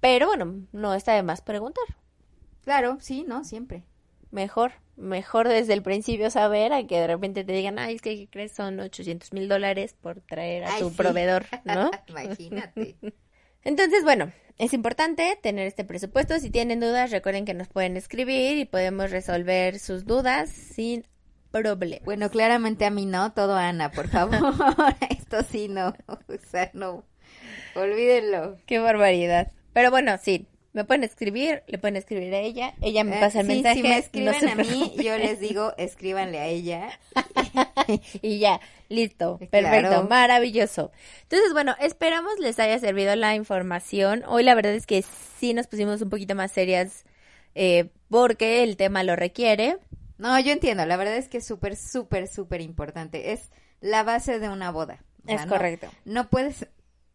pero 0.00 0.26
bueno, 0.26 0.66
no 0.72 0.92
está 0.92 1.12
de 1.12 1.22
más 1.22 1.40
preguntar. 1.40 1.84
Claro, 2.66 2.98
sí, 3.00 3.24
¿no? 3.28 3.44
Siempre. 3.44 3.84
Mejor, 4.32 4.72
mejor 4.96 5.46
desde 5.46 5.72
el 5.72 5.82
principio 5.82 6.30
saber 6.30 6.72
a 6.72 6.84
que 6.84 6.98
de 6.98 7.06
repente 7.06 7.44
te 7.44 7.52
digan, 7.52 7.78
ay, 7.78 7.94
es 7.94 8.02
que 8.02 8.16
¿qué 8.16 8.28
crees? 8.28 8.50
Son 8.50 8.80
800 8.80 9.32
mil 9.32 9.48
dólares 9.48 9.94
por 9.94 10.20
traer 10.20 10.64
a 10.64 10.76
tu 10.80 10.92
proveedor, 10.92 11.46
¿no? 11.64 11.92
Imagínate. 12.08 12.96
Entonces, 13.62 14.02
bueno, 14.02 14.32
es 14.58 14.72
importante 14.72 15.38
tener 15.40 15.68
este 15.68 15.84
presupuesto. 15.84 16.40
Si 16.40 16.50
tienen 16.50 16.80
dudas, 16.80 17.12
recuerden 17.12 17.44
que 17.44 17.54
nos 17.54 17.68
pueden 17.68 17.96
escribir 17.96 18.58
y 18.58 18.64
podemos 18.64 19.12
resolver 19.12 19.78
sus 19.78 20.04
dudas 20.04 20.50
sin 20.50 21.06
problema. 21.52 22.04
Bueno, 22.04 22.30
claramente 22.30 22.84
a 22.84 22.90
mí 22.90 23.06
no, 23.06 23.30
todo 23.32 23.54
Ana, 23.54 23.92
por 23.92 24.08
favor. 24.08 24.40
Esto 25.08 25.44
sí 25.44 25.68
no, 25.68 25.94
o 26.08 26.18
sea, 26.50 26.72
no. 26.74 27.04
Olvídenlo. 27.76 28.58
Qué 28.66 28.80
barbaridad. 28.80 29.52
Pero 29.72 29.92
bueno, 29.92 30.18
sí, 30.20 30.48
me 30.76 30.84
pueden 30.84 31.04
escribir, 31.04 31.62
le 31.68 31.78
pueden 31.78 31.96
escribir 31.96 32.34
a 32.34 32.38
ella, 32.38 32.74
ella 32.82 33.02
me 33.02 33.16
eh, 33.16 33.20
pasa 33.20 33.40
el 33.40 33.46
mensaje. 33.46 33.76
Si 33.76 33.82
me 33.82 33.96
escriben 33.96 34.46
a 34.46 34.54
mí, 34.56 34.92
yo 35.02 35.16
les 35.16 35.40
digo, 35.40 35.72
escríbanle 35.78 36.38
a 36.38 36.48
ella. 36.48 36.90
y 38.20 38.38
ya, 38.40 38.60
listo, 38.90 39.38
perfecto, 39.50 40.06
maravilloso. 40.06 40.92
Entonces, 41.22 41.54
bueno, 41.54 41.74
esperamos 41.80 42.38
les 42.40 42.58
haya 42.58 42.78
servido 42.78 43.16
la 43.16 43.34
información. 43.34 44.22
Hoy 44.26 44.42
la 44.42 44.54
verdad 44.54 44.74
es 44.74 44.84
que 44.84 45.00
sí 45.00 45.54
nos 45.54 45.66
pusimos 45.66 46.02
un 46.02 46.10
poquito 46.10 46.34
más 46.34 46.52
serias 46.52 47.06
eh, 47.54 47.88
porque 48.10 48.62
el 48.62 48.76
tema 48.76 49.02
lo 49.02 49.16
requiere. 49.16 49.78
No, 50.18 50.38
yo 50.40 50.52
entiendo, 50.52 50.84
la 50.84 50.98
verdad 50.98 51.16
es 51.16 51.30
que 51.30 51.38
es 51.38 51.46
súper, 51.46 51.76
súper, 51.76 52.28
súper 52.28 52.60
importante. 52.60 53.32
Es 53.32 53.50
la 53.80 54.02
base 54.02 54.38
de 54.40 54.50
una 54.50 54.72
boda. 54.72 55.02
es 55.26 55.46
correcto. 55.46 55.88
no 56.04 56.28
puedes 56.28 56.66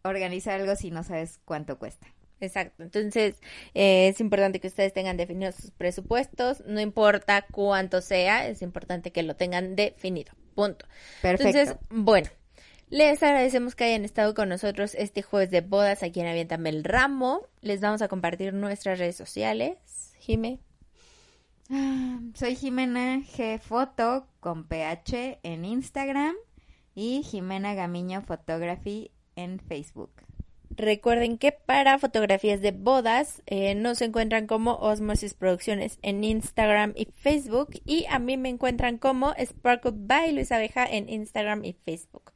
organizar 0.03 0.59
algo 0.59 0.76
si 0.76 0.89
no 0.89 1.03
sabes 1.03 1.39
cuánto 1.45 1.78
cuesta. 1.78 2.07
Exacto. 2.41 2.83
Entonces, 2.83 3.35
eh, 3.73 4.09
es 4.09 4.19
importante 4.19 4.59
que 4.59 4.67
ustedes 4.67 4.91
tengan 4.93 5.15
definidos 5.15 5.55
sus 5.55 5.71
presupuestos. 5.71 6.63
No 6.65 6.81
importa 6.81 7.45
cuánto 7.49 8.01
sea, 8.01 8.47
es 8.47 8.61
importante 8.61 9.11
que 9.11 9.23
lo 9.23 9.35
tengan 9.35 9.75
definido. 9.75 10.33
Punto. 10.55 10.85
Perfecto. 11.21 11.59
Entonces, 11.59 11.77
bueno. 11.89 12.29
Les 12.89 13.23
agradecemos 13.23 13.73
que 13.73 13.85
hayan 13.85 14.03
estado 14.03 14.33
con 14.33 14.49
nosotros 14.49 14.95
este 14.95 15.21
jueves 15.21 15.49
de 15.49 15.61
bodas 15.61 16.03
aquí 16.03 16.19
en 16.19 16.27
Avientame 16.27 16.69
el 16.69 16.83
Ramo. 16.83 17.47
Les 17.61 17.79
vamos 17.79 18.01
a 18.01 18.09
compartir 18.09 18.53
nuestras 18.53 18.99
redes 18.99 19.15
sociales. 19.15 20.13
Jime. 20.19 20.59
Soy 22.33 22.57
Jimena 22.57 23.19
G 23.19 23.59
Foto 23.59 24.27
con 24.41 24.67
PH 24.67 25.39
en 25.43 25.63
Instagram 25.63 26.35
y 26.93 27.23
Jimena 27.23 27.75
Gamiño 27.75 28.23
Photography 28.23 29.11
en 29.37 29.59
Facebook. 29.59 30.11
Recuerden 30.78 31.38
que 31.38 31.51
para 31.51 31.99
fotografías 31.99 32.61
de 32.61 32.72
bodas 32.72 33.41
eh, 33.45 33.76
nos 33.76 34.01
encuentran 34.01 34.47
como 34.47 34.76
Osmosis 34.76 35.34
Producciones 35.34 35.99
en 36.01 36.24
Instagram 36.24 36.93
y 36.95 37.07
Facebook 37.13 37.69
y 37.86 38.05
a 38.09 38.19
mí 38.19 38.38
me 38.38 38.49
encuentran 38.49 38.97
como 38.97 39.34
Sparkle 39.38 39.91
by 39.95 40.32
Luis 40.32 40.51
Abeja 40.51 40.86
en 40.86 41.09
Instagram 41.09 41.65
y 41.65 41.74
Facebook. 41.74 42.32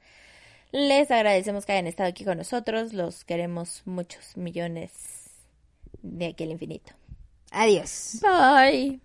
Les 0.72 1.10
agradecemos 1.12 1.66
que 1.66 1.72
hayan 1.72 1.88
estado 1.88 2.10
aquí 2.10 2.26
con 2.26 2.38
nosotros, 2.38 2.92
los 2.92 3.24
queremos 3.24 3.84
muchos 3.86 4.36
millones 4.36 4.92
de 6.02 6.28
aquí 6.28 6.44
al 6.44 6.52
infinito. 6.52 6.94
Adiós. 7.52 8.20
Bye. 8.22 9.05